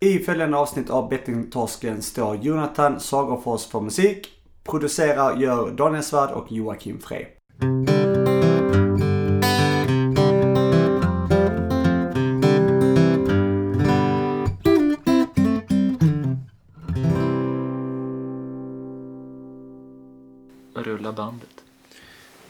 [0.00, 4.42] I följande avsnitt av Bettingtorsken står Jonathan Sagerfors för musik.
[4.64, 7.26] Producerar gör Daniel Svärd och Joakim Frey.
[20.74, 21.64] Rulla bandet.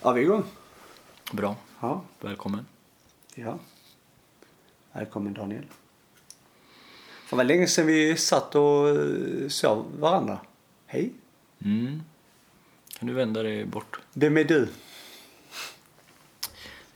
[0.02, 0.44] Ja, vi är igång.
[1.32, 1.56] Bra.
[1.80, 2.02] Ja.
[2.20, 2.66] Välkommen.
[3.34, 3.58] ja.
[4.92, 5.64] Välkommen Daniel.
[7.30, 10.38] Det var länge sedan vi satt och eh, såg varandra.
[10.86, 11.12] Hej.
[11.64, 12.02] Mm.
[12.98, 14.00] Kan du vända dig bort?
[14.12, 14.68] Vem är du?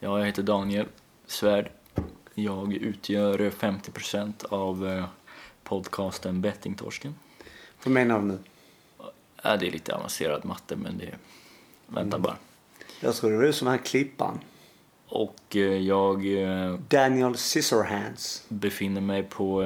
[0.00, 0.86] Ja, jag heter Daniel
[1.26, 1.70] Svärd.
[2.34, 5.04] Jag utgör 50% av eh,
[5.62, 7.14] podcasten Bettingtorsken.
[7.84, 8.38] Vad menar du nu?
[9.42, 11.14] Ja, det är lite avancerad matte, men det...
[11.86, 12.36] Vänta bara.
[13.00, 14.40] Jag tror det är du som är klippan.
[15.08, 16.18] Och eh, jag
[16.88, 18.44] Daniel Scissorhands.
[18.48, 19.62] befinner mig på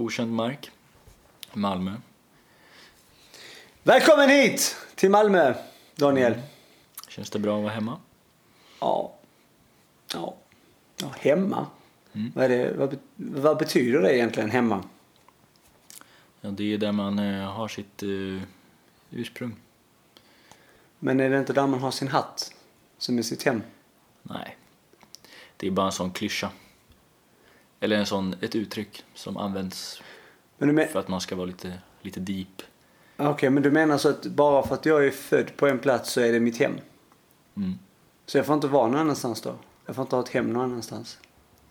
[0.00, 0.70] okänd mark.
[1.52, 1.92] Malmö.
[3.82, 5.54] Välkommen hit till Malmö,
[5.96, 6.42] Daniel.
[7.08, 8.00] Känns det bra att vara hemma?
[8.80, 9.14] Ja.
[10.14, 10.34] Ja.
[10.96, 11.66] ja hemma?
[12.12, 12.32] Mm.
[12.34, 14.84] Vad, det, vad, vad betyder det egentligen, hemma?
[16.40, 18.42] Ja, det är där man eh, har sitt eh,
[19.10, 19.56] ursprung.
[20.98, 22.54] Men är det inte där man har sin hatt?
[22.98, 23.62] Som är sitt hem?
[24.22, 24.56] Nej.
[25.56, 26.50] Det är bara en sån klyscha.
[27.80, 30.02] Eller en sån, ett uttryck som används
[30.58, 32.62] Men för att man ska vara lite, lite deep.
[33.16, 36.12] Okej, men du menar så att bara för att jag är född på en plats
[36.12, 36.72] så är det mitt hem?
[37.56, 37.78] Mm.
[38.26, 39.54] Så jag får inte vara någon annanstans då?
[39.86, 41.18] Jag får inte ha ett hem någon annanstans?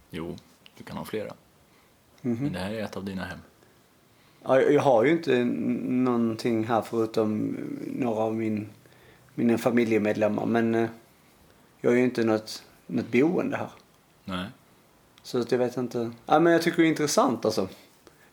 [0.10, 0.36] Jo,
[0.78, 1.34] du kan ha flera.
[2.22, 2.44] Mhm.
[2.44, 3.40] Men det här är ett av dina hem.
[4.44, 7.58] Ja, jag har ju inte någonting här förutom
[7.88, 8.70] några av min,
[9.36, 10.46] mina familjemedlemmar.
[10.46, 10.90] Men eh,
[11.82, 13.70] jag är ju inte något, något boende här.
[14.26, 14.46] Nej.
[15.30, 16.12] Så att jag vet inte.
[16.26, 17.70] Ja, men jag tycker det är intressant alltså.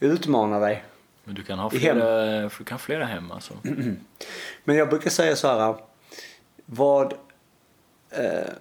[0.01, 0.85] Utmana dig.
[1.25, 1.97] Men du kan ha I hem.
[1.97, 3.55] flera, du kan flera hem alltså.
[4.65, 5.77] Men jag brukar säga så här.
[6.67, 7.13] Vad
[8.11, 8.53] eh,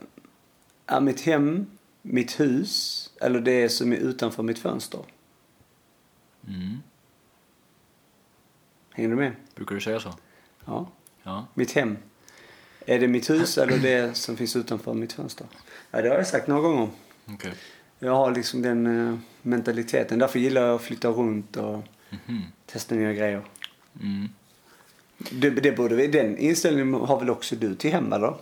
[0.86, 1.66] är mitt hem,
[2.02, 5.00] mitt hus eller det som är utanför mitt fönster?
[6.48, 6.78] Mm.
[8.92, 9.36] Hänger du med?
[9.56, 10.14] Brukar du säga så?
[10.66, 10.90] Ja.
[11.24, 11.48] Ja.
[11.54, 11.98] Mitt hem.
[12.86, 15.48] Är det mitt hus eller det som finns utanför mitt fönster?
[15.92, 16.90] Ja, det har jag sagt några gånger.
[17.26, 17.54] Okej.
[18.06, 20.20] Jag har liksom den eh, mentaliteten.
[20.20, 22.42] Därför gillar jag att flytta runt och Mhm.
[22.66, 23.42] testa nya grejer.
[24.02, 24.30] Mm.
[25.18, 28.34] Det, det borde, vi- den inställningen har väl också du till hem, eller?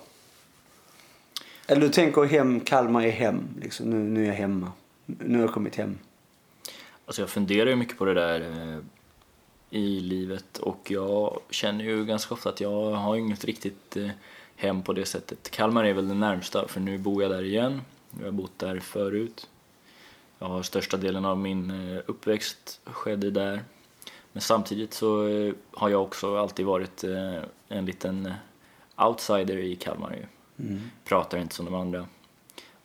[1.68, 3.44] Eller du tänker hem, Kalmar är hem.
[3.62, 4.72] Liksom, nu, nu är jag hemma.
[5.06, 5.98] Nu har jag kommit hem.
[7.06, 8.80] Alltså jag funderar ju mycket på det där eh,
[9.70, 14.10] i livet och jag känner ju ganska ofta att jag har inget riktigt eh,
[14.56, 15.52] hem på det sättet.
[15.52, 17.82] Kalmar är väl det närmsta för nu bor jag där igen.
[18.20, 19.48] Jag har bott där förut.
[20.44, 23.64] Jag har största delen av min eh, uppväxt skedde där.
[24.32, 28.34] Men samtidigt så eh, har jag också alltid varit eh, en liten
[28.98, 30.26] outsider i Kalmar ju.
[31.04, 32.08] Pratar inte som de andra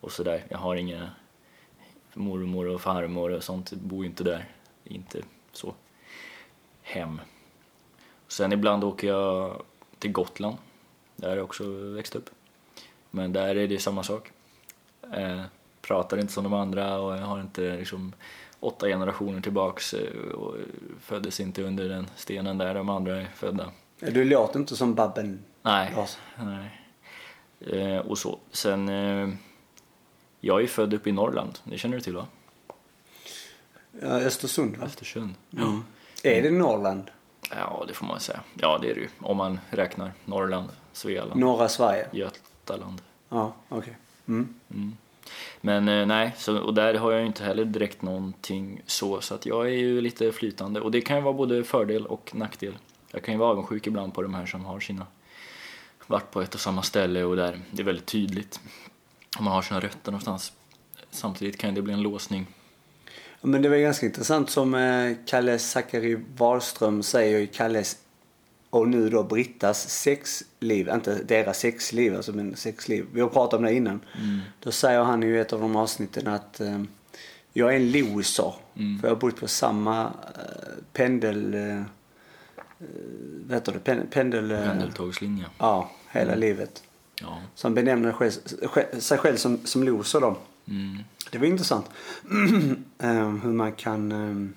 [0.00, 0.46] och sådär.
[0.48, 1.10] Jag har inga
[2.14, 4.48] mormor och farmor och sånt bor ju inte där.
[4.84, 5.74] Inte så
[6.82, 7.20] hem.
[8.28, 9.62] Sen ibland åker jag
[9.98, 10.56] till Gotland.
[11.16, 12.30] Där jag också växt upp.
[13.10, 14.32] Men där är det samma sak.
[15.88, 18.12] Pratar inte som de andra och jag har inte liksom
[18.60, 20.56] åtta generationer tillbaks eh, och
[21.00, 23.70] föddes inte under den stenen där de andra är födda.
[24.00, 25.94] Du låter inte som Babben Nej.
[26.36, 26.80] Nej.
[27.60, 28.38] Eh, och så.
[28.50, 29.28] Sen, eh,
[30.40, 32.26] jag är född uppe i Norrland, det känner du till va?
[34.00, 34.86] Ja, Östersund, va?
[34.86, 35.34] Östersund.
[35.52, 35.84] Mm.
[36.22, 37.10] Är det Norrland?
[37.50, 38.40] Ja, det får man säga.
[38.54, 39.08] Ja, det är det ju.
[39.20, 42.08] Om man räknar Norrland, Svealand, Norra Sverige?
[42.12, 43.02] Götaland.
[43.28, 43.96] Ja, okej.
[44.26, 44.54] Mm.
[44.70, 44.96] Mm.
[45.60, 49.34] Men eh, nej, så, och där har jag ju inte heller direkt någonting så, så
[49.34, 50.80] att jag är ju lite flytande.
[50.80, 52.78] Och det kan ju vara både fördel och nackdel.
[53.10, 55.06] Jag kan ju vara avundsjuk ibland på de här som har sina,
[56.06, 58.60] varit på ett och samma ställe och där det är väldigt tydligt
[59.38, 60.52] om man har sina rötter någonstans.
[61.10, 62.46] Samtidigt kan det bli en låsning.
[63.40, 67.96] Men det var ganska intressant som eh, Kalle Zackari Wahlström säger i Kalles
[68.70, 73.06] och nu då Brittas sexliv, inte deras sexliv, alltså men sexliv.
[73.12, 74.00] Vi har pratat om det innan.
[74.60, 76.82] Då säger han i ett av de avsnitten att eh,
[77.52, 78.54] jag är en loser.
[78.74, 80.10] För jag har bott på samma eh,
[80.92, 81.54] pendel...
[81.54, 81.84] Eh, eh,
[83.46, 83.78] vad heter det?
[83.78, 84.50] Pen, pendel...
[84.50, 85.44] Eh, Pendeltågslinje.
[85.58, 86.82] Ja, hela livet.
[87.20, 87.42] Ja.
[87.54, 90.36] Så han benämner själv- sig själv som, som loser då.
[90.68, 90.98] Mm.
[91.30, 91.86] Det var intressant.
[92.98, 94.54] Ehm, hur man kan...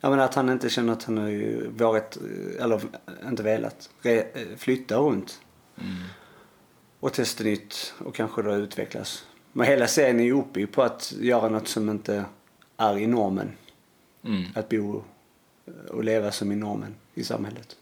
[0.00, 2.18] Jag menar att han inte känner att han har ju varit,
[2.60, 2.80] eller
[3.28, 5.40] inte velat, re, eh, flytta runt.
[5.80, 5.94] Mm.
[7.00, 9.26] Och testa nytt och kanske då utvecklas.
[9.52, 12.24] Men hela serien är ju uppe på att göra något som inte
[12.76, 13.50] är i normen.
[14.24, 14.44] Mm.
[14.54, 15.04] att bo
[15.88, 17.76] och leva som är normen i samhället.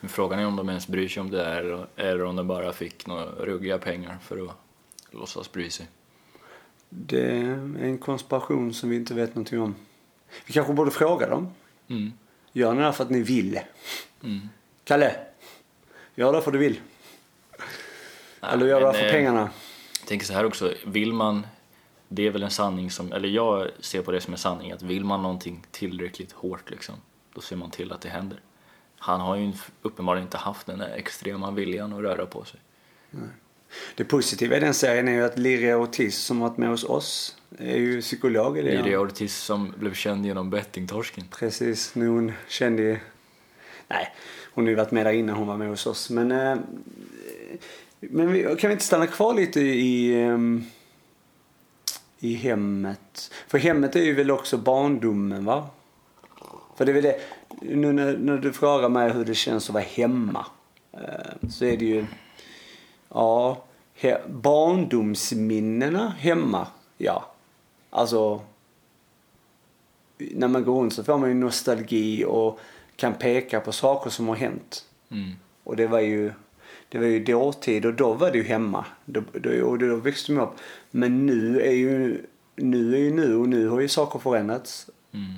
[0.00, 2.46] Men frågan är om de ens bryr sig om det där eller- eller om de
[2.46, 4.56] bara fick några ruggiga pengar för att
[5.10, 5.86] låtsas bry sig.
[6.88, 9.74] Det är en konspiration som vi inte vet någonting om.
[10.46, 11.54] Vi kanske borde fråga dem.
[11.88, 12.12] Mm.
[12.52, 13.60] Gör ni det här för att ni vill?
[14.22, 14.48] Mm.
[14.84, 15.16] Kalle,
[16.14, 16.80] gör det för du vill.
[18.42, 19.50] Eller gör det för eh, pengarna.
[20.00, 21.46] Jag tänker så här också, vill man,
[22.08, 24.82] det är väl en sanning som, eller jag ser på det som en sanning, att
[24.82, 26.94] vill man någonting tillräckligt hårt liksom,
[27.34, 28.40] då ser man till att det händer.
[28.98, 29.52] Han har ju
[29.82, 32.60] uppenbarligen inte haft den där extrema viljan att röra på sig.
[33.94, 37.36] Det positiva i den serien är ju att Liria Ortiz som varit med hos oss
[37.58, 38.56] är ju psykolog.
[38.56, 41.24] Liria Ortiz som blev känd genom bettingtorsken.
[41.30, 42.98] Precis, nu hon känd i...
[43.88, 44.14] Nej,
[44.54, 46.10] hon har ju varit med där innan hon var med hos oss.
[46.10, 46.56] Men, eh,
[48.00, 50.64] men vi, kan vi inte stanna kvar lite i, ehm,
[52.18, 53.30] i hemmet?
[53.48, 55.68] För hemmet är ju väl också barndomen va?
[56.76, 57.20] För det är väl det,
[57.60, 60.46] nu när, när du frågar mig hur det känns att vara hemma.
[60.92, 62.06] eh, Så är det ju,
[63.08, 63.64] ja,
[63.94, 66.66] he, barndomsminnena hemma,
[66.98, 67.32] ja.
[67.90, 68.40] Alltså,
[70.18, 72.60] när man går runt så får man ju nostalgi och
[72.96, 74.84] kan peka på saker som har hänt.
[75.10, 75.32] Mm.
[75.64, 76.32] Och det var ju,
[76.88, 78.84] det var ju dåtid och då var det ju hemma.
[79.04, 80.54] Då, då, och då växte man upp.
[80.90, 82.26] Men nu är ju
[82.56, 84.90] nu är ju nu och nu har ju saker förändrats.
[85.12, 85.32] Mm.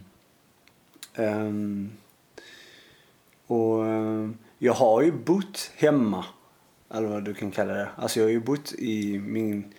[1.14, 1.90] Ehm,
[3.46, 6.24] och ehm, jag har ju bott hemma.
[6.90, 7.88] Eller vad du kan kalla det.
[7.96, 9.74] Alltså jag har ju bott i min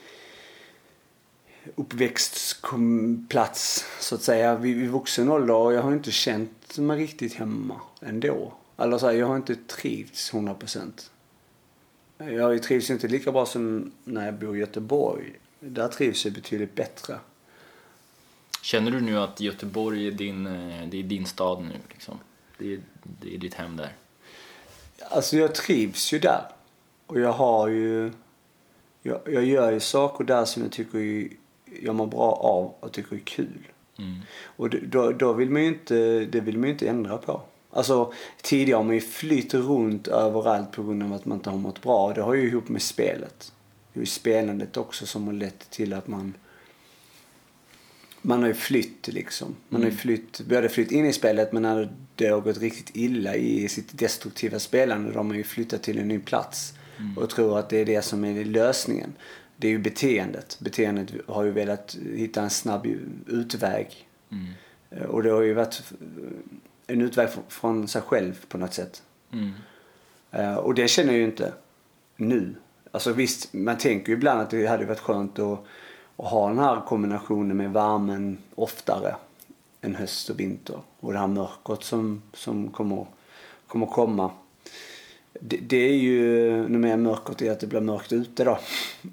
[1.76, 7.34] uppväxtplats så att säga vid, vid vuxen ålder och jag har inte känt mig riktigt
[7.34, 8.54] hemma ändå.
[8.78, 11.12] Eller så här, jag har inte trivts 100 procent.
[12.18, 15.34] Jag trivs inte lika bra som när jag bor i Göteborg.
[15.60, 17.20] Där trivs jag betydligt bättre.
[18.62, 22.20] Känner du nu att Göteborg är din, eh, det är din stad nu liksom?
[22.58, 23.96] Det är, det är ditt hem där?
[25.10, 26.46] Alltså jag trivs ju där.
[27.10, 28.12] Och jag har ju...
[29.02, 31.28] Jag, jag gör ju saker där som jag tycker
[31.82, 33.68] jag mår bra av och tycker är kul.
[33.98, 34.16] Mm.
[34.44, 37.42] Och då, då vill man ju inte, det vill man ju inte ändra på.
[37.72, 41.58] Alltså tidigare har man ju flytt runt överallt på grund av att man inte har
[41.58, 42.14] mått bra.
[42.14, 43.54] Det har ju ihop med spelet.
[43.94, 46.34] Det är ju spelandet också som har lett till att man
[48.22, 49.56] man har ju flytt liksom.
[49.70, 52.96] Man har ju flytt, både flytt in i spelet men när det har gått riktigt
[52.96, 56.74] illa i sitt destruktiva spelande då har man ju flyttat till en ny plats.
[57.18, 59.14] Och tror att det är det som är lösningen.
[59.58, 60.58] Det är ju beteendet.
[60.60, 62.86] Beteendet har ju velat hitta en snabb
[63.28, 64.08] utväg.
[64.32, 65.08] Mm.
[65.10, 65.82] Och det har ju varit
[66.88, 69.04] en utväg fr- från sig själv på något sätt.
[69.32, 69.52] Mm.
[70.32, 71.54] Eh, Och det känner jag ju inte
[72.16, 72.56] nu.
[72.92, 75.60] Alltså visst, man tänker ju ibland att det hade varit skönt att,
[76.18, 79.16] att ha den här kombinationen med värmen oftare
[79.82, 80.80] än höst och vinter.
[81.00, 83.06] Och det här mörkret som, som kommer,
[83.68, 84.32] kommer komma.
[85.40, 88.60] Det, det är ju, nu mörkret är att det blir mörkt ute då.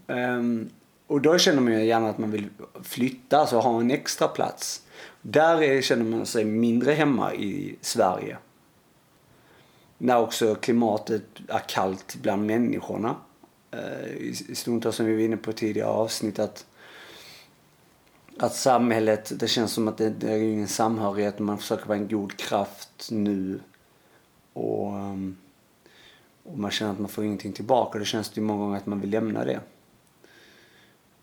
[0.07, 0.71] Ehm,
[1.07, 2.49] och då känner man ju gärna att man vill
[2.83, 4.83] flytta, alltså ha en extra plats.
[5.23, 8.37] Där är, känner man sig mindre hemma i Sverige.
[9.99, 13.17] När också klimatet är kallt bland människorna.
[13.71, 16.67] Ehm, I i stundtals som vi var inne på tidigare avsnitt att,
[18.39, 21.39] att samhället, det känns som att det, det är ingen samhörighet.
[21.39, 23.61] Man försöker vara en god kraft nu.
[24.53, 25.37] Och, Um,
[26.47, 27.99] och man känner att man får ingenting tillbaka.
[27.99, 29.61] Det känns det ju många gånger att man vill lämna det.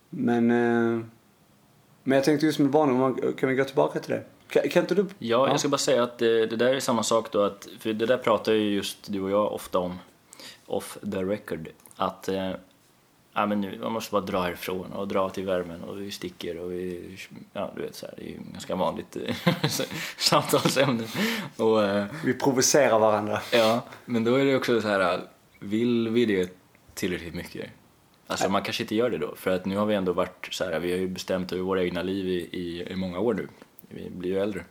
[0.10, 1.06] Men, eh,
[2.04, 4.24] men jag tänkte just med barndom, kan vi gå tillbaka till det?
[4.48, 5.06] Kan, kan inte du?
[5.20, 7.94] Ja, jag ska bara säga att det, det där är samma sak då, att, för
[7.94, 10.00] det där pratar ju just du och jag ofta om,
[10.66, 12.52] off the record, att eh,
[13.34, 16.58] ja, men nu, man måste bara dra härifrån och dra till värmen och vi sticker
[16.58, 17.18] och vi,
[17.54, 19.36] ja du vet så här, det är ju ganska vanligt eh,
[20.18, 21.04] samtalsämne.
[21.58, 23.40] Och, eh, Vi provocerar varandra.
[23.52, 25.22] ja, men då är det också så här,
[25.60, 26.58] vill vi det
[26.94, 27.70] tillräckligt mycket?
[28.28, 30.64] Alltså man kanske inte gör det då, för att nu har vi ändå varit så
[30.64, 33.48] här, vi har ju bestämt över våra egna liv i, i, i många år nu.
[33.90, 34.64] Vi blir ju äldre.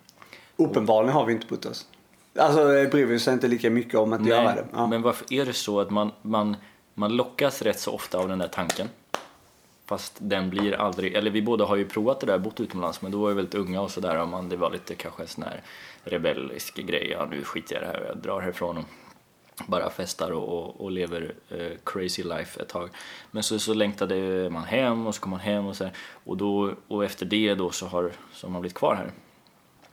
[0.57, 1.87] Uppenbarligen har vi inte bott oss.
[2.39, 4.65] Alltså eh, bryr vi oss inte lika mycket om att göra det.
[4.73, 4.87] Ja.
[4.87, 6.57] Men varför är det så att man, man,
[6.95, 8.89] man lockas rätt så ofta av den där tanken?
[9.87, 13.13] Fast den blir aldrig, eller vi båda har ju provat det där, bott utomlands, men
[13.13, 15.45] då var vi väldigt unga och sådär och man, det var lite kanske en sån
[15.45, 15.63] här
[16.05, 18.85] rebellisk grej, ja nu skiter jag i det här, jag drar härifrån och
[19.67, 22.91] bara festar och, och, och lever eh, crazy life ett tag.
[23.31, 25.93] Men så, så längtade man hem och så kom man hem och så här,
[26.25, 29.13] och, då, och efter det då så har, så har man blivit kvar här.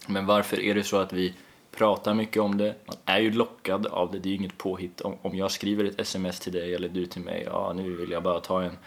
[0.08, 1.34] Men varför är det så att vi
[1.79, 2.75] pratar mycket om det?
[2.86, 5.01] Man är ju lockad av det, det är ju inget påhitt.
[5.01, 8.12] Om, om jag skriver ett sms till dig eller du till mig, ja nu vill
[8.12, 8.77] jag bara ta en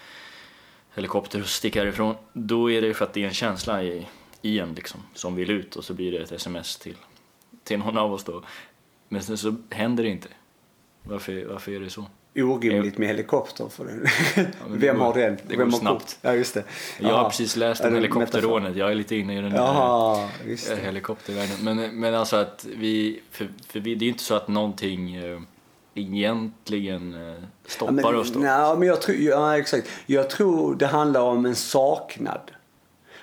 [0.95, 2.15] helikopter och sticka härifrån.
[2.33, 4.07] Då är det ju för att det är en känsla i,
[4.41, 6.97] i en liksom, som vill ut och så blir det ett sms till,
[7.63, 8.43] till någon av oss då.
[9.07, 10.29] Men sen så händer det inte.
[11.03, 12.05] Varför, varför är det så?
[12.35, 13.67] Orimligt med helikopter.
[13.69, 13.91] För det.
[14.69, 15.35] men Vem har den?
[15.35, 15.99] det Vem går har snabbt.
[15.99, 16.15] kort?
[16.21, 16.63] Ja, just det.
[16.99, 20.23] Jag har precis läst om helikopterrånet, jag är lite inne i den där
[20.71, 21.55] eh, helikoptervärlden.
[21.61, 25.15] Men, men alltså att vi, för, för vi, det är ju inte så att någonting
[25.15, 25.39] eh,
[25.95, 28.39] egentligen eh, stoppar Ja, men, oss då.
[28.39, 29.87] Nej, men jag tror, ja, exakt.
[30.05, 32.51] Jag tror det handlar om en saknad.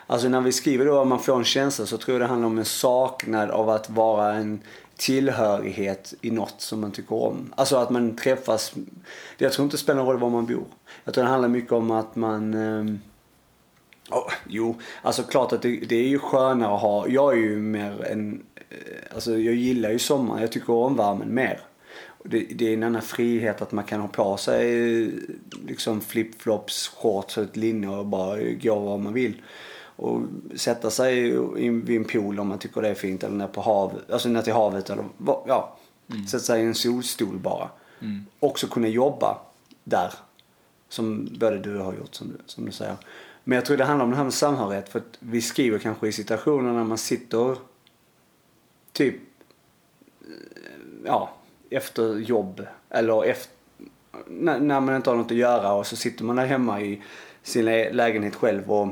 [0.06, 2.46] Alltså när vi skriver då att man får en känsla så tror jag det handlar
[2.46, 4.60] om en saknad av att vara en
[5.00, 7.52] tillhörighet i något som man tycker om.
[7.56, 8.72] Alltså att man träffas.
[9.38, 10.64] Jag tror inte det spelar någon roll var man bor.
[11.04, 12.84] Jag tror det handlar mycket om att man Eh,
[14.10, 17.08] Ja, jo, alltså klart att det, det är ju skönare att ha.
[17.08, 20.40] Jag är ju mer en, eh, alltså jag gillar ju sommaren.
[20.40, 21.60] Jag tycker om värmen mer.
[22.24, 25.12] Det, det är en annan frihet att man kan ha på sig
[25.66, 29.42] liksom flipflops, shorts och ett linne och bara gå var man vill.
[30.00, 30.20] Och
[30.56, 34.10] sätta sig vid en pool om man tycker det är fint eller ner på havet,
[34.10, 35.04] alltså ner till havet eller
[35.46, 35.76] ja.
[36.28, 37.68] Sätta sig i en solstol bara.
[38.00, 38.26] Mm.
[38.40, 39.38] Också kunna jobba
[39.84, 40.14] där.
[40.88, 42.96] Som både du har gjort som du, som du säger.
[43.44, 44.88] Men jag tror det handlar om det här med samhörighet.
[44.88, 47.56] För att vi skriver kanske i situationer när man sitter
[48.92, 49.14] typ
[50.20, 50.28] eh,
[51.04, 51.30] ja,
[51.70, 53.54] efter jobb eller efter,
[54.26, 57.02] när, när man inte har något att göra och så sitter man där hemma i
[57.42, 58.88] sin lä- lägenhet själv och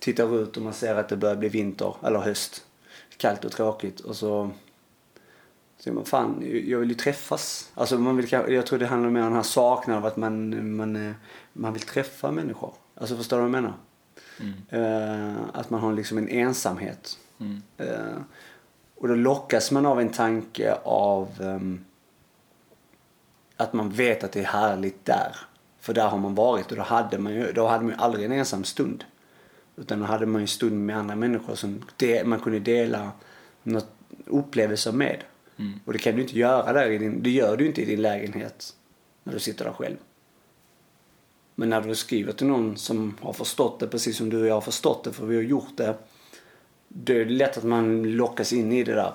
[0.00, 2.64] tittar ut och man ser att det börjar bli vinter eller höst.
[3.16, 4.50] Kallt och tråkigt och så
[5.78, 7.70] så man fan, jag vill ju träffas.
[7.74, 10.76] Alltså man vill, jag tror det handlar mer om den här saknaden av att man,
[10.76, 11.14] man,
[11.52, 12.72] man vill träffa människor.
[12.94, 13.74] Alltså förstår du vad jag menar?
[14.40, 15.34] Mm.
[15.36, 17.18] Eh, att man har liksom en ensamhet.
[17.40, 17.62] Mm.
[17.76, 18.22] Eh,
[18.96, 21.84] och då lockas man av en tanke av ehm,
[23.56, 25.36] att man vet att det är härligt där.
[25.80, 28.24] För där har man varit och då hade man ju, då hade man ju aldrig
[28.24, 29.04] en ensam stund.
[29.80, 33.12] Utan då hade man en stund med andra människor som det, man kunde dela
[33.62, 33.90] något
[34.26, 35.22] upplevelser med.
[35.56, 35.80] Mm.
[35.84, 38.02] Och det kan du inte göra där i din, det gör du inte i din
[38.02, 38.74] lägenhet
[39.24, 39.96] när du sitter där själv.
[41.54, 44.54] Men när du skriver till någon som har förstått det precis som du och jag
[44.54, 45.94] har förstått det för vi har gjort det.
[46.88, 49.12] Det är lätt att man lockas in i det där.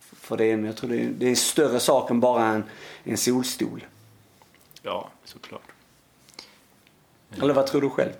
[0.00, 2.64] För det är, jag tror det är, det är en större sak än bara en,
[3.04, 3.86] en solstol.
[4.82, 5.72] Ja, såklart.
[7.42, 8.12] Eller vad tror du själv?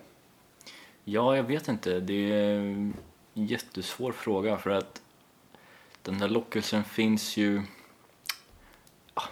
[1.12, 2.00] Ja, jag vet inte.
[2.00, 2.94] Det är en
[3.34, 5.02] jättesvår fråga för att
[6.02, 7.62] den där lockelsen finns ju...
[9.14, 9.22] Ah,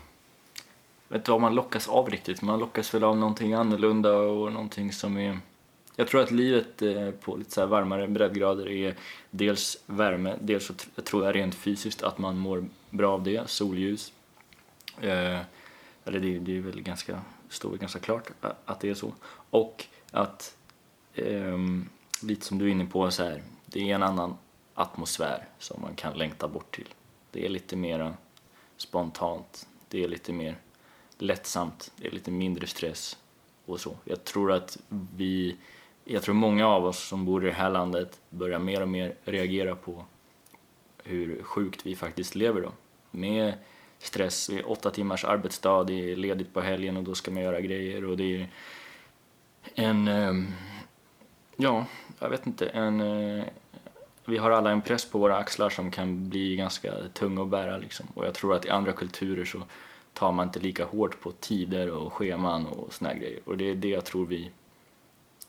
[1.09, 2.43] jag vet inte vad man lockas av riktigt.
[2.43, 5.39] Man lockas väl av någonting annorlunda och någonting som är...
[5.97, 8.95] Jag tror att livet eh, på lite så här varmare breddgrader är
[9.31, 14.13] dels värme, dels så tror jag rent fysiskt att man mår bra av det, solljus.
[15.01, 15.41] Eh,
[16.05, 18.31] eller det, det är väl ganska, står väl ganska klart
[18.65, 19.13] att det är så.
[19.51, 20.58] Och att
[21.19, 21.89] ehm,
[22.23, 24.37] lite som du är inne på, så här, det är en annan
[24.75, 26.89] atmosfär som man kan längta bort till.
[27.31, 28.15] Det är lite mer
[28.77, 30.57] spontant, det är lite mer
[31.19, 33.17] lättsamt, det är lite mindre stress
[33.67, 33.97] och så.
[34.05, 34.79] Jag tror att
[35.17, 35.57] vi,
[36.05, 39.15] jag tror många av oss som bor i det här landet börjar mer och mer
[39.25, 40.05] reagera på
[41.05, 42.73] hur sjukt vi faktiskt lever då.
[43.11, 43.55] Med
[43.99, 47.43] stress, det är åtta timmars arbetsdag, det är ledigt på helgen och då ska man
[47.43, 48.49] göra grejer och det är
[49.75, 50.55] en, um,
[51.59, 51.87] ja,
[52.19, 53.45] jag vet inte, en, eh,
[54.25, 57.79] vi har alla en press på våra axlar som kan bli ganska tung att bära
[57.79, 58.07] liksom.
[58.15, 59.63] Och jag tror att i andra kulturer så
[60.13, 63.41] tar man inte lika hårt på tider och scheman och såna grejer.
[63.45, 64.51] Och det är det jag tror vi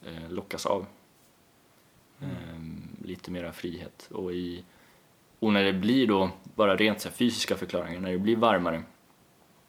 [0.06, 0.86] eh, lockas av.
[2.22, 4.10] Ehm, lite mera frihet.
[4.12, 4.63] Och, i,
[5.39, 8.84] och när det blir då bara rent så fysiska förklaringar, när det blir varmare,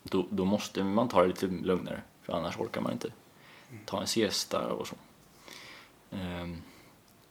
[0.03, 2.03] då, då måste man ta det lite lugnare.
[2.23, 3.09] För annars orkar man inte
[3.85, 4.97] ta en siesta och så.
[6.11, 6.63] Ehm,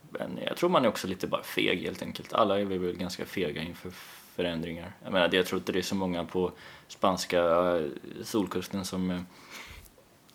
[0.10, 2.34] men jag tror man är också lite bara feg helt enkelt.
[2.34, 3.90] Alla är vi väl ganska fega inför
[4.36, 4.94] förändringar.
[5.04, 6.52] Jag menar, jag tror inte det är så många på
[6.88, 7.42] spanska
[7.78, 7.86] eh,
[8.24, 9.22] solkusten som eh,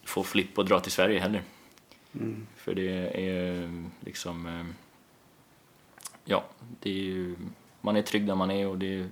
[0.04, 1.42] får flipp och dra till Sverige heller.
[2.12, 2.46] Mm.
[2.56, 3.70] För det är
[4.00, 4.64] liksom, eh,
[6.24, 6.44] ja,
[6.80, 7.36] det är ju,
[7.80, 9.08] man är trygg där man är och det är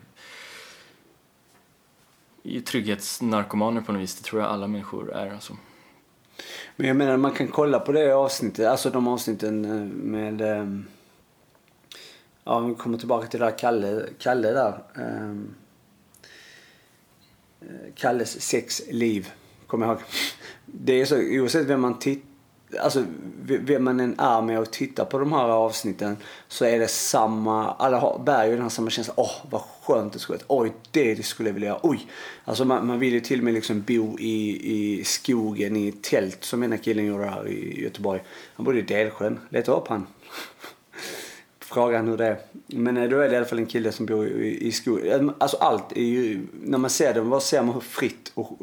[2.43, 5.57] i trygghetsnarkomaner på något vis, det tror jag alla människor är alltså.
[6.77, 10.67] Men jag menar man kan kolla på det avsnittet, alltså de avsnitten eh, med eh,
[12.45, 14.83] Ja, vi kommer tillbaka till det där Kalle, Kalle där.
[14.97, 15.35] Eh,
[17.95, 19.33] Kalles sex liv,
[19.67, 20.03] kommer jag ihåg.
[20.67, 22.32] Det är så, oavsett vem man tittar,
[22.81, 23.05] alltså
[23.45, 26.17] vem man än är med och tittar på de här avsnitten
[26.49, 29.15] så är det samma, alla har, bär ju den här samma känslan.
[29.19, 30.63] Åh, vad skönt det skulle vara.
[30.63, 31.81] Oj, det, skulle jag vilja göra.
[31.83, 32.07] Oj.
[32.45, 34.61] Alltså man, man vill ju till och med liksom bo i,
[34.99, 38.23] i skogen i ett tält som ena killen gjorde här i Göteborg.
[38.55, 39.39] Han bodde i Delsjön.
[39.49, 40.07] Leta upp han.
[41.61, 42.39] frågan hur det är.
[42.67, 45.33] Men eh, då är det i alla fall en kille som bor i, i skogen.
[45.39, 48.59] Alltså allt är ju, när man ser det, vad ser man hur fritt och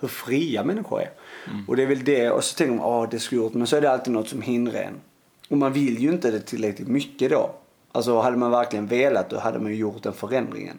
[0.00, 1.10] hur fria människor är.
[1.50, 1.64] Mm.
[1.68, 3.76] Och det är väl det, och så tänker man, ja det skulle gjort, men så
[3.76, 5.00] är det alltid något som hindrar en.
[5.48, 7.54] Och man vill ju inte det tillräckligt mycket då.
[7.92, 10.78] Alltså hade man verkligen velat då hade man ju gjort den förändringen.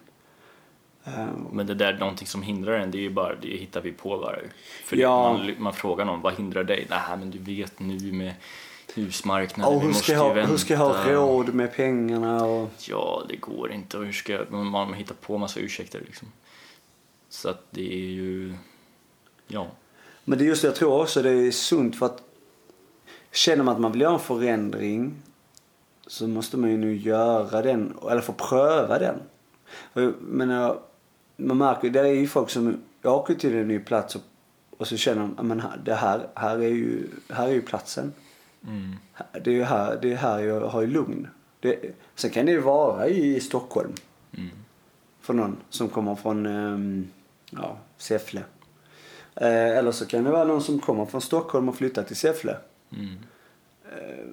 [1.03, 3.81] Um, men det där är någonting som hindrar en, det är ju bara, det hittar
[3.81, 4.35] vi på bara.
[4.83, 5.33] För ja.
[5.33, 6.87] man, man frågar någon, vad hindrar dig?
[6.89, 8.33] Nej men du vet nu med
[8.95, 12.45] husmarknaden, och hur ska, jag, hur ska jag ha råd med pengarna?
[12.45, 12.69] Och...
[12.89, 13.97] Ja, det går inte.
[13.97, 16.27] Och hur ska jag, man hittar på massa ursäkter liksom.
[17.29, 18.53] Så att det är ju,
[19.53, 19.67] ja.
[20.25, 22.23] Men det är just det, jag tror också det är sunt för att
[23.31, 25.13] känner man att man vill göra en förändring
[26.07, 29.15] så måste man ju nu göra den, eller få pröva den.
[30.19, 30.77] Men
[31.35, 34.21] man märker det är ju folk som åker till en ny plats och,
[34.77, 38.13] och så känner de att det här, här, är ju, här är ju platsen.
[38.67, 38.95] Mm.
[39.43, 41.27] Det är ju här, det är här jag har lugn.
[41.59, 43.93] Det, sen kan det ju vara i Stockholm.
[44.37, 44.49] Mm.
[45.21, 47.07] För någon som kommer från um,
[47.49, 48.43] ja, Säffle.
[49.35, 52.57] Eh, eller så kan det vara någon som kommer från Stockholm och flyttar till Säffle.
[52.91, 53.17] Mm.
[53.91, 54.25] Eh,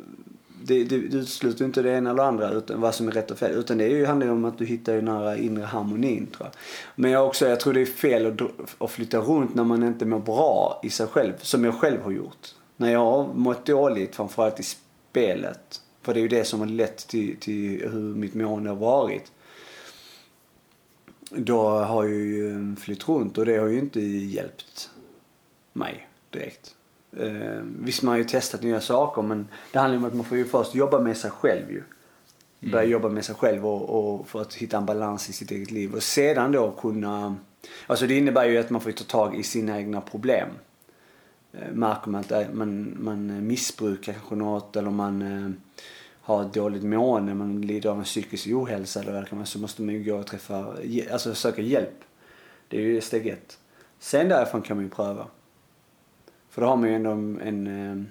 [0.62, 3.38] det, det, det utesluter inte det ena eller andra utan vad som är rätt och
[3.38, 3.52] fel.
[3.52, 6.46] Utan det är ju, handlar ju om att du hittar den här inre harmonin tror
[6.46, 6.52] jag.
[6.94, 8.40] Men jag, också, jag tror det är fel att,
[8.78, 11.32] att flytta runt när man inte mår bra i sig själv.
[11.38, 12.54] Som jag själv har gjort.
[12.76, 15.80] När jag har mått dåligt framförallt i spelet.
[16.02, 19.32] För det är ju det som har lett till, till hur mitt mående har varit.
[21.30, 24.90] Då har jag ju flytt runt och det har ju inte hjälpt
[25.72, 26.74] mig direkt.
[27.16, 30.38] Eh, visst, man har ju testat nya saker men det handlar om att man får
[30.38, 31.82] ju först jobba med sig själv ju.
[32.60, 32.92] Börja mm.
[32.92, 35.94] jobba med sig själv och, och, för att hitta en balans i sitt eget liv.
[35.94, 37.36] Och sedan då kunna...
[37.86, 40.48] Alltså det innebär ju att man får ta tag i sina egna problem.
[41.52, 45.50] Eh, märker man att man, man missbrukar kanske något eller man eh,
[46.28, 49.94] har ett dåligt mående, man lider av en psykisk ohälsa eller vad så måste man
[49.94, 50.74] ju gå och träffa,
[51.12, 52.04] alltså söka hjälp.
[52.68, 53.58] Det är ju steg ett.
[53.98, 55.26] Sen därifrån kan man ju pröva.
[56.50, 58.08] För då har man ju ändå en, en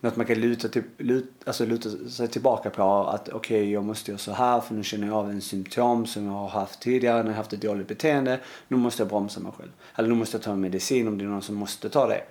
[0.00, 3.84] något man kan luta, till, lut, alltså luta sig tillbaka på att okej okay, jag
[3.84, 6.80] måste göra så här för nu känner jag av en symptom som jag har haft
[6.80, 8.40] tidigare när jag haft ett dåligt beteende.
[8.68, 9.70] Nu måste jag bromsa mig själv.
[9.94, 12.22] Eller nu måste jag ta medicin om det är någon som måste ta det.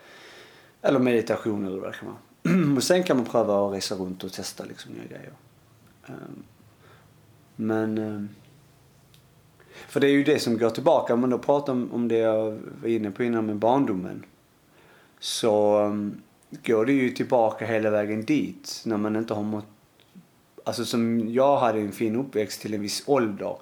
[0.81, 2.30] Eller meditation eller vad det kan vara.
[2.77, 5.33] och sen kan man pröva att resa runt och testa liksom nya grejer.
[6.05, 6.43] Ehm,
[7.55, 8.29] men ehm,
[9.87, 12.17] för det är ju det som går tillbaka, om man då pratar om, om det
[12.17, 14.25] jag var inne på innan med barndomen
[15.19, 16.21] så ehm,
[16.65, 19.65] går det ju tillbaka hela vägen dit när man inte har mått
[20.63, 23.55] Alltså som jag hade en fin uppväxt till en viss ålder.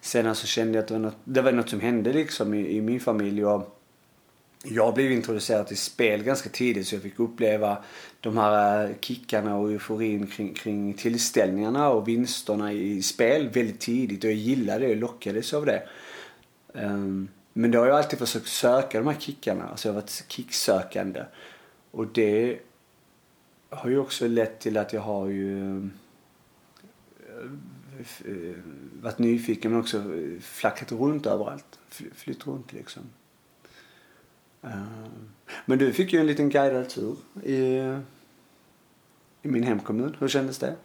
[0.00, 2.76] Sen så kände jag att det var något, det var något som hände liksom i,
[2.76, 3.44] i min familj.
[3.44, 3.75] Och
[4.64, 7.78] jag blev introducerad till spel ganska tidigt så jag fick uppleva
[8.20, 14.24] de här eh, kickarna och euforin kring, kring tillställningarna och vinsterna i spel väldigt tidigt.
[14.24, 15.82] Och jag gillade det och lockades av det.
[16.72, 19.68] Um, men då har jag alltid försökt söka de här kickarna.
[19.68, 21.24] Alltså jag har varit kicksökande.
[21.90, 22.58] Och det
[23.68, 25.84] har ju också lett till att jag har ju eh,
[28.24, 28.56] eh,
[29.02, 30.02] varit nyfiken men också
[30.40, 31.78] flackat runt överallt.
[32.14, 33.02] Flytt runt liksom.
[34.66, 34.82] Eh,
[35.64, 37.56] men du fick ju en liten guidad tur i,
[39.42, 40.16] i min hemkommun.
[40.18, 40.76] Hur kändes det?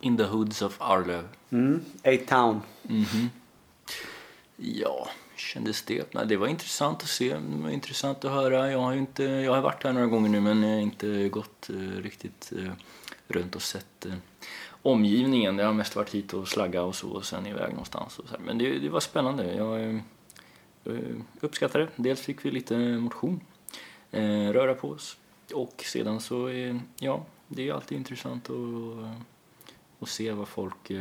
[0.00, 1.28] In the hoods of Arlöv.
[1.50, 2.60] Mm, A-town.
[2.88, 3.28] Mm -hmm.
[4.56, 6.14] Ja, kändes det?
[6.14, 8.70] Nej, det var intressant att se, det var intressant att höra.
[8.70, 12.52] Jag har, inte, jag har varit här några gånger nu men inte gått eh, riktigt
[12.58, 12.72] eh,
[13.28, 14.14] runt och sett eh,
[14.82, 15.58] omgivningen.
[15.58, 18.18] Jag har mest varit hit och slagga och så och sen iväg någonstans.
[18.18, 18.40] Och så här.
[18.44, 19.54] Men det, det, var spännande.
[19.54, 20.00] Jag
[20.94, 21.90] eh, uppskattade det.
[21.96, 23.40] Dels fick vi lite motion,
[24.10, 25.16] eh, röra på oss
[25.54, 28.56] och sedan så, eh, ja, det är alltid intressant att,
[30.00, 30.92] att se var folk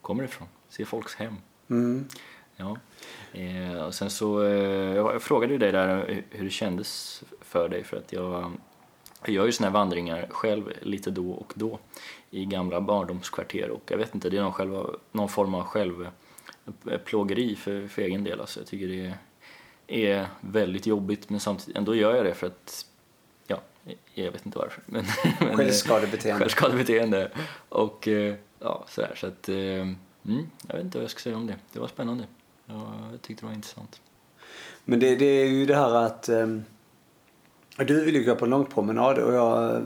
[0.00, 0.48] kommer ifrån.
[0.68, 1.36] Se folks hem.
[1.68, 2.08] Mm.
[2.56, 2.76] Ja.
[3.32, 7.84] Eh, och sen så, eh, jag frågade ju dig där hur det kändes för dig
[7.84, 8.52] för att jag,
[9.24, 11.78] jag gör ju såna här vandringar själv lite då och då
[12.30, 15.62] i gamla barndomskvarter och jag vet inte, det är någon, själva, någon form av
[16.84, 18.40] självplågeri för, för egen del.
[18.40, 19.14] Alltså jag tycker det
[19.86, 22.86] är väldigt jobbigt men samtidigt ändå gör jag det för att
[23.46, 23.60] ja,
[24.14, 24.82] jag vet inte varför.
[24.86, 25.04] Men,
[25.40, 26.40] men, självskadebeteende.
[26.40, 27.30] Självskadebeteende.
[27.68, 29.96] Och eh, ja, sådär så att mm,
[30.68, 31.56] jag vet inte vad jag ska säga om det.
[31.72, 32.24] Det var spännande.
[32.66, 34.00] Jag tyckte det var intressant.
[34.84, 36.64] Men det, det är ju det här att um,
[37.76, 39.82] du vill ju gå på en långpromenad och jag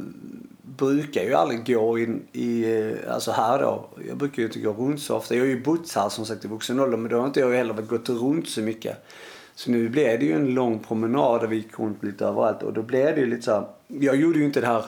[0.77, 3.89] brukar ju aldrig gå in i, eh, alltså här då.
[4.09, 5.35] Jag brukar ju inte gå runt så ofta.
[5.35, 7.53] Jag har ju bott här som sagt i vuxen ålder men då har inte jag
[7.53, 9.07] heller gått runt så mycket.
[9.55, 12.73] Så nu blev det ju en lång promenad där vi gick runt lite överallt och
[12.73, 14.85] då blev det ju lite så här, Jag gjorde ju inte det här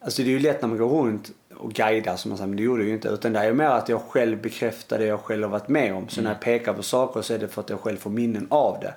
[0.00, 2.56] Alltså det är ju lätt när man går runt och guida som man säger, men
[2.56, 3.08] det gjorde jag ju inte.
[3.08, 6.08] Utan det är mer att jag själv bekräftar det jag själv har varit med om.
[6.08, 8.46] Så när jag pekar på saker så är det för att jag själv får minnen
[8.50, 8.94] av det.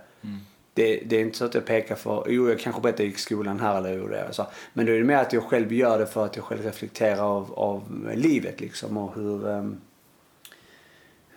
[0.73, 3.59] Det, det är inte så att jag pekar för, jo jag kanske berättade i skolan
[3.59, 4.33] här eller gjorde det.
[4.33, 4.47] Så.
[4.73, 7.37] Men då är det mer att jag själv gör det för att jag själv reflekterar
[7.37, 9.81] av, av livet liksom och hur, um,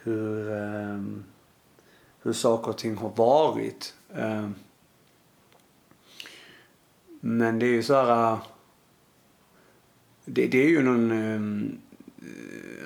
[0.03, 1.25] hur, um,
[2.23, 3.95] hur saker och ting har varit.
[4.15, 4.55] Um,
[7.21, 8.39] men det är ju så här,
[10.25, 11.79] det, det är ju någon, um,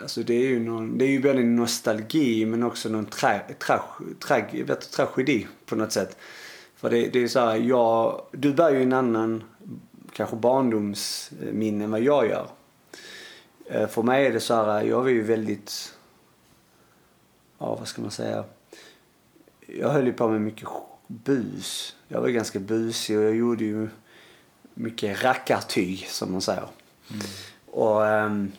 [0.02, 3.80] alltså det är ju någon, det är ju både nostalgi men också någon tra, tra,
[4.18, 6.16] tra, tra, tragedi på något sätt.
[6.78, 9.44] För det, det är så här, jag, du bär ju en annan
[10.12, 12.46] kanske barndomsminne än vad jag gör.
[13.66, 15.94] Eh, för mig är det så här, jag var ju väldigt,
[17.58, 18.44] ja vad ska man säga,
[19.66, 20.68] jag höll ju på med mycket
[21.06, 21.96] bus.
[22.08, 23.88] Jag var ganska busig och jag gjorde ju
[24.74, 26.68] mycket rackartyg som man säger.
[27.10, 27.26] Mm.
[27.66, 28.52] Och um,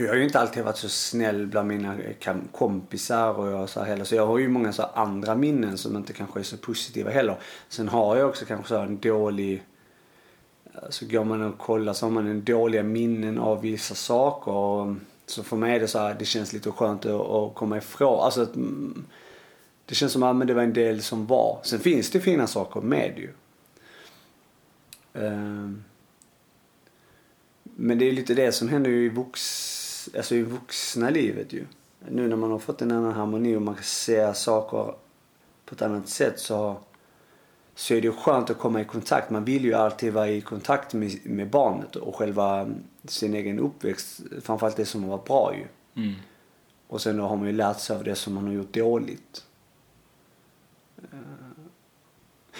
[0.00, 1.96] jag har ju inte alltid varit så snäll bland mina
[2.52, 4.04] kompisar och jag så heller.
[4.04, 7.36] Så jag har ju många så andra minnen som inte kanske är så positiva heller.
[7.68, 9.62] Sen har jag också kanske så en dålig...
[10.88, 14.52] Så går man och kollar så har man en dåliga minnen av vissa saker.
[14.52, 14.94] Och,
[15.26, 18.20] så för mig är det så här, det känns lite skönt att, att komma ifrån.
[18.20, 19.04] Alltså att, mm,
[19.86, 21.58] det känns som att det var en del som var.
[21.62, 23.30] Sen finns det fina saker med ju.
[25.14, 25.84] Ehm,
[27.62, 29.77] men det är lite det som händer i, vux,
[30.16, 31.64] alltså i vuxna livet ju.
[32.08, 34.94] Nu när man har fått en annan harmoni och man kan se saker
[35.64, 36.76] på ett annat sätt så,
[37.74, 39.30] så är det skönt att komma i kontakt.
[39.30, 42.70] Man vill ju alltid vara i kontakt med, med barnet och själva
[43.04, 44.20] sin egen uppväxt.
[44.42, 45.66] Framförallt det som har varit bra ju.
[46.02, 46.14] Mm.
[46.86, 49.44] Och sen då har man ju lärt sig av det som man har gjort dåligt.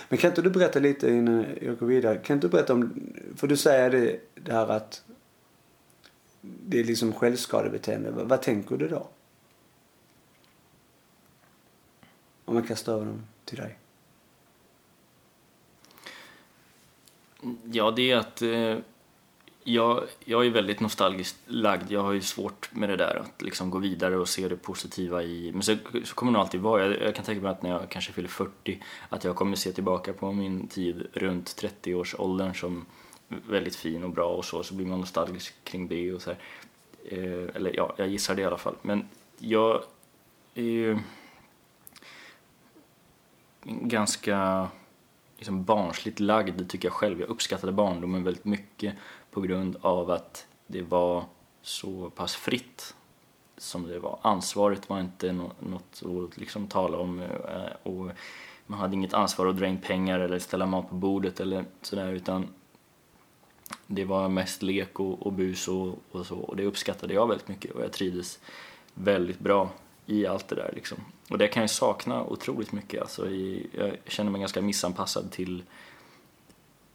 [0.08, 2.18] Men kan inte du berätta lite innan jag går vidare.
[2.18, 5.02] Kan inte du berätta om, för du säger det, det här att
[6.66, 8.10] det är liksom självskadebeteende.
[8.10, 9.08] Vad, vad tänker du då?
[12.44, 13.78] Om jag kastar över dem till dig.
[17.72, 18.78] Ja, det är att eh,
[19.64, 21.90] jag, jag är väldigt nostalgiskt lagd.
[21.90, 25.22] Jag har ju svårt med det där att liksom gå vidare och se det positiva
[25.22, 25.52] i...
[25.52, 26.86] Men så, så kommer det nog alltid vara.
[26.86, 29.72] Jag, jag, kan tänka mig att när jag kanske fyller 40 att jag kommer se
[29.72, 32.86] tillbaka på min tid runt 30-årsåldern som
[33.28, 34.62] väldigt fin och bra och så.
[34.62, 36.38] Så blir man nostalgisk kring det och så här.
[37.04, 38.76] Eh, eller ja, jag gissar det i alla fall.
[38.82, 39.82] Men jag
[40.54, 40.98] är ju
[43.62, 44.68] ganska
[45.38, 47.20] liksom barnsligt lagd tycker jag själv.
[47.20, 48.94] Jag uppskattade barndomen väldigt mycket
[49.30, 51.24] på grund av att det var
[51.62, 52.94] så pass fritt
[53.56, 54.18] som det var.
[54.22, 57.28] Ansvaret var inte något att liksom tala om eh,
[57.82, 58.10] och
[58.66, 62.12] man hade inget ansvar att dra in pengar eller ställa mat på bordet eller sådär
[62.12, 62.48] utan
[63.86, 67.48] det var mest lek och, och bus och, och, så och det uppskattade jag väldigt
[67.48, 68.38] mycket och jag trivdes
[68.94, 69.70] väldigt bra
[70.06, 70.98] i allt det där liksom.
[71.30, 75.62] Och det kan jag sakna otroligt mycket alltså i, jag känner mig ganska missanpassad till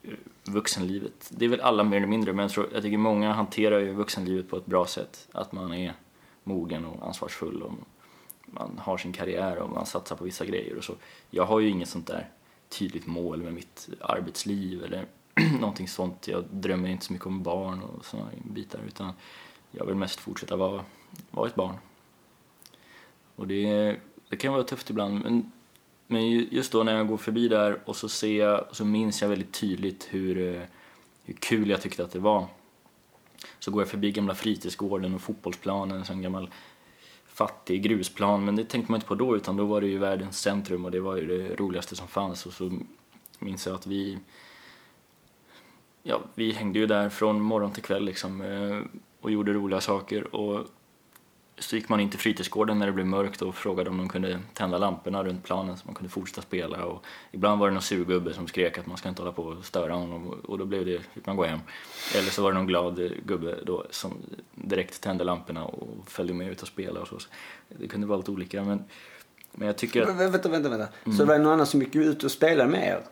[0.04, 1.30] eh, vuxenlivet.
[1.30, 3.94] Det är väl alla mer eller mindre, men jag, tror, jag tycker många hanterar ju
[3.94, 5.28] vuxenlivet på ett bra sätt.
[5.32, 5.94] Att man är
[6.44, 7.74] mogen och ansvarsfull och
[8.46, 10.94] man har sin karriär och man satsar på vissa grejer och så.
[11.30, 12.30] Jag har ju inget sånt där
[12.70, 15.06] tydligt mål med mitt arbetsliv eller
[15.60, 16.28] någonting sånt.
[16.28, 19.14] Jag drömmer inte så mycket om barn och sådana bitar utan
[19.72, 20.86] jag vill mest fortsätta vara,
[21.32, 21.76] vara ett barn.
[23.36, 23.96] Och det,
[24.30, 25.52] det kan vara tufft ibland men
[26.08, 29.30] men just då när jag går förbi där och så ser jag, så minns jag
[29.30, 30.62] väldigt tydligt hur, eh,
[31.24, 32.46] hur kul jag tyckte att det var.
[33.60, 36.50] Så går jag förbi gamla fritidsgården och fotbollsplanen, en gammal
[37.26, 40.40] fattig grusplan, men det tänkte man inte på då utan då var det ju världens
[40.40, 42.80] centrum och det var ju det roligaste som fanns och så
[43.40, 44.18] minns jag att vi
[46.04, 50.36] ja, vi hängde ju där från morgon till kväll liksom eh, och gjorde roliga saker
[50.36, 50.68] och
[51.60, 54.40] så gick man in till fritidsgården när det blev mörkt och frågade om de kunde
[54.54, 56.86] tända lamporna runt planen så man kunde fortsätta spela.
[56.86, 59.66] Och ibland var det någon surgubbe som skrek att man ska inte hålla på och
[59.66, 61.60] störa honom och då blev det, fick man gå hem.
[62.16, 64.14] Eller så var det någon glad gubbe då som
[64.56, 67.18] direkt tände lamporna och följde med ut och spelade och så.
[67.68, 68.84] Det kunde vara lite olika men,
[69.52, 70.08] men jag tycker att...
[70.08, 70.88] Vänta, vänta, vänta.
[71.04, 71.18] Mm.
[71.18, 73.04] Så det var någon annan som gick ut och spelade med er?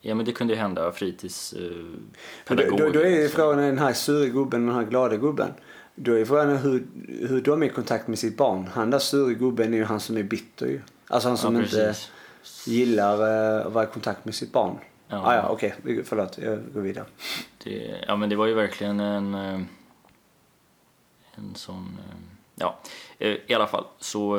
[0.00, 2.00] Ja men det kunde ju hända, fritidspedagog.
[2.48, 5.50] Eh, då, då, då är frågan den här sure gubben och den här glada gubben.
[5.94, 6.86] Då är frågan hur,
[7.28, 8.66] hur de är i kontakt med sitt barn.
[8.66, 10.80] Han där sure gubben är ju han som är bitter ju.
[11.06, 11.94] Alltså han som ja, inte
[12.66, 14.78] gillar uh, att vara i kontakt med sitt barn.
[15.08, 15.74] Ja, ah, ja okej.
[15.82, 16.02] Okay.
[16.04, 17.04] Förlåt, jag går vidare.
[17.64, 19.60] Det, ja men det var ju verkligen en, eh,
[21.34, 22.16] en sån, eh,
[22.54, 22.78] ja
[23.46, 24.38] i alla fall så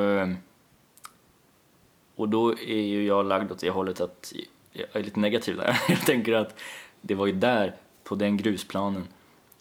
[2.15, 4.33] och då är ju jag lagd åt det hållet att
[4.71, 5.81] jag är lite negativ där.
[5.89, 6.59] Jag tänker att
[7.01, 9.07] det var ju där, på den grusplanen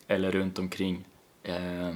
[0.06, 1.04] eller runt omkring
[1.42, 1.94] eh,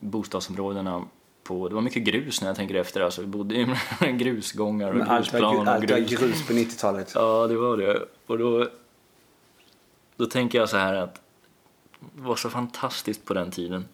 [0.00, 1.04] bostadsområdena
[1.42, 3.00] på, det var mycket grus när jag tänker efter.
[3.00, 3.66] Alltså, vi bodde i
[4.12, 6.20] grusgångar och Men grusplan allt var grus.
[6.20, 7.12] grus på 90-talet.
[7.14, 8.04] Ja, det var det.
[8.26, 8.68] Och då,
[10.16, 11.14] då tänker jag så här att
[12.00, 13.84] det var så fantastiskt på den tiden.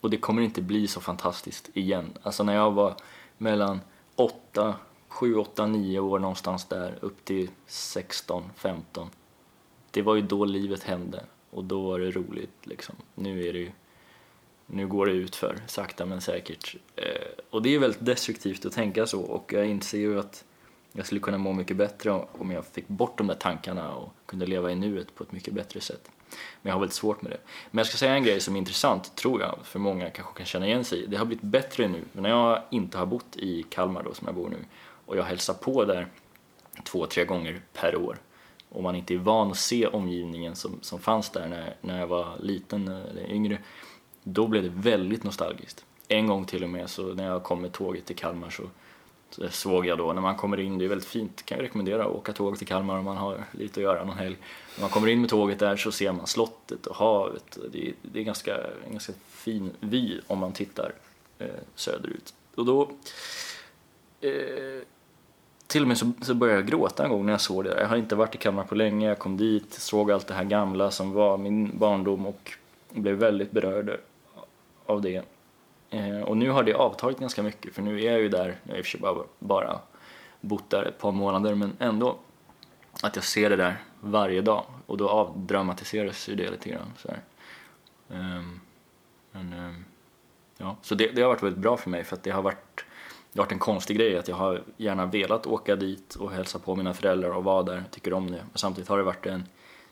[0.00, 2.10] Och det kommer inte bli så fantastiskt igen.
[2.22, 2.94] Alltså när jag var
[3.38, 3.80] mellan
[4.16, 4.74] 8,
[5.12, 9.10] 7, 8, 9 år någonstans där upp till 16, 15.
[9.90, 12.94] Det var ju då livet hände och då var det roligt liksom.
[13.14, 13.72] Nu är det ju
[14.66, 16.76] nu går det ut för sakta men säkert.
[16.96, 20.44] Eh, och det är väldigt destruktivt att tänka så och jag inser ju att
[20.92, 24.46] jag skulle kunna må mycket bättre om jag fick bort de där tankarna och kunde
[24.46, 26.10] leva i nuet på ett mycket bättre sätt.
[26.62, 27.38] Men jag har väldigt svårt med det.
[27.70, 30.46] Men jag ska säga en grej som är intressant, tror jag, för många kanske kan
[30.46, 31.06] känna igen sig i.
[31.06, 34.34] Det har blivit bättre nu, när jag inte har bott i Kalmar då, som jag
[34.34, 34.56] bor nu,
[35.12, 36.06] och jag hälsar på där
[36.84, 38.18] två, tre gånger per år,
[38.68, 42.06] Om man inte är van att se omgivningen som, som fanns där när, när jag
[42.06, 43.58] var liten eller yngre,
[44.22, 45.84] då blev det väldigt nostalgiskt.
[46.08, 48.62] En gång till och med, så när jag kom med tåget till Kalmar så
[49.34, 52.04] så såg jag då när man kommer in, det är väldigt fint, kan jag rekommendera
[52.04, 54.36] att åka tåg till Kalmar om man har lite att göra någon helg.
[54.76, 57.58] När man kommer in med tåget där så ser man slottet och havet.
[57.72, 60.92] Det är, det är ganska, en ganska fin vy om man tittar
[61.38, 62.34] eh, söderut.
[62.54, 62.90] Och då
[64.20, 64.82] eh,
[65.66, 67.80] till och med så, så började jag gråta en gång när jag såg det.
[67.80, 70.44] Jag har inte varit i Kalmar på länge, jag kom dit, såg allt det här
[70.44, 72.52] gamla som var min barndom och
[72.90, 74.00] blev väldigt berörd
[74.86, 75.22] av det.
[75.90, 78.72] Eh, och nu har det avtagit ganska mycket för nu är jag ju där, jag
[78.72, 79.78] har i och för sig bara, bara
[80.40, 82.16] bott där ett par månader men ändå
[83.02, 86.92] att jag ser det där varje dag och då avdramatiseras ju det lite grann.
[86.96, 87.20] Så, här.
[88.10, 88.60] Ehm,
[89.32, 89.84] men, um,
[90.58, 90.76] ja.
[90.82, 92.84] så det, det har varit väldigt bra för mig för att det har varit,
[93.32, 96.58] det har varit en konstig grej att jag har gärna velat åka dit och hälsa
[96.58, 98.36] på mina föräldrar och vara där, tycker om det.
[98.36, 99.44] Men samtidigt har det varit en,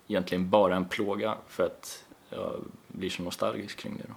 [0.08, 4.04] egentligen bara en plåga för att jag blir så nostalgisk kring det.
[4.08, 4.14] Då.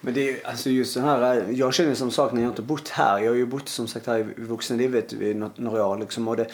[0.00, 2.88] Men det är alltså just den här, jag känner som sak när jag inte bott
[2.88, 3.18] här.
[3.18, 6.46] Jag har ju bott som sagt här i vuxenlivet i några år liksom och det,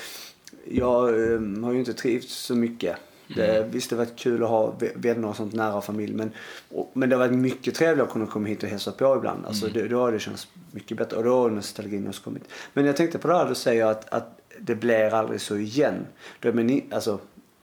[0.64, 2.96] jag eh, har ju inte trivts så mycket.
[3.34, 6.30] Det, visst det har varit kul att ha vä- vänner och sånt nära familj men,
[6.70, 9.46] och, men det har varit mycket trevligare att kunna komma hit och hälsa på ibland.
[9.46, 12.44] Alltså det, då har det känts mycket bättre och då har nostalgin också kommit.
[12.72, 16.06] Men jag tänkte på det här du säger att, att det blir aldrig så igen.
[16.40, 17.18] Då, men, ni- alltså,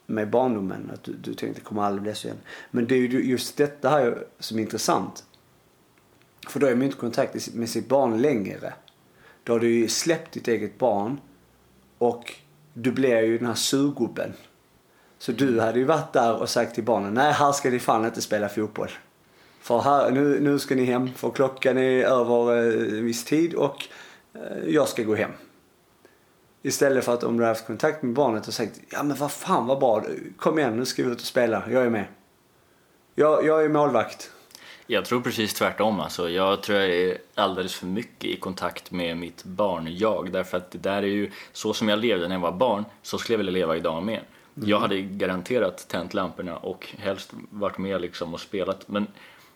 [0.05, 2.39] med barndomen, att du, du tänkte det kommer aldrig bli så igen.
[2.71, 5.23] Men det är ju just detta här som är intressant.
[6.49, 8.73] För då är man inte i kontakt med sitt barn längre.
[9.43, 11.19] Då har du ju släppt ditt eget barn
[11.97, 12.33] och
[12.73, 14.33] du blir ju den här surgubben.
[15.21, 18.05] Så du hade ju varit där och sagt till barnen, nej här ska ni fan
[18.05, 18.89] inte spela fotboll.
[19.61, 22.57] För här, nu, nu ska ni hem för klockan är över
[22.97, 23.87] en viss tid och
[24.33, 25.31] eh, jag ska gå hem.
[26.61, 29.31] Istället för att om du hade haft kontakt med barnet och sagt, ja men vad
[29.31, 30.03] fan vad bra,
[30.37, 32.05] kom igen nu ska vi ut och spela, jag är med.
[33.15, 34.31] Jag, jag är målvakt.
[34.87, 35.99] Jag tror precis tvärtom.
[35.99, 36.29] Alltså.
[36.29, 40.31] Jag tror jag är alldeles för mycket i kontakt med mitt barn-jag.
[40.31, 43.17] Därför att det där är ju så som jag levde när jag var barn, så
[43.17, 44.21] skulle jag vilja leva idag med.
[44.57, 44.69] Mm.
[44.69, 48.87] Jag hade garanterat tänt lamporna och helst varit med liksom och spelat.
[48.87, 49.07] Men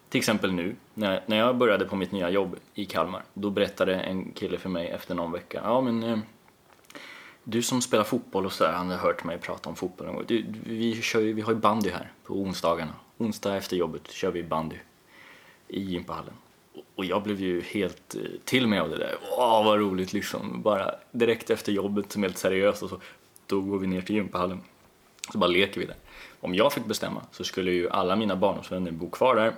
[0.09, 3.95] till exempel nu, när, när jag började på mitt nya jobb i Kalmar, då berättade
[3.95, 6.17] en kille för mig efter någon vecka, ja men eh,
[7.47, 10.25] du som spelar fotboll och sådär, han har hört mig prata om fotboll någon gång.
[10.27, 12.93] Du, vi, kör ju, vi har ju bandy här på onsdagarna.
[13.17, 14.75] Onsdag efter jobbet kör vi bandy
[15.67, 16.33] i gympahallen.
[16.95, 19.15] Och jag blev ju helt eh, till mig av det där.
[19.37, 20.61] Åh, vad roligt liksom.
[20.61, 22.99] Bara direkt efter jobbet, som är helt seriöst och så,
[23.45, 24.61] då går vi ner till gympahallen.
[25.31, 25.95] Så bara leker vi där.
[26.39, 29.53] Om jag fick bestämma så skulle ju alla mina barndomsvänner bo kvar där.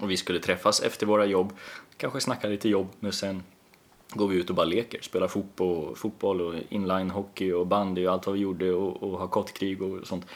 [0.00, 1.52] Och vi skulle träffas efter våra jobb,
[1.96, 3.42] kanske snacka lite jobb, men sen
[4.14, 5.02] går vi ut och bara leker.
[5.02, 9.28] Spelar fotboll, fotboll och inline-hockey och bandy och allt vad vi gjorde och, och har
[9.28, 10.26] kottkrig och sånt.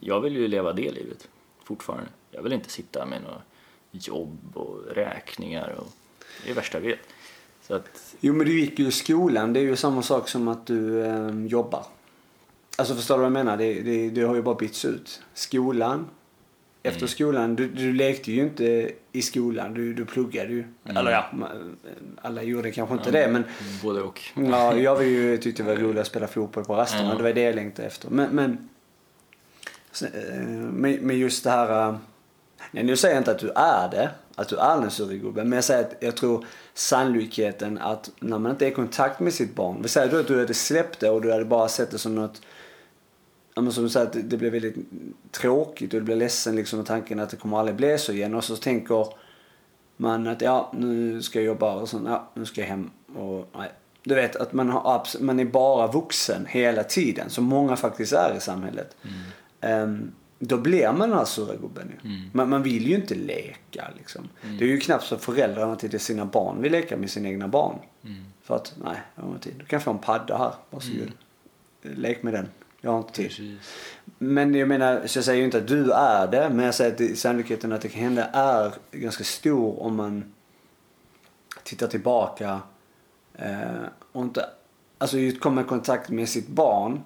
[0.00, 1.28] Jag vill ju leva det livet
[1.64, 2.08] fortfarande.
[2.30, 3.42] Jag vill inte sitta med några
[3.90, 5.86] jobb och räkningar och
[6.18, 7.00] det är det värsta jag vet.
[7.62, 9.52] Så att, Jo men du gick ju i skolan.
[9.52, 11.86] Det är ju samma sak som att du eh, jobbar.
[12.76, 13.56] Alltså förstår du vad jag menar?
[13.56, 15.22] Det, det, det har ju bara bytts ut.
[15.34, 16.08] Skolan.
[16.82, 17.56] Efter skolan.
[17.56, 19.74] Du, du lekte ju inte i skolan.
[19.74, 20.64] Du, du pluggade ju.
[20.84, 21.30] Eller ja,
[22.22, 23.44] alla gjorde kanske inte det men
[23.82, 24.20] både och.
[24.34, 27.14] Ja, jag var ju, tyckte det var roligt att spela fotboll på rasterna.
[27.14, 28.10] Det var det jag längtade efter.
[28.10, 28.68] Men, men,
[30.02, 31.88] eh, men, just det här...
[31.88, 31.96] eh,
[32.70, 35.48] Nej, nu säger jag inte att du är det, att du är den surregubben.
[35.48, 39.34] Men jag säger att jag tror sannolikheten att när man inte är i kontakt med
[39.34, 39.82] sitt barn.
[39.82, 42.14] Vi säger då att du hade släppt det och du hade bara sett det som
[42.14, 42.42] något
[43.58, 44.76] Ja, men som du säger, det- blev väldigt
[45.30, 48.34] tråkigt och du blev ledsen liksom med tanken att det kommer aldrig bli så igen.
[48.34, 49.06] Och så tänker
[49.96, 53.48] man att ja, nu ska jag jobba och så, ja, nu ska jag hem och
[53.58, 53.70] nej.
[54.02, 58.12] Du vet att man, har, abs- man är bara vuxen hela tiden, som många faktiskt
[58.12, 58.96] är i samhället.
[59.60, 62.10] Ehm, då blir man den här sura gubben ju.
[62.10, 62.30] Mm.
[62.32, 64.28] Man, man vill ju inte leka liksom.
[64.58, 67.78] Det är ju knappt så föräldrarna till sina barn vill leka med sina egna barn.
[68.04, 68.24] Mm.
[68.42, 69.54] För att, nej, jag har inte tid.
[69.58, 71.12] Du kan få en padda här, varsågod.
[71.82, 72.48] Lek med den.
[72.86, 73.26] Jag har inte tid.
[73.26, 73.58] Precis.
[74.18, 77.12] Men jag menar, så jag säger ju inte att du är det, men jag säger
[77.12, 80.34] att sannolikheten att det kan hända är ganska stor om man
[81.62, 82.60] tittar tillbaka
[83.34, 84.46] eh, och inte,
[84.98, 87.00] alltså just komma i kontakt med sitt barn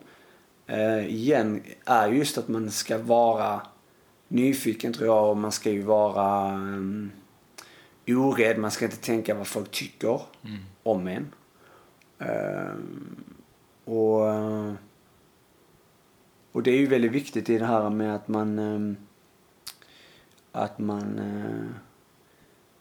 [0.66, 3.60] eh, igen är just att man ska vara
[4.28, 7.10] nyfiken tror jag och man ska ju vara um,
[8.06, 10.58] orädd, man ska inte tänka vad folk tycker Mm.
[10.82, 11.32] om en.
[12.18, 12.74] Eh,
[13.84, 14.26] och,
[16.52, 18.96] och det är ju väldigt viktigt i det här med att man ehm,
[20.52, 21.82] att man eh,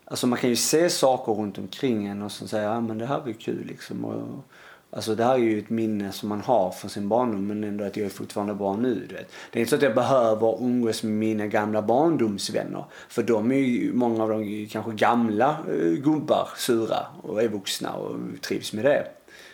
[0.10, 3.06] Alltså man kan ju se saker runt omkring en och sen säga ja men det
[3.06, 4.06] här var kul liksom.
[4.06, 4.44] Och,
[4.92, 7.84] alltså det här är ju ett minne som man har från sin barndom men ändå
[7.84, 9.08] att jag är fortfarande bra nu.
[9.10, 9.32] Vet.
[9.52, 12.86] Det är inte så att jag behöver umgås med mina gamla barndomsvänner.
[13.10, 17.44] För de är ju, många av dem är ju kanske gamla eh, gubbar, sura och
[17.44, 19.08] är vuxna och trivs med det.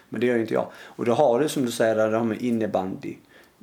[0.10, 0.68] Men det gör ju inte jag.
[0.76, 3.16] Och då har du som du säger det här med innebandy.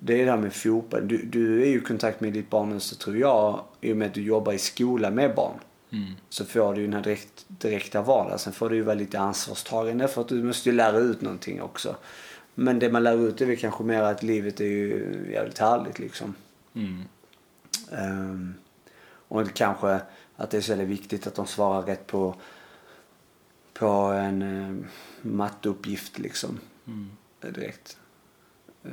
[0.05, 1.09] Det är det här med fotboll.
[1.09, 4.07] Du, du är ju i kontakt med ditt barn så tror jag, i och med
[4.07, 5.59] att du jobbar i skola med barn
[5.93, 6.12] Mm.
[6.29, 8.38] så får du ju den här direkt, direkta vardagen.
[8.38, 11.62] Sen får du ju vara lite ansvarstagande för att du måste ju lära ut någonting
[11.62, 11.97] också.
[12.55, 15.99] Men det man lär ut är väl kanske mer att livet är ju jävligt härligt
[15.99, 16.35] liksom.
[16.75, 17.03] Mm.
[17.93, 18.55] Ehm,
[19.29, 20.01] och kanske
[20.37, 22.35] att det är så jävla viktigt att de svarar rätt på,
[23.73, 24.85] på en uh,
[25.23, 26.61] matteuppgift liksom.
[26.87, 27.11] Mm.
[27.41, 27.99] Direkt.
[28.85, 28.90] Eh,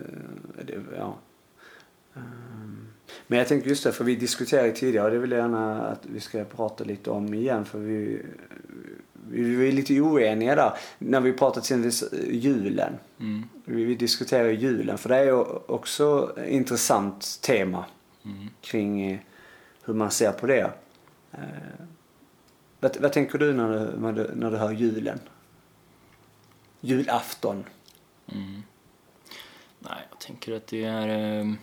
[0.65, 1.17] det, ja.
[2.15, 2.88] Ehm,
[3.28, 6.06] men jag tänkte just det, för vi diskuterade tidigare och det vill jag gärna att
[6.06, 8.21] vi ska prata lite om igen för vi,
[9.30, 10.73] vi, vi är lite oeniga där.
[10.99, 12.93] När vi pratade exempelvis julen.
[13.19, 13.43] Mm.
[13.65, 17.86] Vi, vi diskuterar julen för det är ju också ett intressant tema
[18.25, 18.47] Mm.
[18.62, 19.19] kring eh,
[19.84, 20.71] hur man ser på det.
[21.32, 21.39] Eh,
[22.80, 25.19] vad, vad tänker du när du, när du, när du hör julen?
[26.82, 27.63] Julafton.
[28.32, 28.63] Mm.
[29.79, 31.07] Nej, jag tänker att det är...
[31.07, 31.57] ehm,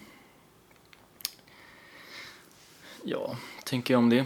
[3.05, 4.25] Ja, tänker jag om det.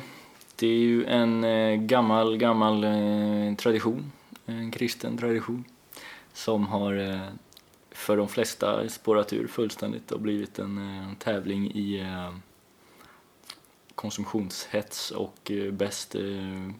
[0.56, 4.12] Det är ju en eh, gammal, gammal eh, tradition.
[4.46, 5.64] En kristen tradition.
[6.32, 7.28] Som har eh,
[7.90, 12.34] för de flesta spårat ur fullständigt och blivit en eh, tävling i eh,
[13.94, 16.70] konsumtionshets och eh, bäst eh,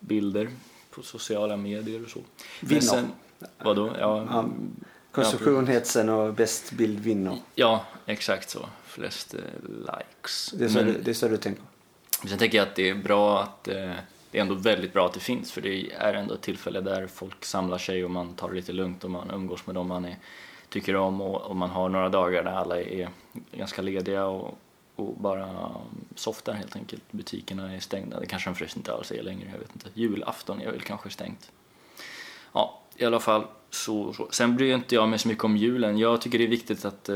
[0.00, 0.50] bilder
[0.90, 2.20] på sociala medier och så.
[2.80, 3.12] Sen-
[3.58, 3.96] Vadå?
[3.98, 4.48] Ja, Ja,
[5.12, 7.38] Konstruktion, hetsen och bäst bild vinner.
[7.54, 8.68] ja, exakt så.
[8.84, 10.50] Flest eh, likes.
[10.54, 11.62] Det är så, Men- du, det är så du tänker?
[12.28, 13.92] Sen tänker jag att det är bra att eh,
[14.30, 17.06] det är ändå väldigt bra att det finns för det är ändå ett tillfälle där
[17.06, 20.04] folk samlar sig och man tar det lite lugnt och man umgås med dem man
[20.04, 20.16] är,
[20.68, 23.08] tycker om och, och man har några dagar där alla är
[23.52, 24.58] ganska lediga och,
[24.96, 25.70] och bara
[26.14, 27.02] softar helt enkelt.
[27.10, 29.88] Butikerna är stängda, det kanske de förresten inte alls är längre, jag vet inte.
[29.94, 31.50] Julafton är väl kanske stängt.
[32.52, 34.28] Ja, i alla fall så, så.
[34.30, 35.98] Sen bryr inte jag mig så mycket om julen.
[35.98, 37.14] Jag tycker det är viktigt att, eh,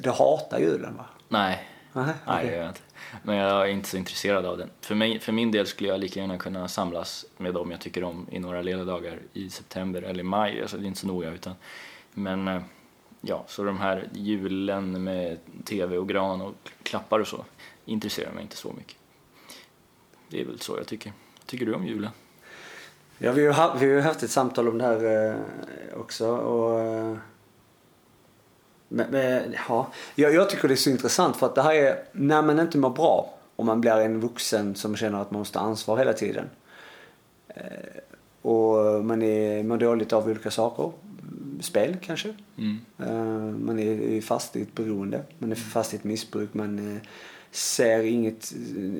[0.00, 1.04] Du hatar julen va?
[1.28, 2.46] nej, Nej, Nej, okej.
[2.46, 2.80] det gör jag inte.
[3.22, 4.70] Men jag är inte så intresserad av den.
[4.80, 8.04] För, mig, för min del skulle jag lika gärna kunna samlas med dem jag tycker
[8.04, 10.62] om i några lediga dagar i september eller maj.
[10.62, 11.30] Alltså det är inte så noga.
[11.30, 11.54] Utan,
[12.14, 12.62] men eh,
[13.20, 17.44] ja, så de här julen med tv och gran och klappar och så
[17.84, 18.96] intresserar mig inte så mycket.
[20.28, 21.12] Det är väl så jag tycker.
[21.46, 22.10] Tycker du om julen?
[23.18, 26.28] Ja, vi har, ha- vi har ju haft ett samtal om det här eh, också.
[26.36, 27.16] Och, eh,
[28.88, 32.04] men, men, ja, jag, jag tycker det är så intressant för att det här är
[32.12, 35.58] när man inte mår bra och man blir en vuxen som känner att man måste
[35.58, 36.44] ha ansvar hela tiden.
[37.48, 37.62] Eh,
[38.42, 40.92] och man är, mår dåligt av olika saker.
[41.60, 42.34] Spel kanske.
[42.58, 43.64] Mm.
[43.66, 45.22] Man är fast i ett beroende.
[45.38, 46.54] Man är fast i ett missbruk.
[46.54, 47.00] Man
[47.50, 48.52] ser inget,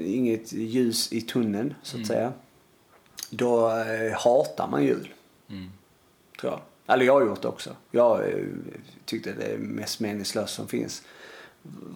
[0.04, 2.06] inget ljus i tunneln så att Mm.
[2.06, 2.32] säga.
[3.36, 5.08] Då eh, hatar man jul,
[5.50, 5.70] Mm.
[6.40, 6.60] tror jag.
[6.94, 7.70] Eller jag har gjort det också.
[7.90, 8.44] Jag eh,
[9.04, 11.02] tyckte det är mest meningslöst som finns.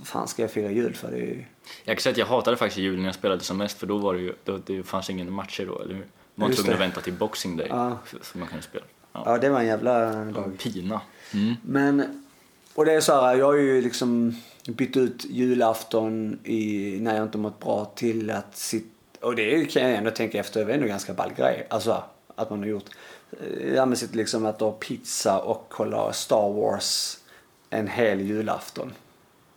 [0.05, 1.11] Fan ska jag fira jul för?
[1.11, 1.49] Det är...
[1.85, 3.99] Jag kan säga att jag hatade faktiskt julen när jag spelade som mest för då
[3.99, 6.07] var det ju, då, det fanns ingen matcher då, eller hur?
[6.35, 7.99] Man var tvungen att vänta till Boxing Day Ja.
[8.23, 8.85] för man kunde spela.
[9.13, 9.23] Ja.
[9.27, 10.59] Ja, det var en jävla dag.
[10.59, 11.01] Pina.
[11.35, 11.55] Mm.
[11.63, 12.25] Men,
[12.75, 14.35] och det är så här, jag har ju liksom
[14.67, 18.87] bytt ut julafton i, när jag inte mått bra till att sitta,
[19.21, 21.67] och det kan jag ändå tänka efter, det är ändå ganska ball grej.
[21.71, 22.03] Alltså
[22.35, 22.91] att man har gjort,
[23.41, 27.19] eh, ja men sitt liksom att ha pizza och kolla Star Wars
[27.71, 28.93] en hel julafton.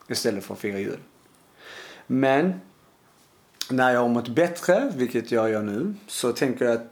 [0.07, 0.99] Istället för att fira jul.
[2.07, 2.61] Men
[3.69, 6.87] när jag har mått bättre, vilket jag gör nu, så tänker jag att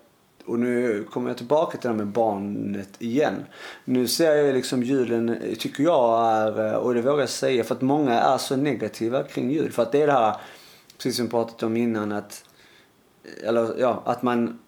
[0.46, 3.46] Och nu kommer jag tillbaka till det här med barnet igen.
[3.86, 7.76] Nu ser jag liksom julen, tycker jag är, eh, och det vågar jag säga, för
[7.76, 9.72] att många är så negativa kring jul.
[9.72, 10.36] För att det är det här,
[10.98, 12.44] precis som vi pratat om innan, att,
[13.44, 14.60] eller ja, att man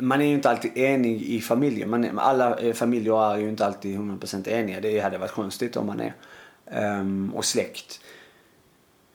[0.00, 1.90] man är ju inte alltid enig i familjen.
[1.90, 4.80] Man, alla eh, familjer är ju inte alltid 100% eniga.
[4.80, 6.14] Det hade varit konstigt om man är.
[7.00, 8.00] Um, och släkt.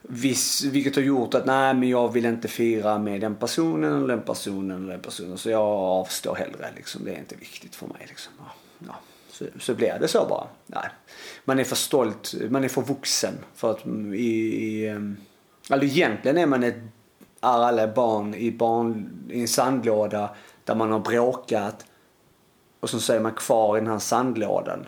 [0.01, 4.07] Viss, vilket har gjort att nej men jag vill inte fira med den personen eller
[4.07, 5.37] den personen eller den personen.
[5.37, 7.05] Så jag avstår hellre liksom.
[7.05, 8.33] Det är inte viktigt för mig liksom.
[8.79, 8.95] Ja,
[9.29, 10.47] så, så blir det så bara.
[10.65, 10.89] Nej.
[11.45, 14.89] Man är för stolt, man är för vuxen för att i, i
[15.69, 16.75] alltså egentligen är man ett,
[17.45, 20.29] alla barn i, barn i en sandlåda
[20.63, 21.85] där man har bråkat
[22.79, 24.85] och så är man kvar i den här sandlådan.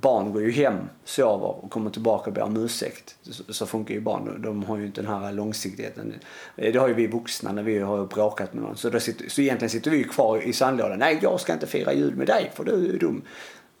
[0.00, 3.16] Barn går ju hem, sover och kommer tillbaka och ber om ursäkt.
[3.48, 4.42] Så, funkar ju barn.
[4.42, 6.14] De har ju inte den här långsiktigheten.
[6.56, 8.76] Det har ju vi vuxna när vi har bråkat med någon.
[8.76, 10.98] Så, då sitter, så egentligen sitter vi kvar i sandlådan.
[10.98, 13.22] Nej, jag ska inte fira jul med dig för du är dum.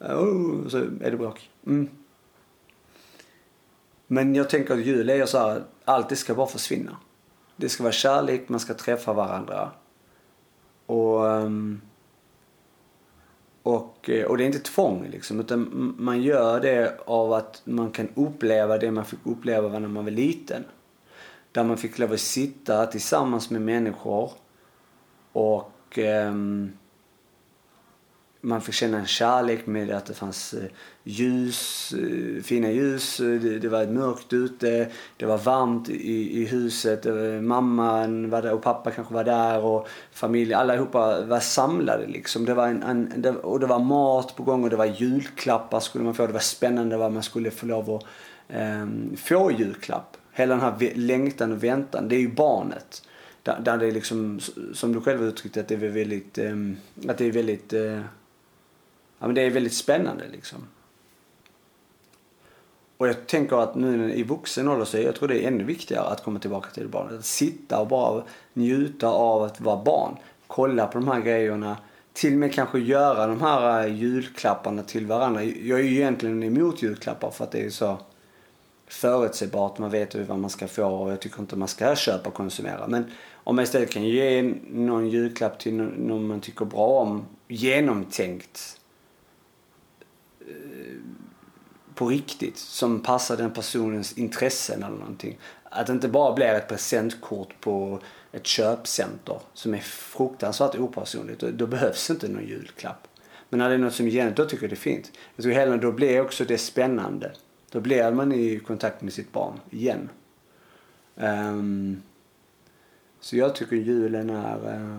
[0.00, 1.50] Oh, så är det bråk.
[1.66, 1.88] Mm.
[4.06, 6.96] Men jag tänker att jul är så här, allt det ska bara försvinna.
[7.60, 9.70] Det ska vara kärlek, man ska träffa varandra.
[10.86, 11.80] Och, ehm,
[13.62, 17.90] och, eh, och det är inte tvång liksom, utan man gör det av att man
[17.90, 20.64] kan uppleva det man fick uppleva när man var liten.
[21.52, 24.32] Där man fick lov att sitta tillsammans med människor
[25.32, 26.72] och um,
[28.40, 30.70] man fick känna en kärlek med att det fanns eh,
[31.08, 36.44] ljus, eh, fina ljus, eh, det, det var mörkt ute, det var varmt i, i
[36.44, 37.06] huset,
[37.42, 42.44] mamman var där och pappa kanske var där och familjen, allihopa var samlade liksom.
[42.44, 45.80] Det var en, en det, och det var mat på gång och det var julklappar
[45.80, 46.26] skulle man få.
[46.26, 48.04] Det var spännande vad man skulle få lov att
[48.56, 50.16] um, få julklapp.
[50.32, 53.02] Hela den här längtan och väntan, det är ju barnet.
[53.42, 54.40] Där, där det är liksom,
[54.74, 56.76] som du själv uttryckte, att det är väldigt, um,
[57.08, 58.00] att det är väldigt uh,
[59.18, 60.58] ja, men det är väldigt spännande liksom.
[62.98, 66.04] Och jag tänker att nu i vuxen ålder så jag tror det är ännu viktigare
[66.04, 67.18] att komma tillbaka till barnet.
[67.18, 68.22] Att sitta och bara
[68.52, 70.16] njuta av att vara barn.
[70.46, 71.76] Kolla på de här grejerna.
[72.12, 75.44] Till och med kanske göra de här eh, julklapparna till varandra.
[75.44, 77.98] Jag är ju egentligen emot julklappar för att det är så
[78.86, 79.78] förutsägbart.
[79.78, 82.34] Man vet ju vad man ska få och jag tycker inte man ska köpa och
[82.34, 82.88] konsumera.
[82.88, 88.80] Men om man istället kan ge någon julklapp till någon man tycker bra om, genomtänkt
[90.40, 90.46] eh,
[91.98, 95.38] på riktigt som passar den personens intressen eller någonting.
[95.64, 98.00] Att det inte bara blir ett presentkort på
[98.32, 101.40] ett köpcenter som är fruktansvärt opersonligt.
[101.40, 103.08] Då, behövs inte någon julklapp.
[103.48, 105.12] Men när det är något som igen, då tycker jag det är fint.
[105.36, 107.32] Jag tror hellre då blir också det spännande.
[107.70, 110.08] Då blir man i kontakt med sitt barn igen.
[111.14, 112.02] Um,
[113.20, 114.98] så jag tycker julen är uh,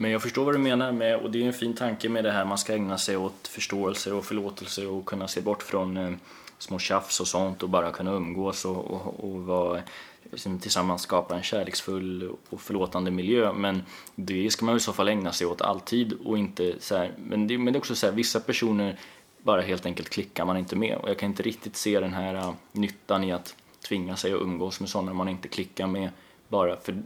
[0.00, 2.30] men jag förstår vad du menar med, och det är en fin tanke med det
[2.30, 6.12] här, man ska ägna sig åt förståelse och förlåtelse och kunna se bort från eh,
[6.58, 9.82] små tjafs och sånt och bara kunna umgås och, och, och vara,
[10.30, 13.52] liksom, tillsammans skapa en kärleksfull och förlåtande miljö.
[13.52, 13.82] Men
[14.14, 17.46] det ska man i så fall ägna sig åt alltid och inte så här, men,
[17.46, 18.98] det, men det är också så här, vissa personer
[19.42, 22.34] bara helt enkelt klickar man inte med och jag kan inte riktigt se den här
[22.34, 23.56] uh, nyttan i att
[23.88, 26.10] tvinga sig att umgås med sådana man inte klickar med
[26.48, 27.02] bara för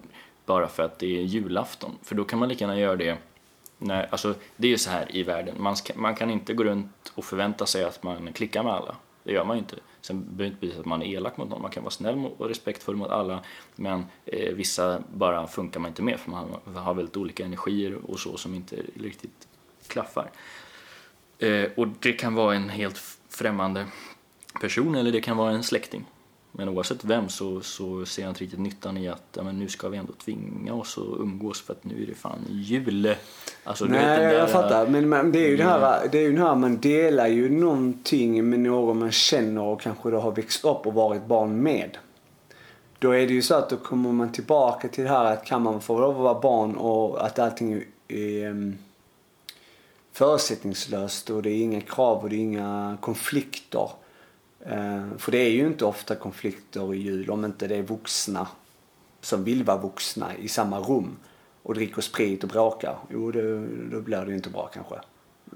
[0.47, 1.99] bara för att det är julafton.
[2.03, 3.19] För då kan man lika gärna göra det
[3.79, 6.65] när, alltså det är ju så här i världen, man, ska, man kan inte gå
[6.65, 8.97] runt och förvänta sig att man klickar med alla.
[9.23, 9.77] Det gör man ju inte.
[10.01, 12.27] Sen behöver det inte betyda att man är elak mot någon, man kan vara snäll
[12.39, 13.41] och respektfull mot alla.
[13.77, 18.19] Men eh, vissa bara funkar man inte med för man har väldigt olika energier och
[18.19, 19.49] så som inte riktigt
[19.87, 20.31] klaffar.
[21.39, 23.87] Eh, och det kan vara en helt främmande
[24.61, 26.05] person eller det kan vara en släkting.
[26.57, 29.69] Men oavsett vem så, så ser jag inte riktigt nyttan i att ja, men nu
[29.69, 33.15] ska vi ändå tvinga oss att umgås för att nu är det fan jul.
[33.65, 34.87] Alltså, Nej, vet, jag där, fattar.
[34.87, 35.67] Men, men det är ju mm.
[35.67, 39.63] det här, det är ju det här, man delar ju någonting med någon man känner
[39.63, 41.99] och kanske då har växt upp och varit barn med.
[42.99, 45.63] Då är det ju så att då kommer man tillbaka till det här att kan
[45.63, 48.79] man få lov att vara barn och att allting är, är um,
[50.13, 53.89] förutsättningslöst och det är inga krav och det är inga konflikter
[54.65, 58.49] Eh, för det är ju inte ofta konflikter i jul om inte det är vuxna
[59.21, 61.17] som vill vara vuxna i samma rum
[61.63, 62.97] och dricker sprit och bråkar.
[63.11, 64.95] Jo, det, då blir det ju inte bra kanske.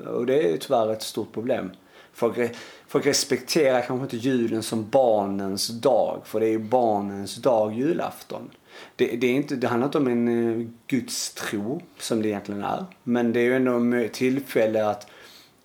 [0.07, 1.71] Och det är tyvärr ett stort problem.
[2.13, 2.57] Folk,
[2.87, 8.51] folk respekterar kanske inte julen som barnens dag, för det är ju barnens dag julafton.
[8.97, 12.85] Det, det, är inte, det handlar inte om en eh, gudstro, som det egentligen är.
[13.03, 15.07] Men det är ju ändå ett tillfälle att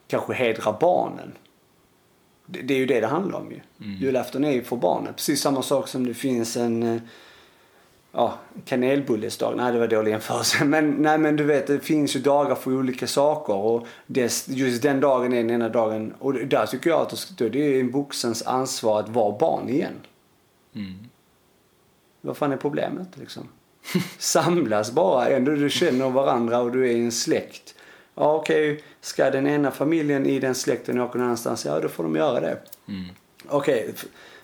[0.08, 1.32] kanske hedra barnen.
[2.46, 3.60] Det, det är ju det det handlar om ju.
[3.82, 3.98] Mm.
[4.02, 5.16] Julafton är ju för barnet.
[5.16, 7.02] Precis samma sak som det finns en, eh,
[8.12, 8.34] ja,
[8.66, 9.54] kanelbullesdag.
[9.58, 10.66] Nej, det var dålig jämförelse.
[10.66, 13.54] Men, nej, men du vet, det finns ju dagar för olika saker.
[13.54, 16.14] Och det, just den dagen är den ena dagen.
[16.20, 19.94] Och där tycker jag att det är en vuxens ansvar att vara barn igen.
[20.76, 20.94] Mm.
[22.22, 23.48] Vad fan är problemet liksom?
[24.18, 27.76] Samlas bara, ändå du känner varandra och du är en släkt.
[28.16, 28.84] Ja okej, okay.
[29.02, 32.40] ska den ena familjen i den släkten åka någon annanstans, ja då får de göra
[32.40, 32.58] det.
[32.88, 33.06] Mm.
[33.48, 33.94] Okej, okay.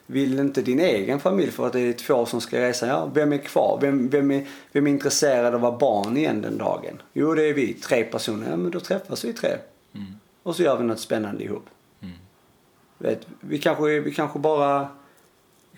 [0.05, 3.33] vill inte din egen familj för att det är två som ska resa, ja vem
[3.33, 3.77] är kvar?
[3.81, 7.01] Vem, vem, är, vem är intresserad av att vara barn igen den dagen?
[7.13, 9.49] Jo det är vi, tre personer, ja men då träffas vi tre.
[9.93, 10.07] Mm.
[10.43, 11.65] Och så gör vi något spännande ihop.
[12.01, 12.15] Mm.
[12.97, 14.87] Vet, vi, kanske, vi kanske bara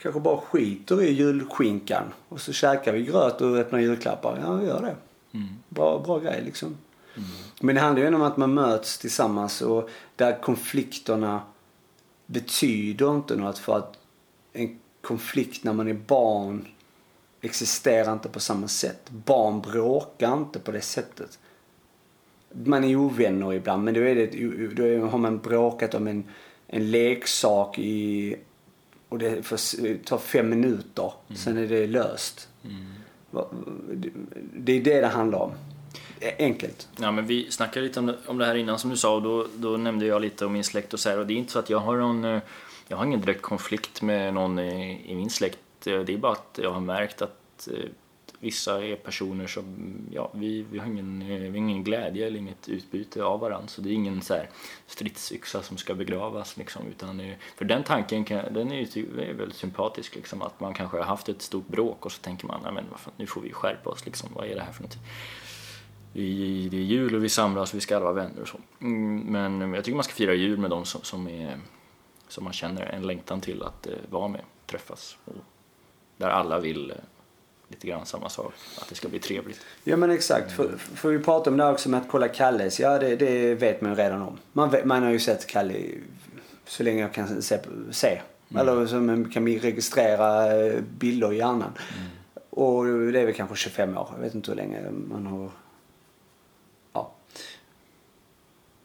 [0.02, 4.40] kanske bara skiter i julskinkan och så käkar vi gröt och öppnar julklappar.
[4.44, 4.96] Ja, vi gör det.
[5.38, 5.50] Mm.
[5.70, 6.78] Bra, bra grej liksom.
[7.16, 7.30] Mm.
[7.62, 11.42] Men det handlar ju om att man möts tillsammans och där konflikterna
[12.26, 14.00] betyder inte något för att
[14.54, 16.68] en konflikt när man är barn
[17.42, 19.10] existerar inte på samma sätt.
[19.10, 21.40] Barn bråkar inte på det sättet.
[22.54, 24.28] Man är ovänner ibland men då, är det,
[24.76, 26.24] då har man bråkat om en,
[26.68, 28.36] en leksak i
[29.10, 29.58] och det får
[30.04, 31.14] ta fem minuter.
[31.28, 31.38] Mm.
[31.38, 32.50] Sen är det löst.
[32.64, 32.86] Mm.
[34.58, 35.52] Det är det det handlar om.
[36.38, 36.88] Enkelt.
[37.00, 39.22] Ja, men vi snackade lite om det, om det här innan som du sa och
[39.22, 41.52] då, då nämnde jag lite om min släkt och så här, och det är inte
[41.52, 42.42] så att jag har någon eh,
[42.92, 45.88] jag har ingen direkt konflikt med någon i, i min släkt.
[45.88, 47.90] Eh, det är bara att jag har märkt att eh,
[48.40, 52.70] vissa är personer som, ja, vi, vi, har ingen, vi har ingen glädje eller inget
[52.70, 53.68] utbyte av varandra.
[53.68, 54.50] Så det är ingen så här
[54.88, 56.88] stridsyxa som ska begravas liksom.
[56.88, 60.42] Utan, för den tanken kan, den är ju är väldigt sympatisk liksom.
[60.42, 63.14] Att man kanske har haft ett stort bråk och så tänker man, nej men fan,
[63.18, 64.30] nu får vi skärpa oss liksom.
[64.34, 65.02] Vad är det här för någonting?
[66.14, 68.58] Vi, det är jul och vi samlas vi ska alla vara vänner och så.
[68.82, 71.60] Mm, men jag tycker man ska fira jul med dem som, som, är,
[72.28, 75.18] som man känner en längtan till att eh, vara med, träffas.
[75.26, 75.36] Och
[76.18, 76.98] där alla vill eh,
[77.68, 78.54] lite grann samma sak.
[78.82, 79.60] Att det ska bli trevligt.
[79.84, 80.52] Ja men exakt.
[80.52, 82.80] För, för vi pratade om det här också med att kolla Kalles.
[82.80, 84.38] Ja det, det vet man ju redan om.
[84.54, 85.76] Man, vet, man har ju sett Kalle
[86.66, 87.60] så länge jag kan se.
[87.92, 88.22] se.
[88.50, 88.62] Mm.
[88.62, 91.72] Eller så man kan registrera eh, bilder i hjärnan.
[91.98, 92.10] Mm.
[92.50, 94.10] Och det är väl kanske 25 år.
[94.16, 95.50] Jag vet inte hur länge man har...
[96.94, 97.12] Ja.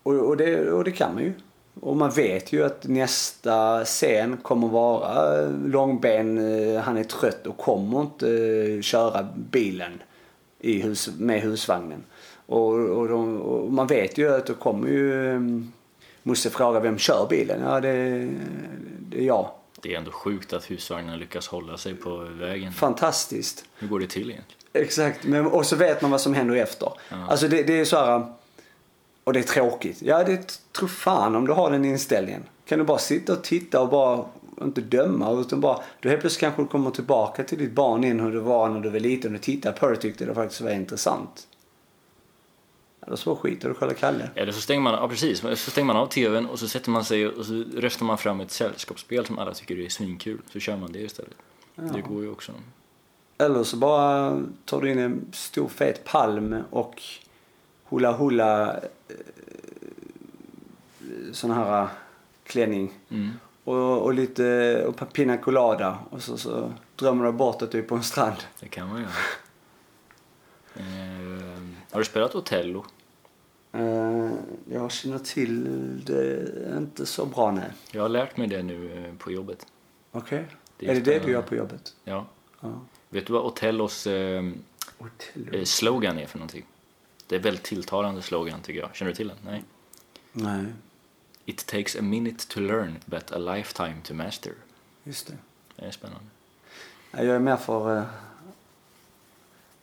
[0.07, 1.33] Och, och, det, och det kan man ju.
[1.81, 7.57] Och man vet ju att nästa scen kommer vara Långben, eh, han är trött och
[7.57, 10.03] kommer inte eh, köra bilen
[10.61, 12.05] i hus, med husvagnen.
[12.47, 15.41] Och, och, de, och man vet ju att då kommer ju
[16.23, 17.61] Musse fråga vem kör bilen?
[17.63, 18.29] Ja det,
[19.01, 19.49] det är jag.
[19.83, 22.73] Det är ändå sjukt att husvagnen lyckas hålla sig på vägen.
[22.73, 23.65] Fantastiskt.
[23.79, 24.63] Hur går det till egentligen?
[24.73, 26.93] Exakt, men, och så vet man vad som händer efter.
[27.09, 27.17] Ja.
[27.29, 28.33] Alltså det, det är så här
[29.27, 30.03] och det är tråkigt.
[30.03, 32.43] Ja, det tror fan om du har den inställningen.
[32.65, 34.25] Kan du bara sitta och titta och bara
[34.63, 38.21] inte döma utan bara, då helt plötsligt kanske du kommer tillbaka till ditt barn in
[38.21, 40.61] hur det var när du var liten och tittade på det och tyckte det faktiskt
[40.61, 41.47] var intressant.
[43.07, 44.31] Eller så skiter du och kollar Kalle.
[44.35, 47.05] Eller så stänger man, ja, precis, så stänger man av TVn och så sätter man
[47.05, 50.41] sig och så röstar man fram ett sällskapsspel som alla tycker är svinkul.
[50.53, 51.37] Så kör man det istället.
[51.75, 51.83] Ja.
[51.83, 52.53] Det går ju också.
[53.39, 57.03] Eller så bara tar du in en stor fet palm och
[57.89, 58.83] hula hula eh,
[61.33, 61.89] sån här eh,
[62.45, 62.93] klänning.
[63.09, 63.31] Mm.
[63.65, 67.95] Och, och lite och pina colada och så, så drömmer du bort det typ på
[67.95, 68.37] en strand.
[68.61, 69.11] Det kan man göra.
[70.75, 72.85] eh, har du spelat Otello?
[73.73, 74.31] Eh,
[74.71, 75.65] jag känner till
[76.05, 77.71] det inte så bra nej.
[77.91, 79.67] Jag har lärt mig det nu på jobbet.
[80.13, 80.47] Okej.
[80.77, 80.89] Okay.
[80.89, 81.95] Är det det du gör på jobbet?
[82.05, 82.27] Ja.
[82.61, 82.81] ja.
[83.09, 85.65] Vet du vad Otellos Otello.
[85.65, 86.67] slogan är för någonting?
[87.27, 88.97] Det är väldigt tilltalande slogan tycker jag.
[88.97, 89.37] Känner du till den?
[89.45, 89.65] Nej.
[90.33, 90.65] Nej.
[91.45, 94.53] It takes a minute to learn but a lifetime to master.
[95.05, 95.37] Just det.
[95.77, 96.27] Det är spännande.
[97.11, 98.05] Jag är mer för uh,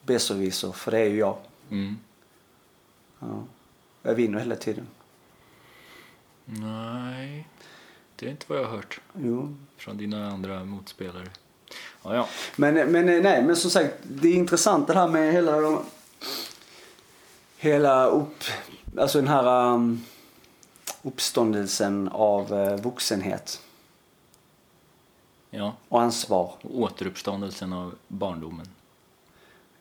[0.01, 1.37] besserwisser, för det är ju jag.
[1.69, 1.99] Mm.
[3.19, 3.43] Ja.
[4.01, 4.87] Jag vinner hela tiden.
[6.45, 7.47] Nej,
[8.15, 9.01] det är inte vad jag har hört.
[9.17, 9.55] Jo.
[9.77, 11.27] Från dina andra motspelare.
[12.03, 12.27] Ja, ja.
[12.55, 15.85] Men, men nej, men som sagt, det är intressant det här med hela de
[17.63, 18.43] hela upp,
[18.97, 20.05] alltså den här um,
[21.01, 23.61] uppståndelsen av uh, vuxenhet.
[25.49, 25.73] Ja.
[25.89, 26.53] Och ansvar.
[26.61, 28.67] Och återuppståndelsen av barndomen.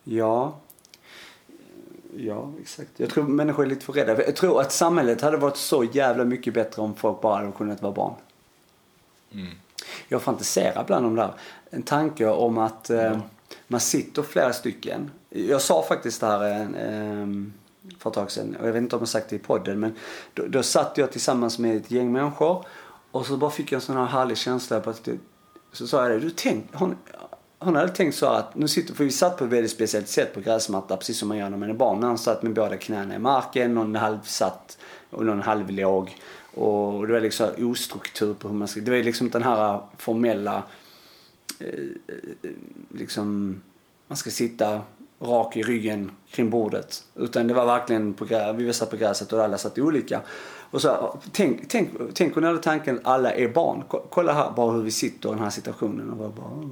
[0.03, 0.55] Ja.
[2.17, 2.89] Ja, exakt.
[2.97, 4.25] Jag tror människor är lite för rädda.
[4.25, 7.81] Jag tror att samhället hade varit så jävla mycket bättre om folk bara hade kunnat
[7.81, 8.13] vara barn.
[9.31, 9.53] Mm.
[10.07, 11.33] Jag fantiserar ibland om det här.
[11.69, 13.21] En tanke om att eh, ja.
[13.67, 15.11] man sitter flera stycken.
[15.29, 17.27] Jag sa faktiskt det här eh,
[17.99, 18.55] för ett tag sedan.
[18.55, 19.93] Och jag vet inte om jag sagt det i podden men
[20.33, 22.65] då, då satt jag tillsammans med ett gäng människor
[23.11, 25.17] och så bara fick jag en sån här härlig känsla på att det,
[25.71, 26.95] så sa jag det, du tänk, hon,
[27.59, 30.33] hon hade tänkt så att, nu sitter, för vi satt på ett väldigt speciellt sätt
[30.33, 32.03] på gräsmatta, precis som man gör när man är barn.
[32.03, 34.77] Han satt med båda knäna i marken, någon halvsatt
[35.09, 36.17] och någon halvlåg.
[36.53, 40.63] Och det var liksom ostruktur på hur man ska, det var liksom den här formella,
[41.59, 41.67] eh,
[42.07, 42.51] eh
[42.89, 43.61] liksom,
[44.07, 44.81] man ska sitta
[45.23, 47.03] rak i ryggen kring bordet.
[47.15, 50.21] Utan det var verkligen på, vi satt på gräset och alla satt olika.
[50.71, 53.83] Och så, tänk, tänk, tänk hade tanken att alla är barn.
[53.87, 56.09] Ko- Kolla här bara hur vi sitter i den här situationen.
[56.09, 56.69] Och bara, bara,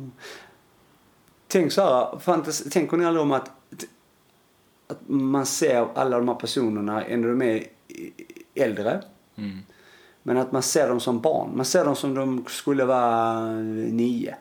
[1.48, 3.52] tänk så här, fantas, tänk hon aldrig om att,
[4.88, 7.64] att man ser alla de här personerna, ändå de är
[8.56, 9.02] äldre.
[9.36, 9.60] Mm.
[10.24, 11.52] Men att man ser dem som barn.
[11.56, 14.36] Man ser dem som de skulle vara nio.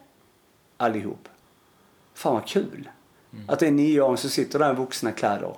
[0.76, 1.28] Allihop.
[2.14, 2.88] Fan vad kul.
[3.46, 5.56] Att det är nio år så sitter där i vuxna kläder.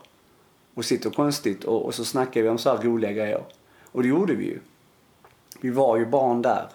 [0.74, 3.44] Och sitter konstigt och, och så snackar vi om så här roliga grejer.
[3.92, 4.58] Och det gjorde vi ju.
[5.60, 6.68] Vi var ju barn där.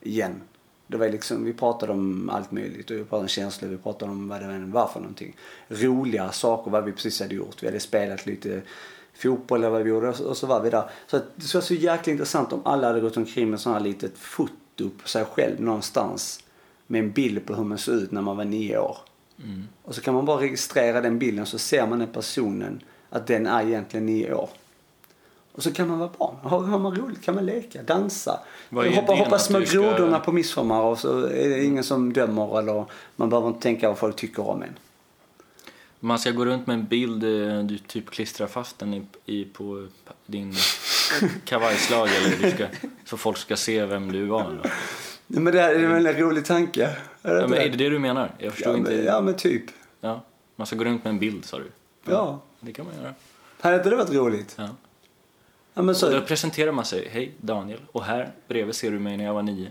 [0.00, 0.40] Igen.
[0.86, 2.90] Det var liksom, vi pratade om allt möjligt.
[2.90, 5.36] Och vi pratade om känslor, vi pratade om vad det var för någonting.
[5.68, 7.62] Roliga saker, vad vi precis hade gjort.
[7.62, 8.62] Vi hade spelat lite
[9.14, 10.90] fotboll eller vad vi gjorde och så, var vi där.
[11.06, 13.78] Så att det skulle vara så jäkla intressant om alla hade gått omkring med sådana
[13.78, 16.44] här litet foto på sig själv någonstans.
[16.86, 18.96] Med en bild på hur man såg ut när man var nio år.
[19.42, 19.68] Mm.
[19.82, 22.80] Och så kan man bara registrera den bilden så ser man den personen
[23.10, 24.48] att den är egentligen nio år.
[25.52, 26.36] Och så kan man vara barn.
[26.42, 28.40] Har, har man roligt kan man leka, dansa.
[28.70, 32.84] Hoppa, hoppa små grodorna på midsommar och så är det ingen som dömer eller
[33.16, 34.78] man behöver inte tänka vad folk tycker om en.
[36.00, 39.44] Man ska gå runt med en bild, eh, du typ klistrar fast den i, i
[39.44, 39.86] på
[40.26, 40.54] din
[41.44, 42.66] kavajslag eller du ska,
[43.04, 44.60] så folk ska se vem du var.
[44.62, 44.70] Då.
[45.34, 46.96] Nej, Men det är en väldigt rolig tanke.
[47.22, 47.68] Är det Ja, men är det?
[47.68, 48.34] det det du menar?
[48.38, 48.90] Jag förstår ja, inte.
[48.90, 49.62] men, ja men typ.
[50.00, 50.20] Ja,
[50.56, 51.70] man ska gå runt med en bild sa du.
[52.04, 52.40] Ja.
[52.60, 53.14] Det kan man göra.
[53.60, 54.54] Hade inte det varit roligt?
[54.58, 54.62] Ja.
[55.74, 56.20] Ja men Och då så.
[56.20, 57.08] presenterar man sig.
[57.12, 57.80] Hej Daniel.
[57.92, 59.68] Och här bredvid ser du mig när jag var nio.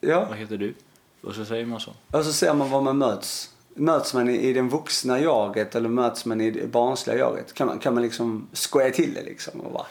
[0.00, 0.26] Ja.
[0.28, 0.74] Vad heter du?
[1.22, 1.90] Och så säger man så.
[2.10, 3.50] Och så ser man var man möts.
[3.74, 7.52] Möts man i, den vuxna jaget eller möts man i det barnsliga jaget?
[7.54, 9.86] Kan man, kan man liksom skoja till det liksom och bara...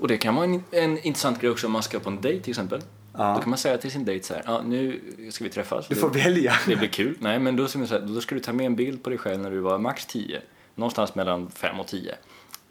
[0.00, 2.42] Och det kan vara en, en intressant grej också om man ska på en dejt
[2.42, 2.80] till exempel.
[3.18, 3.34] Ja.
[3.34, 4.42] Då kan man säga till sin dejt så här.
[4.46, 5.00] Ja, nu
[5.30, 5.88] ska vi träffas.
[5.88, 6.52] Du får det, välja.
[6.66, 7.16] det blir kul.
[7.20, 9.42] Nej, men då, så här, då ska du ta med en bild på dig själv
[9.42, 10.42] när du var max 10.
[10.74, 12.14] Någonstans mellan 5 och 10.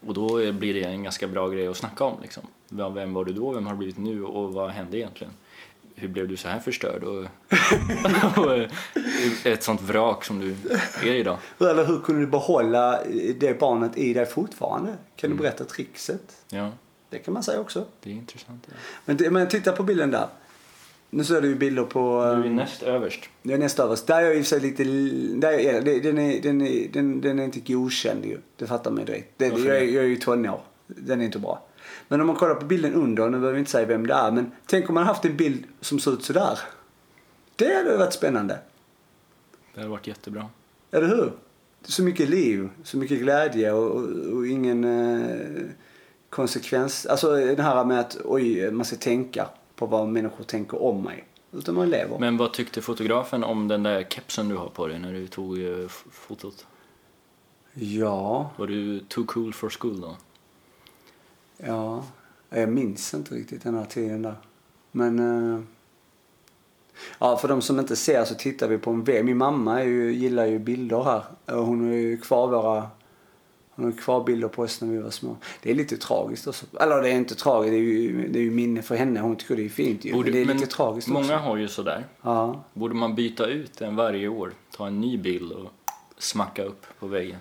[0.07, 2.21] Och då blir det en ganska bra grej att snacka om.
[2.21, 2.43] Liksom.
[2.69, 3.51] Vem var du då?
[3.51, 4.23] Vem har du blivit nu?
[4.23, 5.33] Och vad hände egentligen?
[5.95, 7.03] Hur blev du så här förstörd?
[7.03, 7.25] Och,
[8.37, 8.69] och eh,
[9.43, 10.55] ett sånt vrak som du
[11.09, 11.37] är idag.
[11.59, 12.99] Eller hur kunde du behålla
[13.37, 14.93] det barnet i dig fortfarande?
[15.15, 16.45] Kan du berätta trickset?
[16.49, 16.71] Ja,
[17.14, 17.86] Det kan man säga också.
[18.03, 18.68] det är intressant.
[18.68, 18.74] Ja.
[19.05, 20.28] Men, men titta på bilden där.
[21.09, 22.24] Nu ser du ju bilder på...
[22.24, 23.30] Du är eh, näst överst.
[23.43, 24.07] Det är nästa överst.
[24.07, 24.84] Där är jag i och för sig lite...
[25.36, 28.38] Där är, den, är, den, är, den, den är inte godkänd ju.
[28.55, 29.34] Det fattar man ju direkt.
[29.38, 29.86] Det, jag, är- det?
[29.86, 30.61] jag är ju tonår.
[30.88, 31.66] Den är inte bra.
[32.07, 34.32] Men om man kollar på bilden under, nu behöver vi inte säga vem det är,
[34.32, 36.59] men tänk om man haft en bild som ser ut sådär.
[37.55, 38.59] Det hade varit spännande.
[39.76, 40.49] Det har varit jättebra.
[40.91, 41.32] Eller hur?
[41.86, 44.03] Så mycket liv, så mycket glädje och, och,
[44.34, 45.66] och ingen eh,
[46.34, 47.05] konsekvens.
[47.05, 51.23] Alltså det här med att oj, man ska tänka på vad människor tänker om mig.
[51.51, 52.19] Utan man lever.
[52.19, 55.63] Men vad tyckte fotografen om den där kepsen du har på dig när du tog
[55.63, 56.65] eh, fotot?
[57.73, 60.15] Ja, Var du too cool for school då?
[61.57, 62.03] ja.
[62.49, 64.36] Jag minns inte riktigt den här tiden där.
[64.91, 65.19] Men...
[65.19, 65.61] Eh,
[67.19, 69.25] ja, för de som inte ser så tittar vi på en vägg.
[69.25, 71.23] Min mamma ju, gillar ju bilder här.
[71.55, 72.88] Hon har ju kvar våra...
[73.76, 75.38] Hon har kvar bilder på oss när vi var små.
[75.61, 76.65] Det är lite tragiskt också.
[76.80, 79.19] Eller det är inte tragiskt, det är ju, det är ju minne för henne.
[79.19, 80.13] Hon tycker det är fint ju.
[80.13, 81.36] Borde- men det är lite tragiskt Många också.
[81.36, 82.05] har ju sådär.
[82.21, 82.63] Ja.
[82.74, 84.51] Borde man byta ut den varje år?
[84.71, 85.71] Ta en ny bild och
[86.17, 87.38] smacka upp på väggen?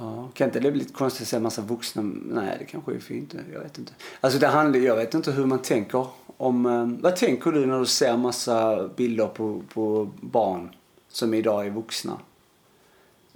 [0.00, 2.02] Ja, kan inte det bli lite konstigt att se en massa vuxna?
[2.24, 3.34] Nej, det kanske är fint.
[3.52, 3.92] Jag vet inte.
[4.20, 6.06] Alltså det handlar, jag vet inte hur man tänker
[6.36, 6.66] om...
[6.66, 10.70] Eh, vad tänker du när du ser massa bilder på, på barn
[11.08, 12.18] som idag är vuxna?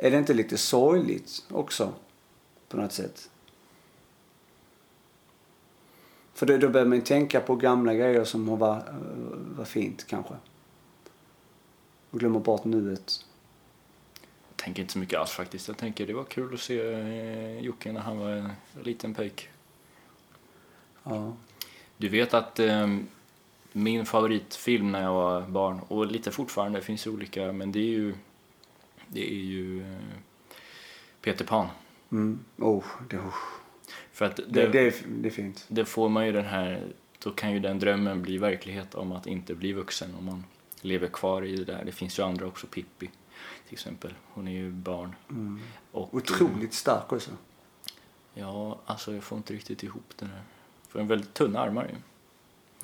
[0.03, 1.93] Är det inte lite sorgligt också?
[2.69, 3.31] På något sätt?
[6.35, 8.85] För då, då börjar man tänka på gamla grejer som har varit
[9.57, 10.35] var fint kanske.
[12.11, 13.25] Och glömmer bort nuet.
[14.49, 15.69] Jag tänker inte så mycket alls faktiskt.
[15.69, 19.49] Jag tänker det var kul att se eh, Jocke när han var en liten pojk.
[21.05, 21.33] Ja.
[21.97, 22.97] Du vet att eh,
[23.73, 27.91] min favoritfilm när jag var barn, och lite fortfarande, det finns olika, men det är
[27.91, 28.15] ju,
[29.13, 29.99] det är ju eh,
[31.21, 31.67] Peter Pan.
[32.13, 32.45] Mm.
[32.59, 33.35] Oh, det, oh.
[34.13, 35.65] För att Det, det, det, är, det är fint.
[35.69, 36.87] det får man ju den här,
[37.19, 40.45] då kan ju den drömmen bli verklighet om att inte bli vuxen om man
[40.81, 41.85] lever kvar i det där.
[41.85, 43.11] Det finns ju andra också, Pippi
[43.67, 44.15] till exempel.
[44.25, 45.15] Hon är ju barn.
[45.31, 45.61] Mm.
[45.93, 47.31] Och, Otroligt stark också.
[48.35, 50.43] Ja, alltså jag får inte riktigt ihop den här.
[50.89, 51.97] För en väldigt tunna armar ju.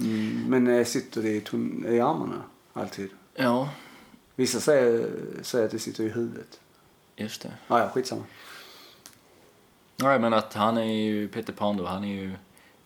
[0.07, 0.45] Mm.
[0.49, 3.11] Men eh, sitter det i, tunn, i armarna alltid?
[3.35, 3.71] Ja,
[4.39, 5.11] Vissa säger,
[5.43, 6.61] säger att det sitter i huvudet.
[7.17, 7.53] Just det.
[7.69, 8.25] Ah, ja, skitsamma.
[9.97, 12.33] Nej, men att han är ju, Peter Pan då, han är ju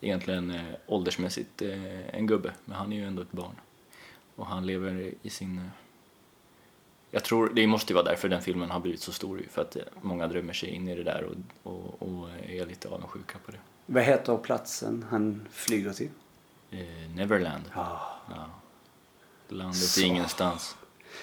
[0.01, 3.55] egentligen eh, åldersmässigt eh, en gubbe, men han är ju ändå ett barn.
[4.37, 5.59] Och han lever i sin...
[5.59, 5.65] Eh,
[7.11, 9.63] jag tror, det måste ju vara därför den filmen har blivit så stor ju, för
[9.63, 13.39] att eh, många drömmer sig in i det där och, och, och är lite avundsjuka
[13.47, 13.59] på det.
[13.87, 16.11] Vad heter platsen han flyger till?
[16.71, 17.65] Eh, Neverland.
[17.75, 18.17] Ja.
[18.31, 18.47] Ja.
[19.49, 20.01] Landet Så.
[20.01, 20.77] ingenstans.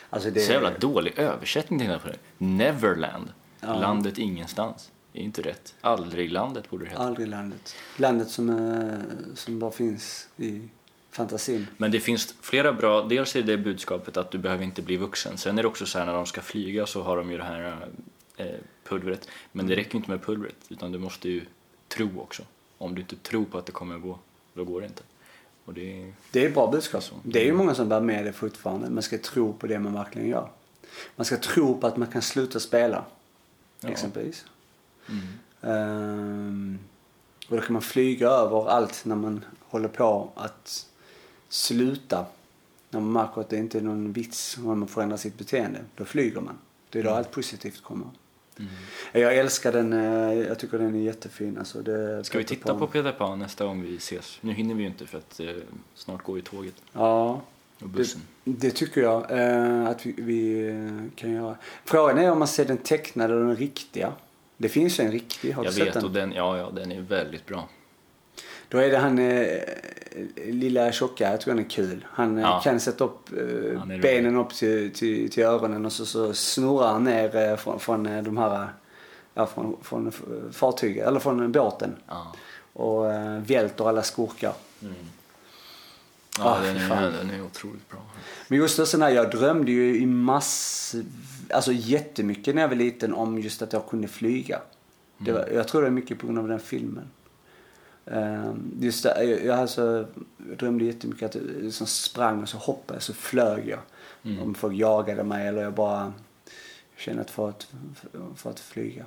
[0.10, 2.18] Alltså det Så jävla dålig översättning på det.
[2.38, 3.34] Neverland.
[3.60, 3.80] Ja.
[3.80, 4.92] Landet ingenstans.
[5.14, 5.76] Det är inte rätt.
[5.82, 7.02] Aldrig landet borde det heta.
[7.02, 7.76] Aldrig landet.
[7.98, 10.62] Landet som, eh, som bara finns i
[11.12, 11.68] fantasin.
[11.78, 15.38] Men det finns flera bra, dels är det budskapet att du behöver inte bli vuxen.
[15.38, 17.44] Sen är det också så här när de ska flyga så har de ju det
[17.44, 17.88] här
[18.38, 18.46] eh,
[18.84, 19.28] pulvret.
[19.52, 21.42] Men det räcker ju inte med pulvret utan du måste ju
[21.88, 22.44] tro också.
[22.78, 24.20] Om du inte tror på att det kommer gå,
[24.54, 25.04] då går det inte.
[25.70, 27.04] Och det är, Det är bra budskap.
[27.24, 28.90] Det är ju många som bär med det fortfarande.
[28.90, 30.50] Man ska tro på det man verkligen gör.
[31.16, 33.06] Man ska tro på att man kan sluta spela.
[33.80, 33.90] Ja.
[33.90, 34.46] Exempelvis.
[35.10, 35.24] mm.
[35.62, 36.80] Ehm,
[37.50, 40.86] och då kan man flyga över allt när man håller på att
[41.50, 42.26] sluta.
[42.90, 45.80] När man märker att det inte är någon vits om man förändrar sitt beteende.
[45.96, 46.58] Då flyger man.
[46.90, 48.08] Det är då allt positivt kommer.
[48.60, 48.72] Mm.
[49.12, 49.94] Jag älskar den.
[49.94, 51.58] eh, Jag tycker den är jättefin.
[51.58, 54.38] Alltså det, Ska vi titta på Peter Pan nästa gång vi ses?
[54.42, 55.48] Nu hinner vi ju inte för att eh,
[55.96, 57.42] snart går ju tåget Ja,
[57.82, 58.22] och bussen.
[58.44, 61.56] det tycker jag eh, att vi, vi kan göra.
[61.86, 64.14] Frågan är om man ser den tecknade eller den riktiga.
[64.58, 65.52] Det finns ju en riktig.
[65.54, 66.04] Har jag du sett vet den?
[66.06, 67.70] och den, ja, ja, den är väldigt bra.
[68.70, 69.60] Då är det han eh,
[70.46, 72.06] lilla tjocka, jag tror han är kul.
[72.12, 72.62] Han eh, Ja.
[72.64, 77.04] kan sätta upp eh, benen upp till, till, till öronen och så, så snurrar han
[77.04, 78.68] ner eh, från, från eh, de här,
[79.34, 80.12] ja, från, från
[80.52, 81.96] fartyget, eller från båten.
[82.08, 82.36] Ja.
[82.74, 84.54] Och eh, välter alla skurkar.
[84.80, 84.90] Ja,
[86.42, 88.00] Ah, den, är, den är otroligt bra.
[88.48, 90.96] Men just det, sån här, jag drömde ju i mass,
[91.50, 94.60] alltså jättemycket när jag var liten om just att jag kunde flyga.
[95.18, 97.04] Det var, jag tror det är mycket på grund av den filmen.
[98.12, 100.08] Ehm, just det, jag, jag, alltså,
[100.50, 103.80] jag drömde jättemycket att jag liksom sprang och så hoppade jag så flög jag.
[104.24, 104.44] Mm.
[104.44, 106.14] Om folk jagade mig eller jag bara
[106.98, 107.68] kände att för att,
[108.36, 109.06] för att flyga.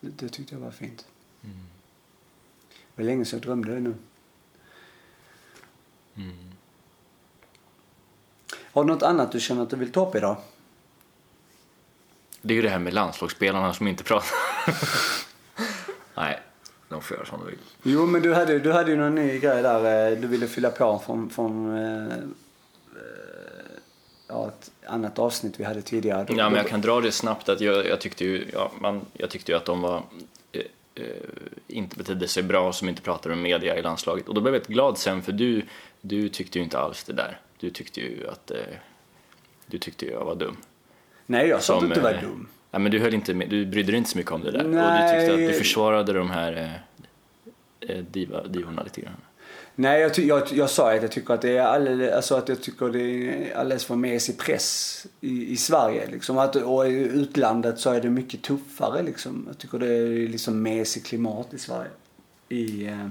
[0.00, 1.06] Det, det tyckte jag var fint.
[1.44, 1.56] Mm.
[2.70, 3.94] Det var länge sedan jag drömde det nu.
[6.16, 6.52] Mm.
[8.72, 10.36] Har du något annat du känner att du vill ta upp idag?
[12.42, 14.36] Det är ju det här med landslagsspelarna som inte pratar.
[16.14, 16.40] Nej,
[16.94, 17.58] de får göra som de vill.
[17.82, 20.10] Jo, men du hade, du hade ju någon ny grej där.
[20.12, 22.22] eh, Du ville fylla på från, från eh, eh,
[24.28, 26.26] ja, ett annat avsnitt vi hade tidigare.
[26.28, 27.48] Ja, men jag kan dra det snabbt.
[27.48, 30.02] Att jag, jag, tyckte ju, ja, man, jag tyckte ju att de var,
[30.52, 30.62] eh,
[30.94, 31.04] eh,
[31.68, 34.28] inte betedde sig bra som inte pratade med media i landslaget.
[34.28, 35.62] Och då blev jag glad sen, för du,
[36.00, 37.40] du tyckte ju inte alls det där.
[37.60, 38.56] Du tyckte ju att eh,
[39.66, 40.56] du tyckte jag var dum.
[41.26, 42.48] Nej, jag sa inte att du var eh, dum.
[42.74, 44.58] Ja, men du, höll inte med, du brydde dig inte så mycket om det där.
[44.58, 45.20] Och du Nej.
[45.20, 46.80] tyckte att du försvarade de här
[47.80, 49.12] eh, eh, diva, divorna lite grann.
[49.74, 52.62] Nej, jag, jag, jag sa att jag tycker att det är alldeles, alltså att jag
[52.62, 56.06] tycker det är alldeles för mesig press i, i Sverige.
[56.06, 56.38] Liksom.
[56.38, 59.02] Att, och i utlandet så är det mycket tuffare.
[59.02, 59.44] Liksom.
[59.48, 61.90] Jag tycker det är liksom mesig klimat i Sverige.
[62.48, 63.06] I, eh,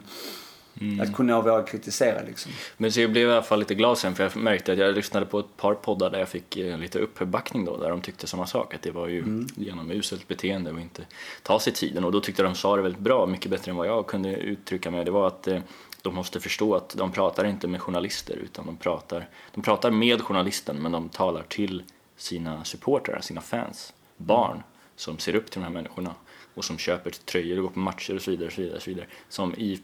[1.02, 2.52] Att kunna våga kritisera liksom.
[2.78, 4.96] Men så jag blev i alla fall lite glad sen för jag märkte att jag
[4.96, 8.28] lyssnade på ett par poddar där jag fick eh, lite uppbackning då där de tyckte
[8.28, 11.02] samma sak att det var ju genom uselt beteende och inte
[11.44, 13.88] ta sig tiden och då tyckte de sa det väldigt bra, mycket bättre än vad
[13.88, 15.06] jag kunde uttrycka mig.
[15.06, 15.60] Det var att eh,
[16.02, 20.22] de måste förstå att de pratar inte med journalister utan de pratar, de pratar med
[20.22, 21.84] journalisten men de talar till
[22.18, 24.64] sina supportrar, sina fans, barn
[24.96, 26.16] som ser upp till de här människorna
[26.54, 28.82] och som köper tröjor och går på matcher och så vidare, och så vidare, och
[28.82, 29.80] så vidare som i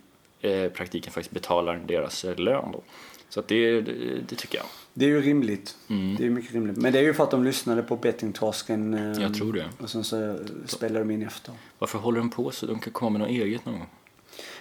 [0.73, 2.81] praktiken faktiskt betalar deras eh, lön då.
[3.29, 3.93] Så det, det,
[4.29, 4.65] det tycker jag.
[4.93, 5.75] Det är ju rimligt.
[5.89, 6.15] Mm.
[6.15, 6.77] Det är mycket rimligt.
[6.77, 8.93] Men det är ju för att de lyssnade på bettingtorsken.
[8.93, 9.65] eh, Jag tror det.
[9.79, 11.53] Och sen så spelade de in efter.
[11.79, 12.65] Varför håller de på så?
[12.65, 13.87] De kan komma med något eget någon gång.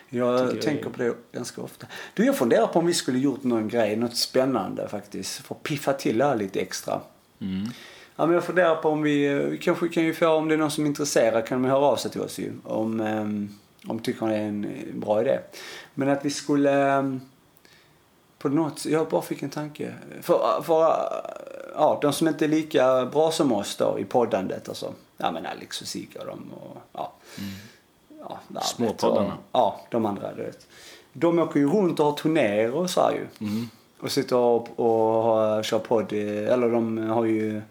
[0.08, 1.86] Jag jag tänker är- på det ganska ofta.
[2.14, 5.46] Du, jag funderar på om vi skulle gjort någon grej, något spännande faktiskt.
[5.46, 7.00] För att piffa till det här lite extra.
[7.40, 7.66] Mm.
[8.16, 10.58] Ja, men jag funderar på om vi, vi kanske kan ju få, om det är
[10.58, 12.52] någon som är intresserad kan de höra av sig till oss ju.
[12.64, 13.48] Om, um,
[13.86, 15.38] om tycker det är en eh, bra idé.
[15.94, 17.20] Men att vi skulle, ehm,
[18.38, 19.94] på något jag bara fick en tanke.
[20.22, 20.80] För, för
[21.74, 24.92] ja, de som inte är lika bra som oss då i poddandet alltså.
[25.16, 27.12] Ja men Alex och Sigge och de och ja.
[28.20, 29.26] ja Värvet Småpoddarna.
[29.34, 30.66] och- Ja, de andra du vet.
[31.12, 33.46] De åker ju runt och har turnéer och så här ju.
[33.46, 33.68] Mm.
[34.00, 36.12] Och sitter och, och har, kör podd.
[36.12, 37.62] eh, Eller de har ju...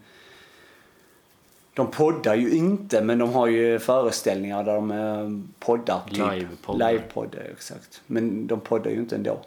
[1.77, 6.01] De poddar ju inte men de har ju föreställningar där de eh, poddar.
[6.09, 6.17] Typ.
[6.17, 6.91] Livepoddar.
[6.91, 8.01] Livepoddar, exakt.
[8.07, 9.39] Men de poddar ju inte ändå.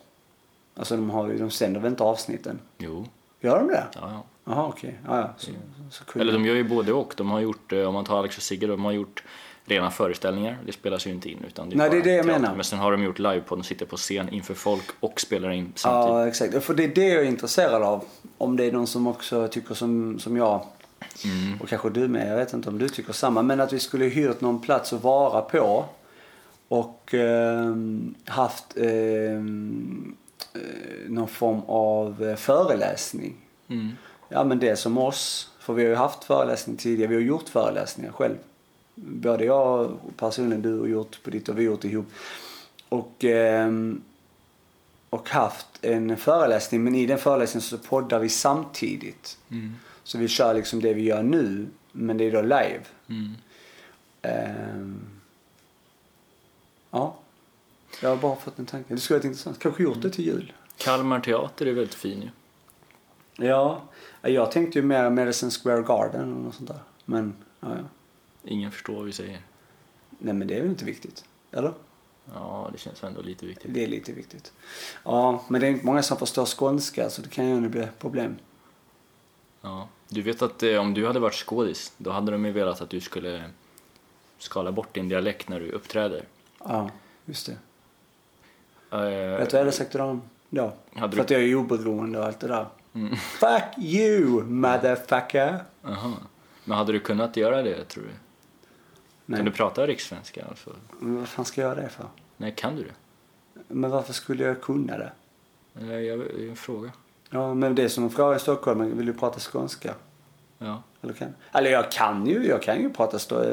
[0.77, 2.59] Alltså de, har ju, de sänder väl inte avsnitten?
[2.79, 3.07] Jo,
[3.41, 3.85] Gör de det?
[3.95, 4.25] ja, ja.
[4.45, 4.99] Jaha, okej.
[5.07, 5.29] Ja, ja.
[5.37, 5.51] Så,
[5.91, 7.15] så kunde Eller de gör ju både och.
[7.17, 9.25] De har gjort, eh, om man tar Alex och Sigge, de har gjort
[9.65, 10.59] rena föreställningar.
[10.67, 12.41] Det spelas ju inte in utan det är Nej, det är det jag teater.
[12.41, 12.55] menar.
[12.55, 15.73] Men sen har de gjort livepodd, de sitter på scen inför folk och spelar in
[15.77, 16.15] samtidigt.
[16.15, 16.65] Ja, exakt.
[16.65, 18.05] För det är det jag är intresserad av.
[18.39, 20.65] Om det är någon som också tycker som, som jag.
[21.25, 21.61] Mm.
[21.61, 22.31] Och kanske du med.
[22.31, 23.43] Jag vet inte om du tycker samma.
[23.43, 25.85] Men att vi skulle hyrt någon plats att vara på.
[26.69, 30.17] Och ehm, haft ehm,
[30.55, 30.61] eh,
[31.09, 33.37] någon form av eh, föreläsning.
[33.69, 33.89] Mm.
[34.29, 35.51] Ja men det som oss.
[35.59, 37.09] För vi har ju haft föreläsning tidigare.
[37.09, 38.37] Vi har gjort föreläsningar själv.
[38.95, 42.07] Både jag och personligen du har gjort på ditt och vi har gjort ihop.
[42.89, 44.03] Och, ehm,
[45.11, 46.85] och haft en föreläsning.
[46.85, 49.39] Men i den föreläsningen så poddar vi samtidigt.
[49.51, 49.75] Mm.
[50.11, 51.67] Så vi kör liksom det vi gör nu.
[51.93, 52.81] Men det är då live.
[53.09, 53.35] Mm.
[54.23, 55.21] Ehm,
[56.91, 57.19] ja.
[58.03, 58.95] Jag har bara fått en tanke.
[58.95, 59.59] Det skulle vara intressant.
[59.59, 60.53] Kanske gjort det till jul.
[60.77, 62.31] Kalmar teater är väldigt fin ju.
[63.47, 63.83] Ja.
[64.23, 66.81] Jag tänkte ju mer Madison Square Garden eller något sånt där.
[67.05, 67.85] Men, ja, ja.
[68.45, 69.41] Ingen förstår vad vi säger.
[70.19, 71.25] Nej men det är väl inte viktigt?
[71.53, 71.73] Eller?
[72.35, 73.75] Ja, det känns ändå lite viktigt.
[73.75, 74.53] Det är lite viktigt.
[75.05, 78.37] Ja, men det är inte många som förstår skånska så det kan ju bli problem.
[79.61, 79.89] Ja.
[80.13, 82.91] Du vet att eh, om du hade varit skådis, då hade de ju velat att
[82.91, 83.45] du skulle
[84.39, 86.25] skala bort din dialekt när du uppträder.
[86.65, 86.91] Ja,
[87.25, 87.53] just det.
[88.97, 90.73] Eh, Vet du vad jag hade sagt till dem då?
[90.95, 92.67] Hade För du- att jag är oberoende och allt det där.
[92.95, 93.17] Mm.
[93.17, 95.65] Fuck you, motherfucker!
[95.85, 96.13] Aha.
[96.65, 98.11] Men hade du kunnat göra det, tror du?
[99.27, 100.45] Nej, Kan du prata rikssvenska?
[100.49, 100.71] Alltså?
[100.99, 102.07] men vad fan ska jag göra det för?
[102.37, 102.93] Nej, kan du det?
[103.69, 105.13] Men varför skulle jag kunna det?
[105.73, 106.91] Nej, jag, det är en fråga.
[107.31, 108.97] Ja, men det är som en fråga i Stockholm.
[108.97, 109.95] Vill du prata skånska?
[110.59, 110.83] Ja.
[111.03, 111.29] Eller, kan?
[111.53, 113.45] Eller jag kan ju, jag kan ju prata stå,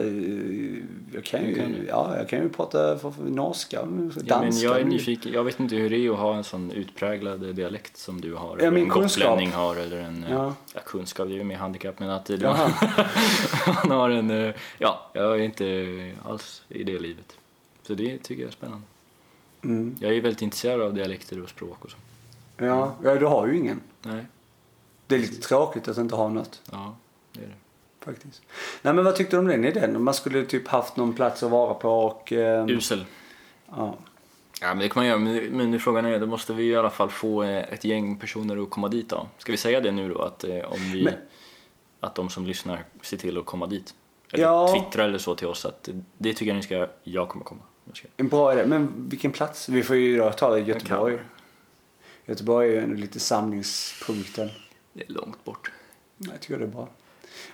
[1.13, 4.21] jag kan ju, kan ja, jag kan ju prata för, för norska, danska.
[4.25, 5.31] ja men jag är nyfiken.
[5.33, 8.57] Jag vet inte hur det är att ha en sån utpräglad dialekt som du har.
[8.59, 9.23] Ja, eller en kunskap.
[9.23, 10.23] gotlänning har eller en...
[10.23, 10.53] eh, Ja.
[10.73, 11.99] Ja, kunskap, det är ju mer handikapp.
[11.99, 14.31] Men att du han har en...
[14.31, 17.37] eh, Ja, jag är inte alls i det livet.
[17.83, 18.83] Så det tycker jag är spännande.
[19.63, 19.95] Mm.
[19.99, 21.97] Jag är väldigt intresserad av dialekter och språk och så.
[22.57, 23.81] Ja, ja, du har ju ingen.
[24.01, 24.25] Nej,
[25.07, 26.61] Det är lite tråkigt att inte ha något.
[26.71, 26.95] ja,
[27.33, 27.53] det är det.
[28.05, 28.41] Faktiskt.
[28.81, 29.95] Nej men vad tyckte du om den idén?
[29.95, 32.31] Om Man skulle typ haft någon plats att vara på och...
[32.31, 33.05] ehm, Usel.
[33.75, 33.95] ja.
[34.61, 35.17] Ja, men det kan man göra.
[35.19, 38.63] Men, men frågan är, då måste vi i alla fall få eh, ett gäng personer
[38.63, 39.27] att komma dit då.
[39.37, 40.21] Ska vi säga det nu då?
[40.21, 41.13] Att, eh, om vi, Men-
[41.99, 43.93] att de som lyssnar ser till att komma dit?
[44.31, 44.73] Eller Ja.
[44.73, 46.87] twittra eller så till oss att eh, det tycker jag ni ska.
[47.03, 47.61] Jag kommer komma.
[47.85, 48.07] Jag ska.
[48.17, 48.65] En bra idé.
[48.65, 49.69] Men vilken plats?
[49.69, 51.19] Vi får ju då ta det i Göteborg.
[52.27, 54.49] Göteborg är ju ändå lite samlingspunkten.
[54.93, 55.71] Det är långt bort.
[56.17, 56.89] Jag tycker det är bra.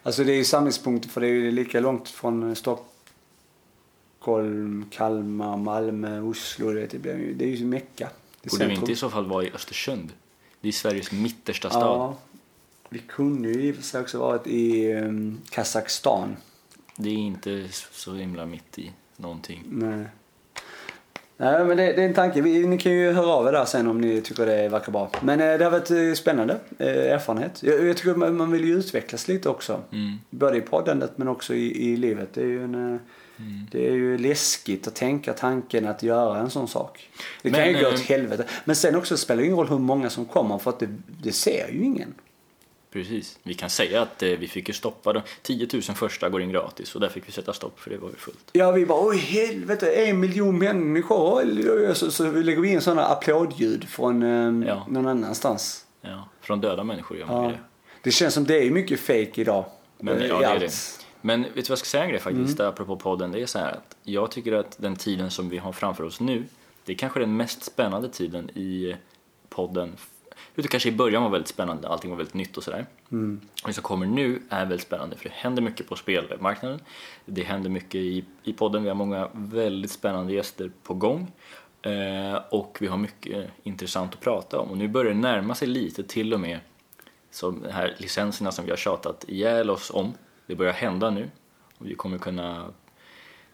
[0.04, 6.22] Alltså det är ju samlingspunkter för det är ju lika långt från Stockholm, Kalmar, Malmö,
[6.22, 6.72] Oslo.
[6.72, 8.10] Det, det, blir ju, det är ju Mecka.
[8.42, 10.14] Det Borde vi inte i så fall vara i Östersund?
[10.62, 11.82] Det är Sveriges mittersta stad.
[11.82, 12.18] Ja.
[12.90, 16.36] Vi kunde ju i och för sig också varit i um, Kazakstan.
[16.96, 19.64] Det är inte så himla mitt i någonting.
[19.70, 20.06] Nej.
[21.38, 22.42] Nej, men det, det är en tanke.
[22.42, 25.10] Vi, ni kan ju höra av er där sen om ni tycker det verkar bra.
[25.22, 27.64] Men eh, det har varit eh, spännande eh, erfarenhet.
[27.64, 29.82] Jag, jag tycker man, man vill ju utvecklas lite också.
[29.92, 30.18] Mm.
[30.30, 32.30] Både i poddandet men också i, i livet.
[32.34, 33.00] Det är, ju en, eh,
[33.40, 33.68] Mm.
[33.72, 37.10] det är ju läskigt att tänka tanken att göra en sån sak.
[37.42, 38.46] Det kan Men, ju gå eh, åt helvete.
[38.66, 40.88] Men sen också spelar det ingen roll hur många som kommer för att det,
[41.24, 42.14] det ser ju ingen.
[42.94, 43.40] Precis.
[43.44, 46.50] Vi kan säga att eh, vi fick ju stoppa de 10 000 första går in
[46.50, 48.50] gratis och där fick vi sätta stopp för det var ju fullt.
[48.52, 51.94] Ja, vi bara oj helvete, en miljon människor.
[51.94, 54.86] Så, så lägger vi in sådana applådljud från eh, Ja.
[54.90, 55.86] någon annanstans.
[56.02, 57.50] Ja, från döda människor gör man Ja.
[57.50, 57.60] det.
[58.04, 59.66] Det känns som det är mycket fake idag.
[60.00, 60.72] Men, eh, ja, det är det.
[61.22, 62.70] Men vet du vad jag ska säga en grej faktiskt, Mm.
[62.72, 63.32] apropå podden?
[63.32, 66.20] Det är så här att jag tycker att den tiden som vi har framför oss
[66.20, 66.44] nu,
[66.86, 68.96] det är kanske den mest spännande tiden i
[69.50, 69.96] podden.
[70.56, 72.86] Du, kanske i början var väldigt spännande, allting var väldigt nytt och sådär.
[73.12, 73.42] Mm.
[73.66, 76.80] Det som kommer nu är väldigt spännande för det händer mycket på spelmarknaden.
[77.26, 81.32] Det händer mycket i, i podden, vi har många väldigt spännande gäster på gång.
[81.82, 84.70] Eh, och vi har mycket intressant att prata om.
[84.70, 86.60] Och nu börjar det närma sig lite till och med
[87.32, 90.14] så de här licenserna som vi har tjatat ihjäl oss om.
[90.48, 91.30] Det börjar hända nu.
[91.78, 92.66] Och vi kommer kunna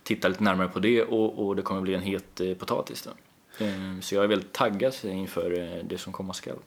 [0.03, 3.01] titta lite närmare på det och, och det kommer bli en het eh, potatis.
[3.01, 3.11] Då.
[3.65, 6.59] Eh, så jag är väldigt taggad inför eh, det som komma skall.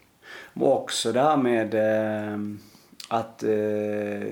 [0.55, 2.39] Och också det här med eh,
[3.09, 3.49] att eh,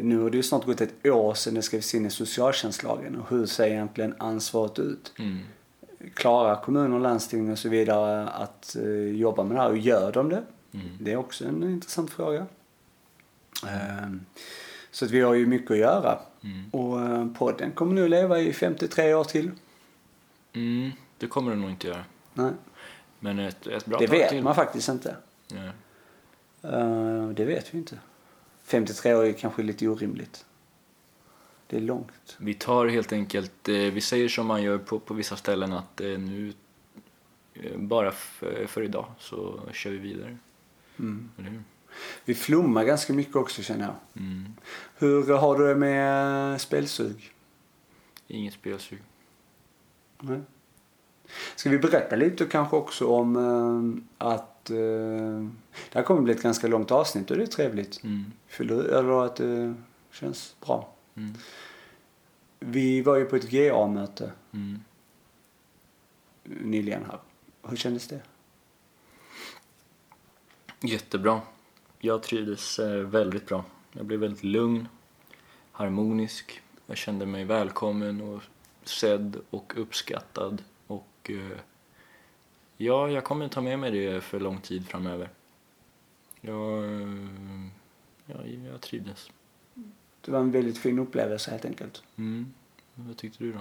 [0.02, 3.16] nu har det ju snart gått ett år sedan det skrevs in i socialtjänstlagen.
[3.16, 5.12] Och hur ser egentligen ansvaret ut?
[5.18, 5.38] Mm.
[6.14, 10.28] Klarar kommuner, landsting och så vidare att eh, jobba med det här och gör de
[10.28, 10.42] det?
[10.72, 10.86] Mm.
[11.00, 12.46] Det är också en intressant fråga.
[13.68, 14.26] Ehm,
[14.90, 16.18] så att vi har ju mycket att göra.
[16.44, 16.70] Mm.
[16.70, 19.50] Och eh, podden kommer nu leva i 53 år till.
[20.52, 22.04] Mm, det kommer det nog inte göra.
[22.34, 22.52] Nej,
[23.18, 24.42] Men ett, ett bra det vet till.
[24.42, 25.16] man faktiskt inte.
[25.48, 25.70] Ja.
[26.62, 27.98] Eh, det vet vi inte.
[28.62, 30.44] 53 år är kanske lite orimligt.
[31.66, 32.36] Det är långt.
[32.38, 36.00] Vi tar helt enkelt, eh, vi säger som man gör på, på vissa ställen att
[36.00, 36.52] eh, nu,
[37.76, 40.36] bara för, för idag så kör vi vidare.
[40.98, 41.30] Mm.
[41.38, 41.62] Eller hur?
[42.24, 44.22] Vi flummar ganska mycket också känner jag.
[44.22, 44.54] Mm.
[44.98, 47.32] Hur har du det med spelsug?
[48.26, 49.02] Inget spelsug.
[50.20, 50.40] Nej.
[51.60, 54.76] Ska vi berätta lite kanske också om eh, att eh,
[55.90, 58.04] det här kommer bli ett ganska långt avsnitt och det är trevligt.
[58.04, 58.24] Mm.
[58.46, 59.74] Fyller, eller att det
[60.12, 60.92] känns bra.
[61.14, 61.34] Mm.
[62.58, 64.80] Vi var ju på ett GA-möte Mm.
[66.44, 67.18] nyligen här.
[67.62, 68.20] Hur kändes det?
[70.80, 71.40] Jättebra.
[71.98, 73.64] Jag trivdes eh, väldigt bra.
[73.92, 74.88] Jag blev väldigt lugn,
[75.72, 76.62] harmonisk.
[76.86, 78.42] Jag kände mig välkommen och
[78.84, 80.62] sedd och uppskattad.
[81.36, 81.58] Och eh,
[82.76, 85.28] ja, jag kommer ta med mig det för lång tid framöver.
[86.40, 87.08] Jag, eh,
[88.26, 88.36] ja,
[88.72, 89.30] jag trivdes.
[90.20, 92.02] Det var en väldigt fin upplevelse helt enkelt.
[92.16, 92.52] Mm.
[92.94, 93.60] Vad tyckte du då?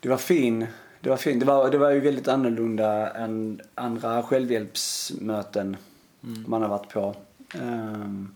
[0.00, 0.66] Det var fin.
[1.00, 1.38] Det var fin.
[1.38, 5.76] Det var, det var ju väldigt annorlunda än andra självhjälpsmöten
[6.24, 6.44] Mm.
[6.46, 7.14] man har varit på.
[7.54, 8.34] Ehm,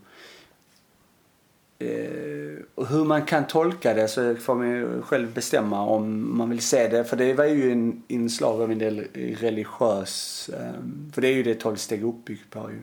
[1.84, 6.50] eh, och hur man kan tolka det så får man ju själv bestämma om man
[6.50, 7.04] vill se det.
[7.04, 11.42] För det var ju en inslag av en del religiös, ehm, för det är ju
[11.42, 12.80] det tolv steg uppbyggt på ju.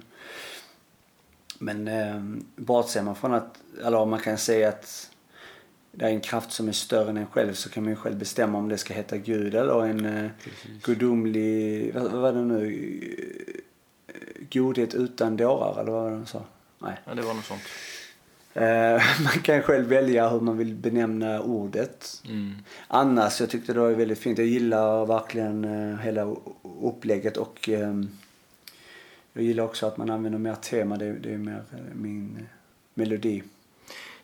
[1.60, 2.22] Men eh,
[2.56, 5.12] bortser man från att, eller man kan säga att
[5.91, 8.18] det är en kraft som är större än en själv så kan man ju själv
[8.18, 10.32] bestämma om det ska heta Gud eller en eh,
[10.84, 12.66] gudomlig, vad, vad var det nu?
[14.08, 14.14] Eh,
[14.52, 16.43] Godhet utan dårar eller vad var det de sa?
[16.80, 16.93] Nej.
[17.06, 17.62] Ja, det var något sånt.
[18.54, 22.24] Eh, man kan själv välja hur man vill benämna ordet.
[22.26, 22.56] Mm.
[22.88, 24.38] Annars, jag tyckte det var väldigt fint.
[24.38, 26.36] Jag gillar verkligen eh, hela
[26.82, 28.10] upplägget och ehm,
[29.34, 30.97] jag gillar också att man använder mer tema.
[30.97, 32.47] Det, är mer eh, min
[32.93, 33.43] melodi.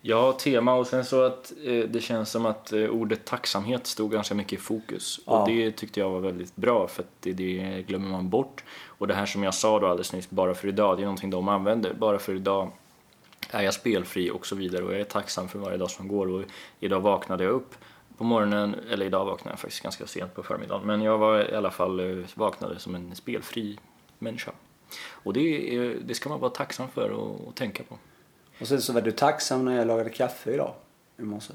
[0.01, 1.53] Ja, tema och sen så att
[1.89, 5.19] det känns som att ordet tacksamhet stod ganska mycket i fokus.
[5.25, 5.41] Ja.
[5.41, 8.63] Och det tyckte jag var väldigt bra för det, det glömmer man bort.
[8.85, 11.29] Och det här som jag sa då alldeles nyss, bara för idag, det är någonting
[11.29, 11.93] de använder.
[11.93, 12.71] Bara för idag
[13.51, 16.27] är jag spelfri och så vidare och jag är tacksam för varje dag som går.
[16.27, 16.43] Och
[16.79, 17.75] idag vaknade jag upp
[18.17, 20.87] på morgonen, eller idag vaknade jag faktiskt ganska sent på förmiddagen.
[20.87, 23.79] Men jag var i alla fall eh, vaknade som en spelfri
[24.19, 24.51] människa.
[25.09, 27.97] Och det, är, det ska man vara tacksam för och, och tänka på.
[28.61, 30.73] Och sen så var du tacksam när jag lagade kaffe idag
[31.17, 31.53] i morse.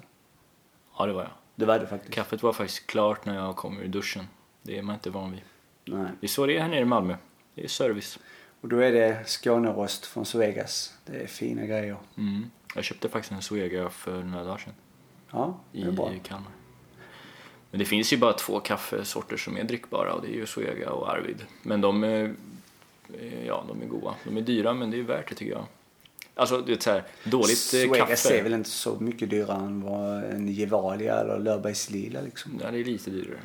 [0.99, 1.30] Ja, det var jag.
[1.55, 2.14] Det var du faktiskt.
[2.14, 4.28] Kaffet var faktiskt klart när jag kom ur duschen.
[4.62, 5.41] Det är man inte van vid.
[5.85, 6.11] Nej.
[6.20, 7.16] Det är så det är här nere i Malmö.
[7.55, 8.18] Det är service.
[8.62, 10.94] Och då är det Skånerost från Svegas.
[11.04, 11.96] Det är fina grejer.
[12.18, 12.50] Mm.
[12.74, 14.74] Jag köpte faktiskt en Zoega för några dagar sedan
[15.30, 16.12] Ja, det i är bra.
[16.22, 16.52] Kalmar.
[17.70, 20.90] Men det finns ju bara två kaffesorter som är drickbara och det är ju Zoega
[20.90, 21.46] och Arvid.
[21.62, 22.34] Men de är,
[23.20, 24.14] eh, ja, de är goda.
[24.24, 25.66] De är dyra men det är värt det tycker jag.
[26.34, 28.38] Alltså, det är så här, dåligt eh, Svegas kaffe.
[28.38, 32.60] är väl inte så mycket dyrare än vad en Gevalia eller Löfbergs Lila liksom.
[32.62, 33.40] Ja, det är lite dyrare.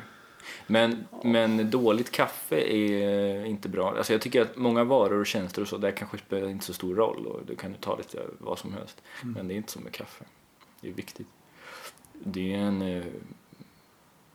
[0.66, 3.96] Men, men dåligt kaffe är inte bra.
[3.96, 6.72] Alltså jag tycker att många varor och tjänster och så, där kanske spelar inte så
[6.72, 9.02] stor roll och du kan ju ta lite vad som helst.
[9.22, 10.24] Men det är inte som med kaffe.
[10.80, 11.28] Det är viktigt.
[12.12, 12.82] Det är en...
[12.82, 13.04] Eh,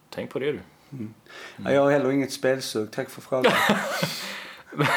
[0.09, 0.59] tänk på det du.
[1.63, 2.91] Ja, jag har heller inget spelsug.
[2.91, 3.53] Tack för frågan.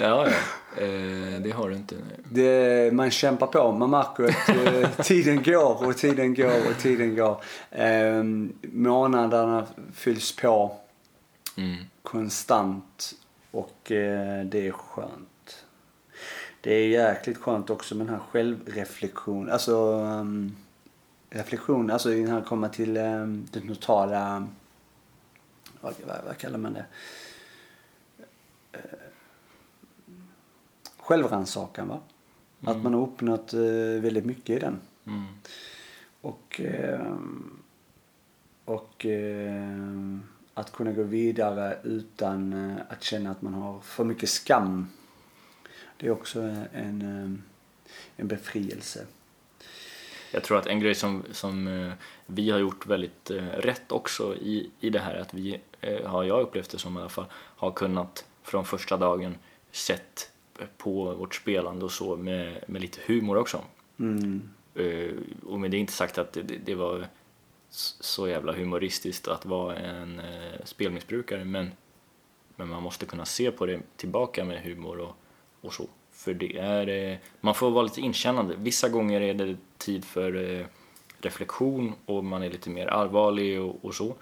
[0.00, 0.36] Ja, ja.
[0.80, 1.94] Eh, det har du inte.
[2.30, 3.72] det, man kämpar på.
[3.72, 7.42] Man märker att eh, tiden går och tiden går och tiden går.
[7.70, 8.22] Eh,
[8.62, 10.76] månaderna fylls på
[11.58, 11.84] Mm.
[12.02, 13.14] konstant
[13.50, 15.64] och eh, det är skönt.
[16.60, 20.56] Det är jäkligt skönt också med den här självreflektion, alltså um,
[21.30, 24.48] reflektion, alltså den här komma till um, det totala,
[25.80, 26.84] vad, vad, vad kallar man det?
[28.72, 28.80] Eh,
[31.08, 32.00] självrannsakan va?
[32.64, 33.60] Att man har uppnått eh,
[34.02, 34.80] väldigt mycket i den.
[35.06, 35.24] Mm.
[36.20, 37.58] Och, ehm,
[38.64, 40.22] och ehm,
[40.54, 44.88] att kunna gå vidare utan eh, att känna att man har för mycket skam.
[45.96, 46.40] Det är också
[46.72, 47.42] en, ehm,
[48.16, 49.06] en befrielse.
[50.30, 51.92] Jag tror att en grej som, som eh,
[52.26, 56.24] vi har gjort väldigt eh, rätt också i, i det här att vi, eh, har
[56.24, 59.36] jag upplevt det som i alla fall, har kunnat från första dagen
[59.72, 60.30] sett
[60.78, 63.64] på vårt spelande och så med, med lite humor också.
[63.98, 64.50] Mm.
[64.74, 65.10] Eh,
[65.46, 67.06] och med det är inte sagt att det, det, var
[67.70, 71.70] så jävla humoristiskt att vara en eh, spelmissbrukare men,
[72.56, 75.16] men man måste kunna se på det tillbaka med humor och,
[75.60, 75.88] och så.
[76.12, 78.54] För det är, eh, man får vara lite inkännande.
[78.58, 80.66] Vissa gånger är det tid för
[81.20, 84.14] reflektion och man är lite mer allvarlig och, och så.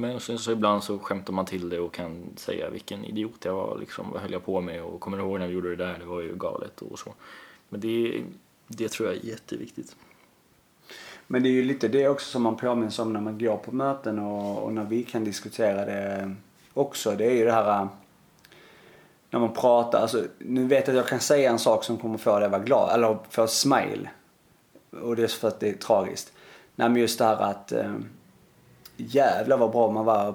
[0.00, 3.54] Men sen så ibland så skämtar man till det och kan säga vilken idiot jag
[3.54, 5.84] var, liksom, vad höll jag på med och kommer du ihåg när vi gjorde det
[5.84, 7.14] där, det var ju galet och så.
[7.68, 8.22] Men det,
[8.66, 9.96] det tror jag är jätteviktigt.
[11.26, 13.72] Men det är ju lite det också som man påminns om när man går på
[13.72, 16.34] möten och, och när vi kan diskutera det
[16.74, 17.14] också.
[17.16, 17.88] Det är ju det här äh,
[19.30, 22.18] när man pratar, alltså nu vet jag att jag kan säga en sak som kommer
[22.18, 24.10] få dig att vara glad, eller få smile.
[25.02, 26.32] Och det är för att det är tragiskt.
[26.76, 27.94] Nej men just det här att äh,
[29.00, 30.34] eh, jävlar vad bra man var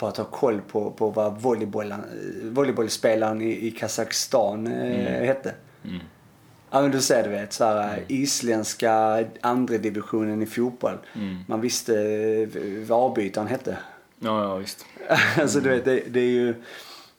[0.00, 5.26] på att ha koll på, på vad volleybollspelaren i, i Kazakstan eh, mm.
[5.26, 5.54] hette.
[5.84, 6.00] Mm.
[6.70, 8.04] Ja men du ser du vet såhär mm.
[8.08, 10.98] isländska andra divisionen i fotboll.
[11.14, 11.38] Mm.
[11.46, 12.48] Man visste eh,
[12.86, 13.78] vad avbytaren hette.
[14.18, 14.86] Ja, ja visst.
[15.38, 16.54] alltså du vet det, det är ju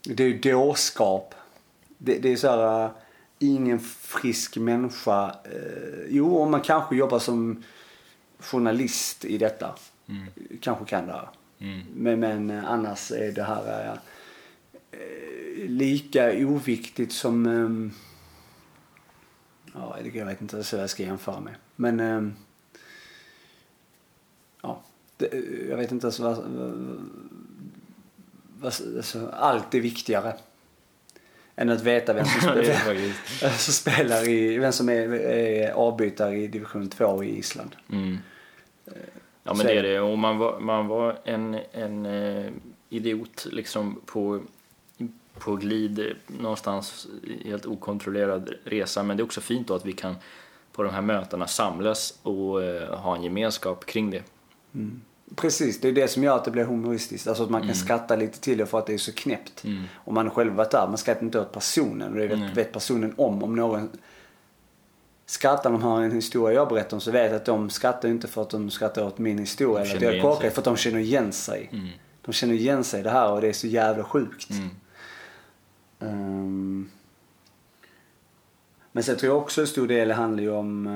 [0.03, 1.35] det är ju dårskap.
[1.97, 2.91] Det, det är så här, uh,
[3.39, 5.35] ingen frisk människa.
[6.09, 7.63] Jo, om man kanske jobbar som
[8.41, 9.75] journalist i detta.
[10.07, 10.27] Mm.
[10.61, 11.29] Kanske kan det här.
[11.59, 11.81] Mm.
[11.95, 13.91] Men, men annars är det här eh,
[14.91, 17.93] eh, lika oviktigt som um,
[19.73, 21.55] Ja, jag vet inte vad jag ska jämföra med.
[21.75, 22.35] Men um,
[24.61, 24.81] ja,
[25.17, 26.37] det, eh, jag vet inte alltså vad,
[28.61, 30.37] alltså, allt är viktigare.
[31.55, 36.47] Än att veta vem som, spelar, som spelar i, vem som är, är avbytare i
[36.47, 37.75] division 2 i Island.
[37.91, 38.17] Mm.
[39.43, 39.99] Ja men det är det.
[39.99, 42.51] Och man var, man var en, en uh,
[42.89, 44.41] idiot liksom på,
[45.39, 47.07] på glid någonstans
[47.45, 49.03] helt okontrollerad resa.
[49.03, 50.15] Men det är också fint då att vi kan
[50.71, 54.23] på de här mötena samlas och uh, ha en gemenskap kring det.
[54.73, 55.01] Mm.
[55.35, 57.27] Precis, det är det som gör att det blir humoristiskt.
[57.27, 57.75] Alltså att man kan mm.
[57.75, 59.63] skratta lite till det för att det är så knäppt.
[59.63, 59.83] Mm.
[59.95, 62.13] Och man har själv varit där, man skrattar inte åt personen.
[62.13, 62.53] Och det vet, mm.
[62.53, 63.43] vet personen om.
[63.43, 63.89] Om någon
[65.25, 68.09] skrattar när de hör en historia jag berättar om så vet jag att de skrattar
[68.09, 69.85] inte för att de skrattar åt min historia.
[69.85, 71.69] Eller att jag är korkad, för att de känner igen sig.
[71.71, 71.87] Mm.
[72.21, 74.49] De känner igen sig i det här och det är så jävla sjukt.
[75.99, 76.89] Um,
[78.91, 80.87] men sen tror jag också en stor del handlar ju om,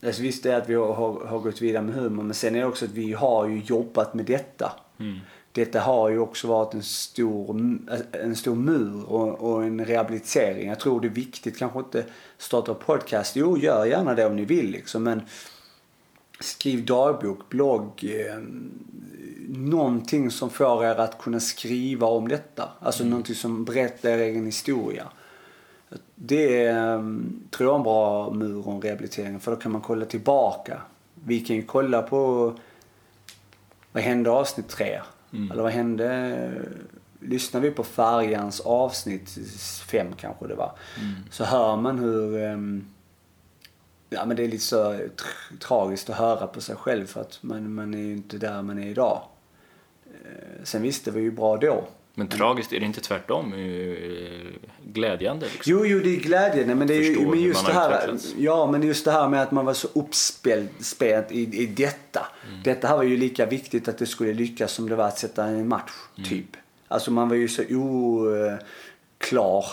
[0.00, 2.34] eh, alltså visst det är att vi har, har, har, gått vidare med humor men
[2.34, 4.72] sen är det också att vi har ju jobbat med detta.
[5.00, 5.18] Mm.
[5.52, 7.78] Detta har ju också varit en stor,
[8.12, 10.68] en stor mur och, och, en rehabilitering.
[10.68, 12.04] Jag tror det är viktigt, kanske inte
[12.38, 13.36] starta podcast.
[13.36, 15.02] Jo, gör gärna det om ni vill liksom.
[15.02, 15.22] Men
[16.40, 18.38] skriv dagbok, blogg, eh,
[19.48, 22.68] någonting som får er att kunna skriva om detta.
[22.78, 23.10] Alltså mm.
[23.10, 25.08] någonting som berättar er egen historia.
[26.14, 30.06] Det är, um, tror jag, en bra mur en rehabilitering för då kan man kolla
[30.06, 30.82] tillbaka.
[31.14, 32.52] Vi kan ju kolla på
[33.92, 35.00] vad hände avsnitt tre?
[35.32, 35.50] Mm.
[35.50, 36.50] Eller vad hände?
[37.20, 39.38] Lyssnar vi på Färjans avsnitt
[39.86, 40.72] fem kanske det var.
[41.00, 41.14] Mm.
[41.30, 42.94] Så hör man hur um,
[44.14, 47.38] Ja men det är lite så tra tragiskt att höra på sig själv för att
[47.42, 49.22] man, man är ju inte där man är idag.
[50.06, 51.84] Eh, sen visste vi ju bra då.
[52.14, 53.52] Men tragiskt, är det inte tvärtom
[54.84, 55.46] glädjande?
[55.46, 55.72] Liksom?
[55.72, 56.74] Jo, jo, det är glädjande.
[56.74, 59.50] Men det är ju men just det här, ja, men just det här med att
[59.50, 62.26] man var så uppspelt i, i detta.
[62.48, 62.62] Mm.
[62.62, 65.44] Detta här var ju lika viktigt att det skulle lyckas som det var att sätta
[65.44, 66.30] en match, mm.
[66.30, 66.56] typ.
[66.88, 67.62] Alltså man var ju så
[69.18, 69.64] oklar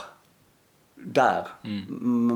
[0.96, 1.48] där.
[1.64, 1.86] Mm.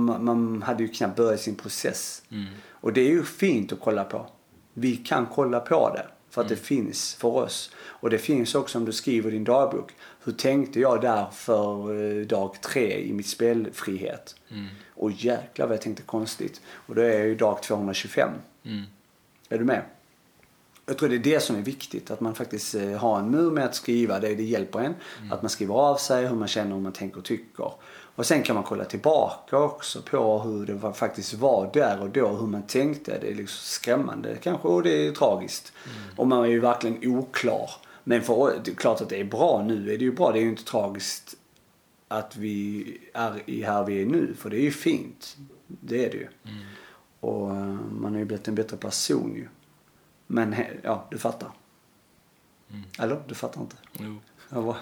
[0.06, 2.22] Man, man, hade ju knappt börjat sin process.
[2.32, 2.46] Mm.
[2.70, 4.26] Och det är ju fint att kolla på.
[4.74, 6.06] Vi kan kolla på det.
[6.36, 6.66] För att det mm.
[6.66, 7.72] finns för oss.
[7.78, 9.92] Och det finns också om du skriver din dagbok.
[10.24, 14.36] Hur tänkte jag där för eh, dag tre i mitt spelfrihet?
[14.52, 14.66] Mm.
[14.94, 16.62] Och jäklar vad jag tänkte konstigt.
[16.68, 18.30] Och då är jag ju dag 225.
[18.64, 18.84] Mm.
[19.50, 19.82] Är du med?
[20.86, 22.12] Jag tror det är det som är viktigt.
[22.12, 24.20] Att man faktiskt eh, har en mur med att skriva.
[24.20, 24.96] Det, det hjälper en.
[25.20, 25.32] Mm.
[25.32, 27.72] Att man skriver av sig hur man känner, hur man tänker och tycker.
[28.16, 32.28] Och sen kan man kolla tillbaka också på hur det faktiskt var där och då,
[32.28, 33.20] hur man tänkte.
[33.22, 35.74] Det är liksom skrämmande kanske och det är tragiskt.
[35.86, 36.20] Mm.
[36.20, 37.72] Och man är ju verkligen oklar.
[38.04, 40.32] Men för, det är klart att det är bra nu är det ju bra.
[40.32, 41.36] Det är ju inte tragiskt
[42.08, 42.84] att vi
[43.14, 44.34] är här vi är nu.
[44.38, 45.38] För det är ju fint.
[45.68, 46.28] Det är det ju.
[46.44, 46.66] Mm.
[47.20, 47.56] Och uh,
[47.92, 49.48] man har ju blivit en bättre person ju.
[50.28, 51.52] Men ja, du fattar.
[52.70, 52.84] Mm.
[53.00, 53.24] Eller?
[53.28, 53.76] Du fattar inte?
[54.00, 54.18] Jo.
[54.50, 54.78] Ja,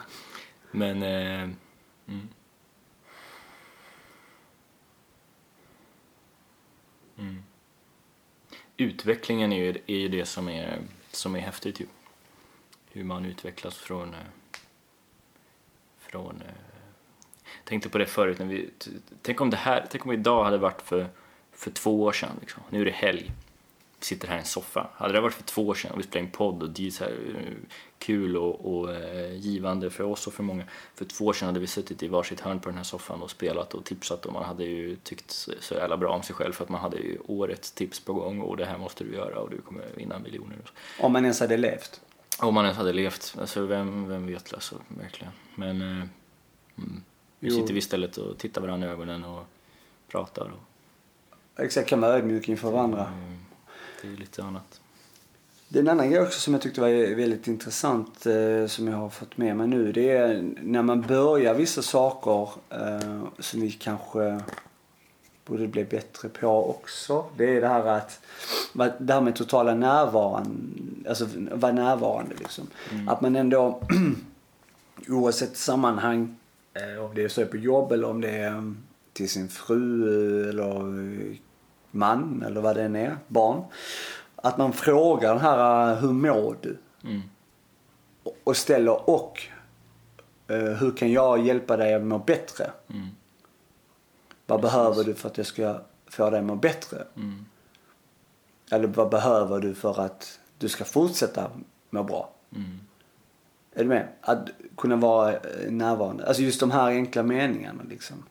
[0.71, 1.49] Men, eh,
[2.07, 2.27] mm.
[7.17, 7.43] Mm.
[8.77, 10.79] Utvecklingen är ju, är ju det som är,
[11.11, 11.85] som är häftigt ju.
[12.91, 14.13] Hur man utvecklas från...
[14.13, 14.19] Eh,
[15.99, 16.53] från eh,
[17.63, 18.69] tänkte på det förut, när vi,
[19.21, 21.07] tänk om det här, tänk om idag hade varit för,
[21.51, 22.63] för två år sedan liksom.
[22.69, 23.31] Nu är det helg
[24.03, 24.89] vi sitter här i en soffa.
[24.93, 26.91] Hade det varit för två år sedan och vi spelade in podd och det
[28.03, 30.63] kul och, och eh, givande för oss och för många.
[30.95, 33.31] För två år sedan hade vi suttit i varsitt hörn på den här soffan och
[33.31, 36.63] spelat och tipsat och man hade ju tyckt så jävla bra om sig själv för
[36.63, 39.49] att man hade ju årets tips på gång och det här måste du göra och
[39.49, 40.57] du kommer vinna miljoner.
[40.99, 42.01] Om man ens hade levt?
[42.39, 43.35] Om man ens hade levt.
[43.39, 45.33] Alltså vem, vem vet alltså, verkligen.
[45.55, 46.07] Men eh,
[46.77, 47.03] mm.
[47.39, 49.45] nu sitter vi istället och tittar varandra i ögonen och
[50.07, 50.51] pratar.
[50.51, 53.01] Och, Exakt, kan vara ödmjuk inför varandra.
[53.01, 53.37] eh,
[54.01, 54.82] det är lite annat.
[55.73, 58.97] Det är en annan grej också som jag tyckte var väldigt intressant eh, som jag
[58.97, 59.91] har fått med mig nu.
[59.91, 64.41] Det är när man börjar vissa saker eh, som vi kanske
[65.45, 67.25] borde bli bättre på också.
[67.37, 68.19] Det är det här att,
[68.99, 72.67] det här med totala närvaron, alltså vara närvarande liksom.
[73.07, 73.81] Att man ändå
[75.07, 76.35] oavsett sammanhang,
[76.73, 78.71] eh, om det är så på jobb eller om det är eh,
[79.13, 80.03] till sin fru
[80.43, 81.35] eh, eller eh,
[81.91, 83.63] man eller vad det än är, barn.
[84.45, 86.77] Att man frågar den här, eh, hur mår du?
[87.03, 87.21] Mm.
[88.43, 89.41] Och- ställer och,
[90.47, 92.71] eh, hur kan jag hjälpa dig att må bättre?
[92.87, 93.07] Mm.
[94.45, 96.97] Vad behöver du för att jag ska få dig att må bättre?
[97.15, 97.45] Mm.
[98.71, 101.51] Eller vad behöver du för att du ska fortsätta
[101.89, 102.29] må bra?
[102.55, 102.79] Mm.
[103.73, 104.07] Är du med?
[104.21, 106.27] Att kunna vara eh, närvarande.
[106.27, 108.23] Alltså just de här enkla meningarna liksom.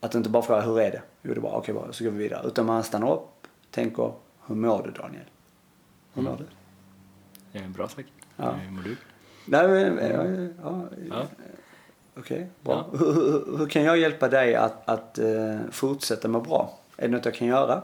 [0.00, 1.02] Att inte bara fråga hur är det?
[1.22, 2.46] Jo det är bra, okej bra, så går vi vidare.
[2.46, 4.12] Utan man stannar upp, tänker
[4.46, 5.24] hur mår du Daniel?
[6.14, 6.36] Mår
[7.52, 7.58] du?
[7.58, 8.06] Eh, Bra tack.
[8.36, 8.50] Ja.
[8.52, 8.96] Eh, Hur mår du?
[9.46, 10.24] Nej, men, ja,
[10.62, 11.26] ja, Ja.
[12.16, 12.86] Okej, bra.
[12.92, 16.78] Hur, hur, hur kan jag hjälpa dig att, att eh, fortsätta må bra?
[16.96, 17.82] Är det något jag kan göra?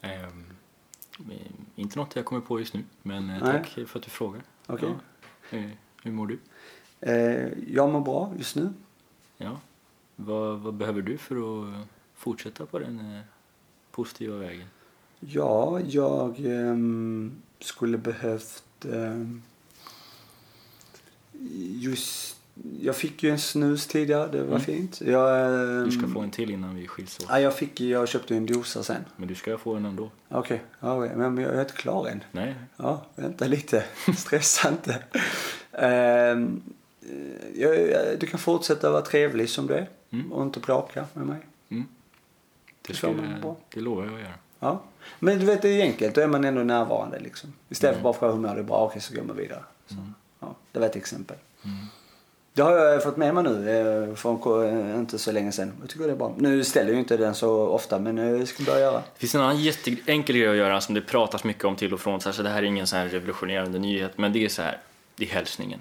[0.00, 0.28] Eh,
[1.76, 3.52] inte något jag kommer på just nu, men eh, Nej.
[3.52, 4.42] tack för att du frågar.
[4.66, 4.94] Okej.
[5.50, 5.58] Ja.
[5.58, 5.70] Eh,
[6.02, 6.38] hur mår du?
[7.00, 8.72] Eh, jag mår bra just nu.
[9.36, 9.60] Ja.
[10.16, 11.80] Vad, vad behöver du för att eh,
[12.14, 13.20] fortsätta på den eh,
[13.90, 14.66] positiva vägen?
[15.20, 19.42] Ja, jag ehm, skulle behövt ehm,
[21.72, 22.36] just
[22.80, 24.60] jag fick ju en snus tidigare, det var Mm.
[24.60, 25.00] fint.
[25.00, 27.26] Jag, ehm, Du ska få en till innan vi skiljs åt.
[27.28, 29.04] Ja, jag fick jag köpte en dosa sen.
[29.16, 30.10] Men du ska få en ändå.
[30.28, 32.24] Okej, ja, men jag är inte klar än.
[32.32, 32.54] Nej.
[32.76, 33.84] Ja, vänta lite.
[34.16, 35.02] Stressa inte.
[38.18, 40.32] Du kan fortsätta vara trevlig som du är Mm.
[40.32, 41.38] och inte bråka med mig.
[41.68, 41.84] Mm.
[42.82, 43.12] Det, Det ska,
[43.42, 43.56] bra.
[43.74, 44.34] det lovar jag att göra.
[44.60, 44.82] Ja.
[45.18, 46.14] Men du vet, det är enkelt.
[46.14, 47.52] Då är man ändå närvarande liksom.
[47.68, 48.02] Istället för Mm.
[48.02, 48.62] bara fråga hur mår du?
[48.62, 49.62] Bra, okej så går man vidare.
[49.86, 50.14] Så, Mm.
[50.40, 51.36] ja, det var ett exempel.
[51.64, 51.76] Mm.
[52.52, 53.70] Det har jag fått med mig nu
[54.08, 55.72] eh, från ko- eh, inte så länge sedan.
[55.80, 56.34] Jag tycker det är bra.
[56.38, 58.96] Nu ställer jag inte den så ofta men eh, jag ska börja göra.
[59.14, 62.00] Det finns en annan jätteenkel grej att göra som det pratas mycket om till och
[62.00, 62.20] från.
[62.20, 64.78] Så det här är ingen så här revolutionerande nyhet, men det är så här.
[65.16, 65.80] Det är hälsningen.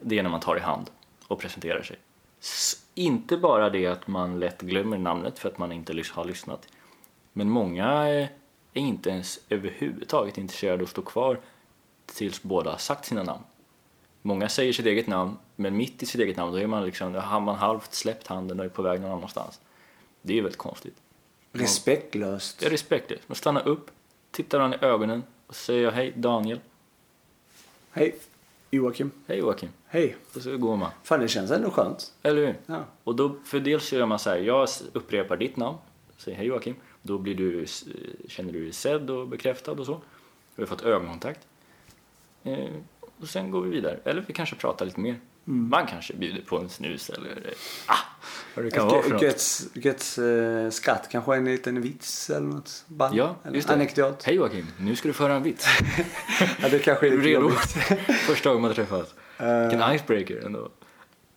[0.00, 0.90] Det är när man tar i hand
[1.28, 1.96] och presenterar sig.
[2.40, 6.66] S- inte bara det att man lätt glömmer namnet för att man inte har lyssnat.
[7.36, 8.28] Men många är
[8.72, 11.40] inte ens överhuvudtaget intresserade av att stå kvar
[12.06, 13.42] tills båda har sagt sina namn.
[14.22, 17.12] Många säger sitt eget namn, men mitt i sitt eget namn då är man liksom,
[17.12, 19.60] då har man halvt släppt handen och är på väg någon annanstans.
[20.22, 20.96] Det är ju väldigt konstigt.
[21.52, 22.62] Respektlöst.
[22.62, 23.22] Är respektlöst.
[23.26, 23.90] Man stannar upp,
[24.30, 26.60] tittar varandra i ögonen och säger hej Daniel,
[27.90, 28.16] Hej,
[28.70, 29.10] Joakim.
[29.26, 29.68] hej Joakim.
[29.86, 30.16] Hej.
[30.34, 30.90] Och så går man.
[31.02, 32.12] Fan det känns ändå skönt.
[32.22, 32.56] Eller hur?
[32.66, 32.84] Ja.
[33.04, 35.78] Och då, för dels så gör man så här, jag upprepar ditt namn,
[36.16, 36.74] säger hej Joakim.
[37.06, 37.66] Då blir du,
[38.28, 40.00] känner du dig sedd och bekräftad och så.
[40.54, 41.40] Vi har fått ögonkontakt.
[42.42, 42.68] Eh,
[43.20, 43.98] och sen går vi vidare.
[44.04, 45.20] Eller vi kanske pratar lite mer.
[45.46, 45.68] Mm.
[45.68, 47.52] Man kanske bjuder på en snus eller eh,
[47.86, 47.98] ah,
[48.54, 49.84] vad det kan vara för något.
[49.84, 52.84] Götts eh, skratt, kanske en liten vits eller något.
[52.86, 53.74] Band, Ja, eller just det.
[53.74, 54.22] Anekdot.
[54.22, 55.66] Hej Joakim, nu ska du föra en vits.
[56.62, 57.50] Ja, det kanske är lite redo?
[58.26, 59.14] Första gången man träffas.
[59.38, 60.68] Eh, Vilken icebreaker ändå.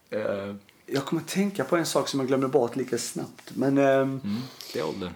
[0.09, 3.51] Eh, jag kommer att tänka på en sak som jag glömde bort lika snabbt.
[3.55, 4.37] Men ehm, mm,
[4.73, 5.11] det är åldern.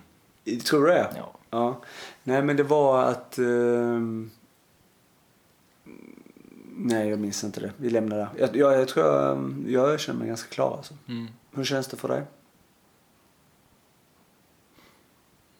[0.45, 1.13] Tror du det?
[1.15, 1.33] Ja.
[1.49, 1.81] Ja.
[2.23, 3.37] Nej, men det var att...
[3.37, 4.31] ehm,
[6.75, 7.71] nej, jag minns inte det.
[7.77, 8.27] Vi lämnar det.
[8.37, 10.93] Jag, jag, jag tror jag, jag känner mig ganska klar alltså.
[11.07, 11.27] Mm.
[11.51, 12.23] Hur känns det för dig?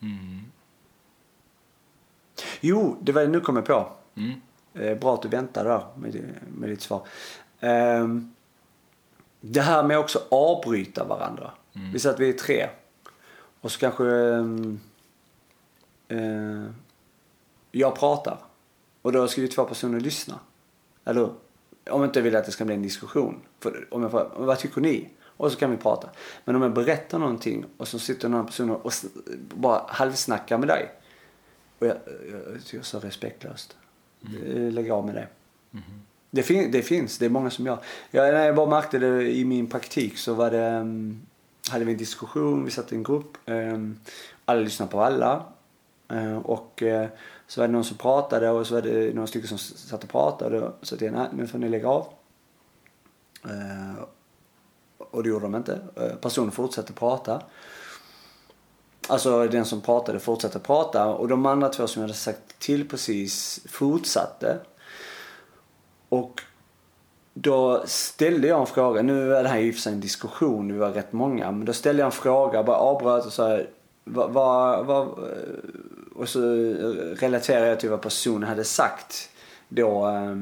[0.01, 0.41] Mm.
[2.61, 3.91] Jo, det var nu kom jag på.
[4.15, 4.41] Mm.
[4.73, 7.07] Eh, bra att du väntade där med, med ditt svar.
[7.59, 8.33] Ehm,
[9.41, 11.51] det här med också avbryta varandra.
[11.73, 11.91] Mm.
[11.91, 12.69] Vi säger att vi är tre.
[13.61, 14.79] Och så kanske ehm,
[16.07, 16.71] eh,
[17.71, 18.37] jag pratar.
[19.01, 20.39] Och då ska ju två personer lyssna.
[21.05, 21.23] Eller?
[21.89, 23.39] Om jag inte vill att det ska bli en diskussion.
[23.59, 25.09] För om jag frågar, vad tycker ni?
[25.21, 26.09] Och så kan vi prata.
[26.45, 28.93] Men om jag berättar någonting och så sitter några personer och
[29.53, 30.91] bara halvsnackar med dig.
[31.79, 31.97] Och jag,
[32.31, 33.77] jag tycker så respektlöst.
[34.27, 34.69] Mm.
[34.69, 35.27] Lägg av med det.
[35.71, 35.83] Mhm.
[36.31, 37.79] Det, fin- det finns, det är många som gör.
[38.11, 41.21] Jag, när jag bara märkte det i min praktik så var det, um,
[41.71, 43.37] hade vi en diskussion, vi satt i en grupp.
[43.45, 43.99] Ehm,
[44.45, 45.45] alla lyssnade på alla.
[46.13, 47.07] Uh, och eh,
[47.47, 50.09] så var det någon som pratade och så var det några stycken som satt och
[50.09, 50.61] pratade.
[50.61, 52.07] Och så sa jag, nej, nu får ni lägga av.
[53.43, 53.95] Ehm,
[54.97, 55.79] och det gjorde de inte.
[55.95, 57.41] Eh, personen fortsatte prata.
[59.07, 62.89] Alltså den som pratade fortsatte prata och de andra två som jag hade sagt till
[62.89, 64.59] precis fortsatte.
[66.09, 66.41] Och
[67.33, 69.01] då ställde jag en fråga.
[69.01, 71.51] Nu är det här i och för sig en diskussion, vi var rätt många.
[71.51, 73.59] Men då ställde jag en fråga, bara avbröt och sa
[74.03, 75.15] vad, vad, vad, eh,
[76.15, 76.39] och så
[77.19, 79.29] relaterade jag till vad personen hade sagt.
[79.69, 80.35] Då, eh,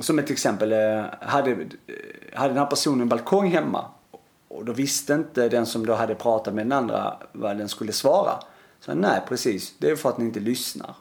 [0.00, 1.56] som ett exempel, eh, hade,
[2.34, 3.84] hade den här personen en balkong hemma
[4.48, 7.92] och då visste inte den som då hade pratat med den andra vad den skulle
[7.92, 8.32] svara.
[8.80, 10.94] Så nej precis, det är för att ni inte lyssnar.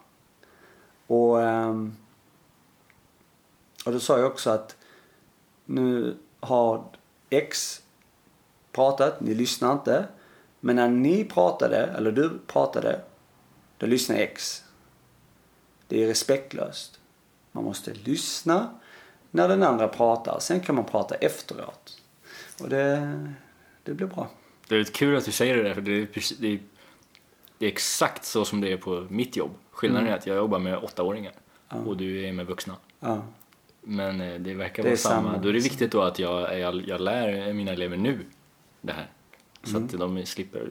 [1.08, 1.38] Och,
[3.86, 4.77] och då sa jag också att
[5.68, 6.84] nu har
[7.30, 7.82] X
[8.72, 10.06] pratat, ni lyssnar inte.
[10.60, 13.02] Men när ni pratade, eller du pratade,
[13.78, 14.64] då lyssnar X.
[15.88, 17.00] Det är respektlöst.
[17.52, 18.80] Man måste lyssna
[19.32, 20.40] när den andra pratar.
[20.40, 22.02] Sen kan man prata efteråt.
[22.62, 23.20] Och det,
[23.84, 24.30] det blir bra.
[24.68, 26.08] Det är kul att du säger det där, för det är,
[26.40, 26.60] det är,
[27.58, 29.52] det är exakt så som det är på mitt jobb.
[29.72, 30.14] Skillnaden mm.
[30.14, 31.34] är att jag jobbar med åttaåringar
[31.70, 31.78] ja.
[31.78, 32.76] och du är med vuxna.
[33.00, 33.22] Ja.
[33.90, 35.32] Men eh, det verkar det vara samma.
[35.32, 35.44] samma.
[35.44, 38.20] Då är det viktigt då att jag, jag, jag lär mina elever nu
[38.82, 39.08] det här.
[39.64, 39.86] Så mm.
[39.86, 40.70] att de slipper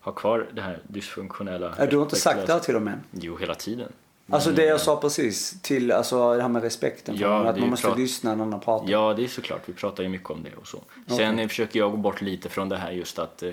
[0.00, 1.74] ha kvar det här dysfunktionella.
[1.78, 3.00] Ja, du har inte sagt det här till dem än?
[3.10, 3.92] Jo, hela tiden.
[4.30, 7.70] Alltså det jag sa precis, till alltså det här med respekten för ja, att man
[7.70, 8.90] måste lyssna när man pratar.
[8.90, 9.62] Ja, det är såklart.
[9.66, 10.76] Vi pratar ju mycket om det och så.
[11.06, 11.16] Okay.
[11.16, 13.50] Sen försöker jag gå bort lite från det här just att eh,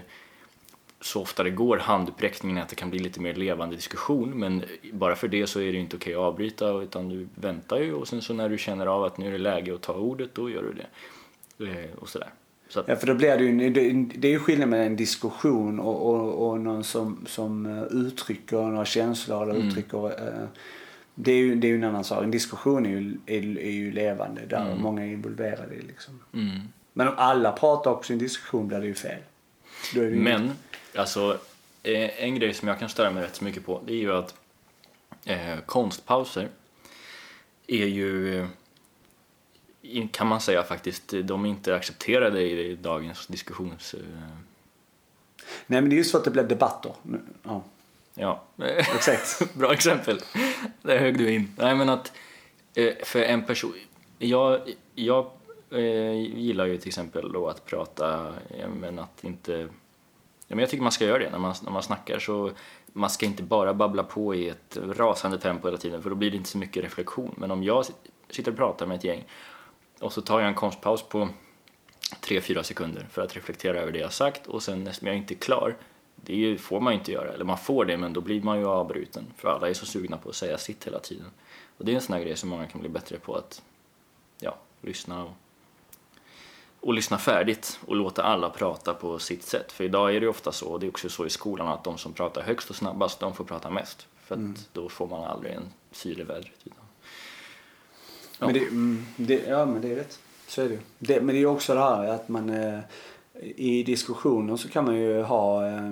[1.02, 4.64] så ofta det går handuppräckningen att det kan bli lite mer levande diskussion men
[4.94, 8.08] bara för det så är det inte okej att avbryta utan du väntar ju och
[8.08, 10.50] sen så när du känner av att nu är det läge att ta ordet då
[10.50, 10.88] gör du det.
[11.72, 12.30] Eh, och sådär.
[12.70, 12.88] Så att...
[12.88, 13.70] Ja för då blir det ju,
[14.16, 18.58] det är ju skillnad mellan en diskussion och, och, och någon som, som eh, uttrycker
[18.58, 19.68] några känslor eller mm.
[19.68, 20.48] uttrycker eh,
[21.16, 22.24] det är, ju, det är ju en annan sak.
[22.24, 24.82] En diskussion är ju, är, är ju levande där mm.
[24.82, 26.20] många är involverade liksom.
[26.34, 26.60] Mm.
[26.94, 29.20] Men om alla pratar också i en diskussion blir det ju fel.
[29.94, 30.56] Det Men, inte...
[30.96, 31.40] alltså
[31.84, 34.14] eh, en grej som jag kan störa mig rätt så mycket på det är ju
[34.14, 34.36] att
[35.26, 36.50] eh, konstpauser
[37.68, 38.48] är ju
[40.12, 43.94] kan man säga faktiskt, de är inte accepterade i dagens diskussions...
[43.94, 44.00] Eh,
[45.68, 46.94] Nej men det är just för att det blev debatter.
[47.44, 47.64] Ja.
[48.14, 48.44] Ja,
[48.96, 49.54] exakt.
[49.54, 50.20] Bra exempel.
[50.82, 51.56] Där högg du in.
[51.58, 52.12] Nej men att
[52.74, 53.74] eh, för en person,
[54.20, 54.62] jag,
[54.96, 55.32] jag
[55.70, 58.34] eh, gillar ju till exempel då att prata,
[58.80, 59.70] men att inte,
[60.52, 62.52] ja, men jag tycker man ska göra det när man, när man snackar så
[62.86, 66.32] man ska inte bara babbla på i ett rasande tempo hela tiden för då blir
[66.32, 67.36] det inte så mycket reflektion.
[67.38, 67.86] Men om jag
[68.30, 69.24] sitter och pratar med ett gäng
[70.00, 71.30] och så tar jag en konstpaus på
[72.22, 75.36] 3-4 sekunder för att reflektera över det jag sagt och sen när jag inte är
[75.36, 75.78] klar,
[76.16, 78.68] det får man ju inte göra, eller man får det men då blir man ju
[78.68, 81.28] avbruten för alla är så sugna på att säga sitt hela tiden.
[81.78, 83.62] Och det är en sån här grej som många kan bli bättre på att
[84.40, 85.32] ja, lyssna och,
[86.82, 89.72] och lyssna färdigt och låta alla prata på sitt sätt.
[89.72, 91.84] För idag är det ju ofta så, och det är också så i skolan, att
[91.84, 94.08] de som pratar högst och snabbast, de får prata mest.
[94.24, 94.56] För att mm.
[94.74, 96.52] då får man aldrig en syre i vädret.
[96.64, 96.72] Ja.
[98.40, 100.20] Men det, mm, det, ja, men det är rätt.
[100.48, 102.80] Så är det det, Men det är också det här att man eh,
[103.56, 105.92] i diskussioner så kan man ju ha eh,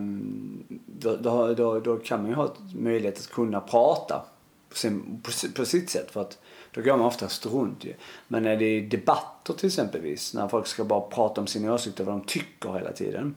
[0.86, 4.26] då, då, då, då, kan man ju ha möjlighet att kunna prata
[4.72, 6.12] sin, på, på sitt sätt.
[6.12, 6.38] För att
[6.72, 7.94] då går man oftast runt ju.
[8.28, 12.04] Men när det är debatter till exempelvis, när folk ska bara prata om sina åsikter,
[12.04, 13.36] vad de tycker hela tiden.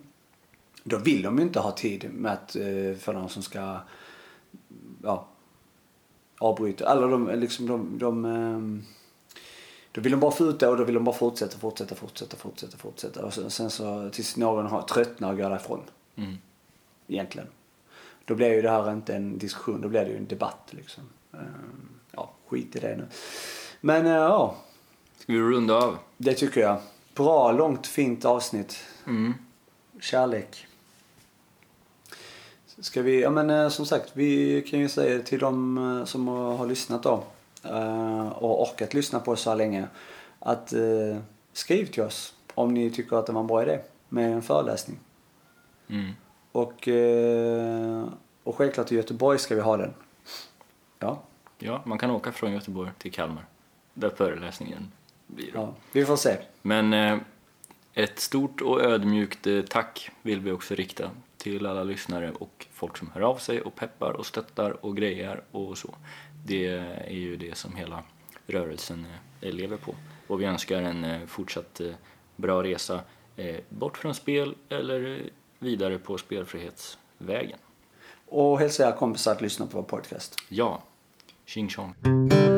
[0.85, 3.79] Då vill de ju inte ha tid med att, eh, för någon som ska
[5.03, 5.29] ja,
[6.39, 6.93] avbryta.
[6.93, 8.83] Eller de, liksom de, de, de
[9.93, 12.37] då vill de bara få ut det och då vill de bara fortsätta, fortsätta, fortsätta,
[12.37, 13.25] fortsätta, fortsätta.
[13.25, 15.81] Och sen, sen så tills någon har tröttnar och går därifrån.
[16.17, 16.39] Mm.
[17.09, 17.49] Egentligen.
[18.25, 21.05] Då blir ju det här inte en diskussion, då blir det ju en debatt liksom.
[21.33, 23.07] Ehm, ja, skit i det nu.
[23.81, 24.57] Men eh, ja.
[25.19, 25.99] Ska vi runda av?
[26.17, 26.79] Det tycker jag.
[27.15, 28.85] Bra, långt, fint avsnitt.
[29.07, 29.35] Mm.
[30.01, 30.67] Kärlek.
[32.79, 36.29] Ska vi, ja men eh, som sagt, vi kan ju säga till de eh, som
[36.29, 37.25] har lyssnat då
[38.35, 39.87] och orkat lyssna på oss så här länge.
[40.39, 40.73] Att
[41.53, 44.99] skriv till oss om ni tycker att det var en bra idé med en föreläsning.
[45.89, 46.11] Mm.
[46.53, 46.89] Och,
[48.45, 49.95] och självklart i Göteborg ska vi ha den.
[51.03, 51.23] Ja.
[51.59, 53.45] Ja, man kan åka från Göteborg till Kalmar.
[53.95, 54.93] Där föreläsningen
[55.27, 55.51] blir.
[55.55, 56.39] Ja, vi får se.
[56.63, 57.21] Men
[57.95, 63.11] ett stort och ödmjukt tack vill vi också rikta till alla lyssnare och folk som
[63.11, 65.95] hör av sig och peppar och stöttar och grejer och så
[66.47, 66.67] det
[67.07, 68.03] är ju det som hela
[68.47, 69.07] rörelsen
[69.41, 69.95] eh, lever på.
[70.27, 71.93] Och vi önskar en eh, fortsatt eh,
[72.37, 73.01] bra resa
[73.69, 75.23] bort från spel eller
[75.59, 77.59] vidare på spelfrihetsvägen.
[78.27, 80.37] Och hälsa era kompisar att lyssna på vår podcast.
[80.49, 80.83] Ja.
[81.47, 82.52] 心胸。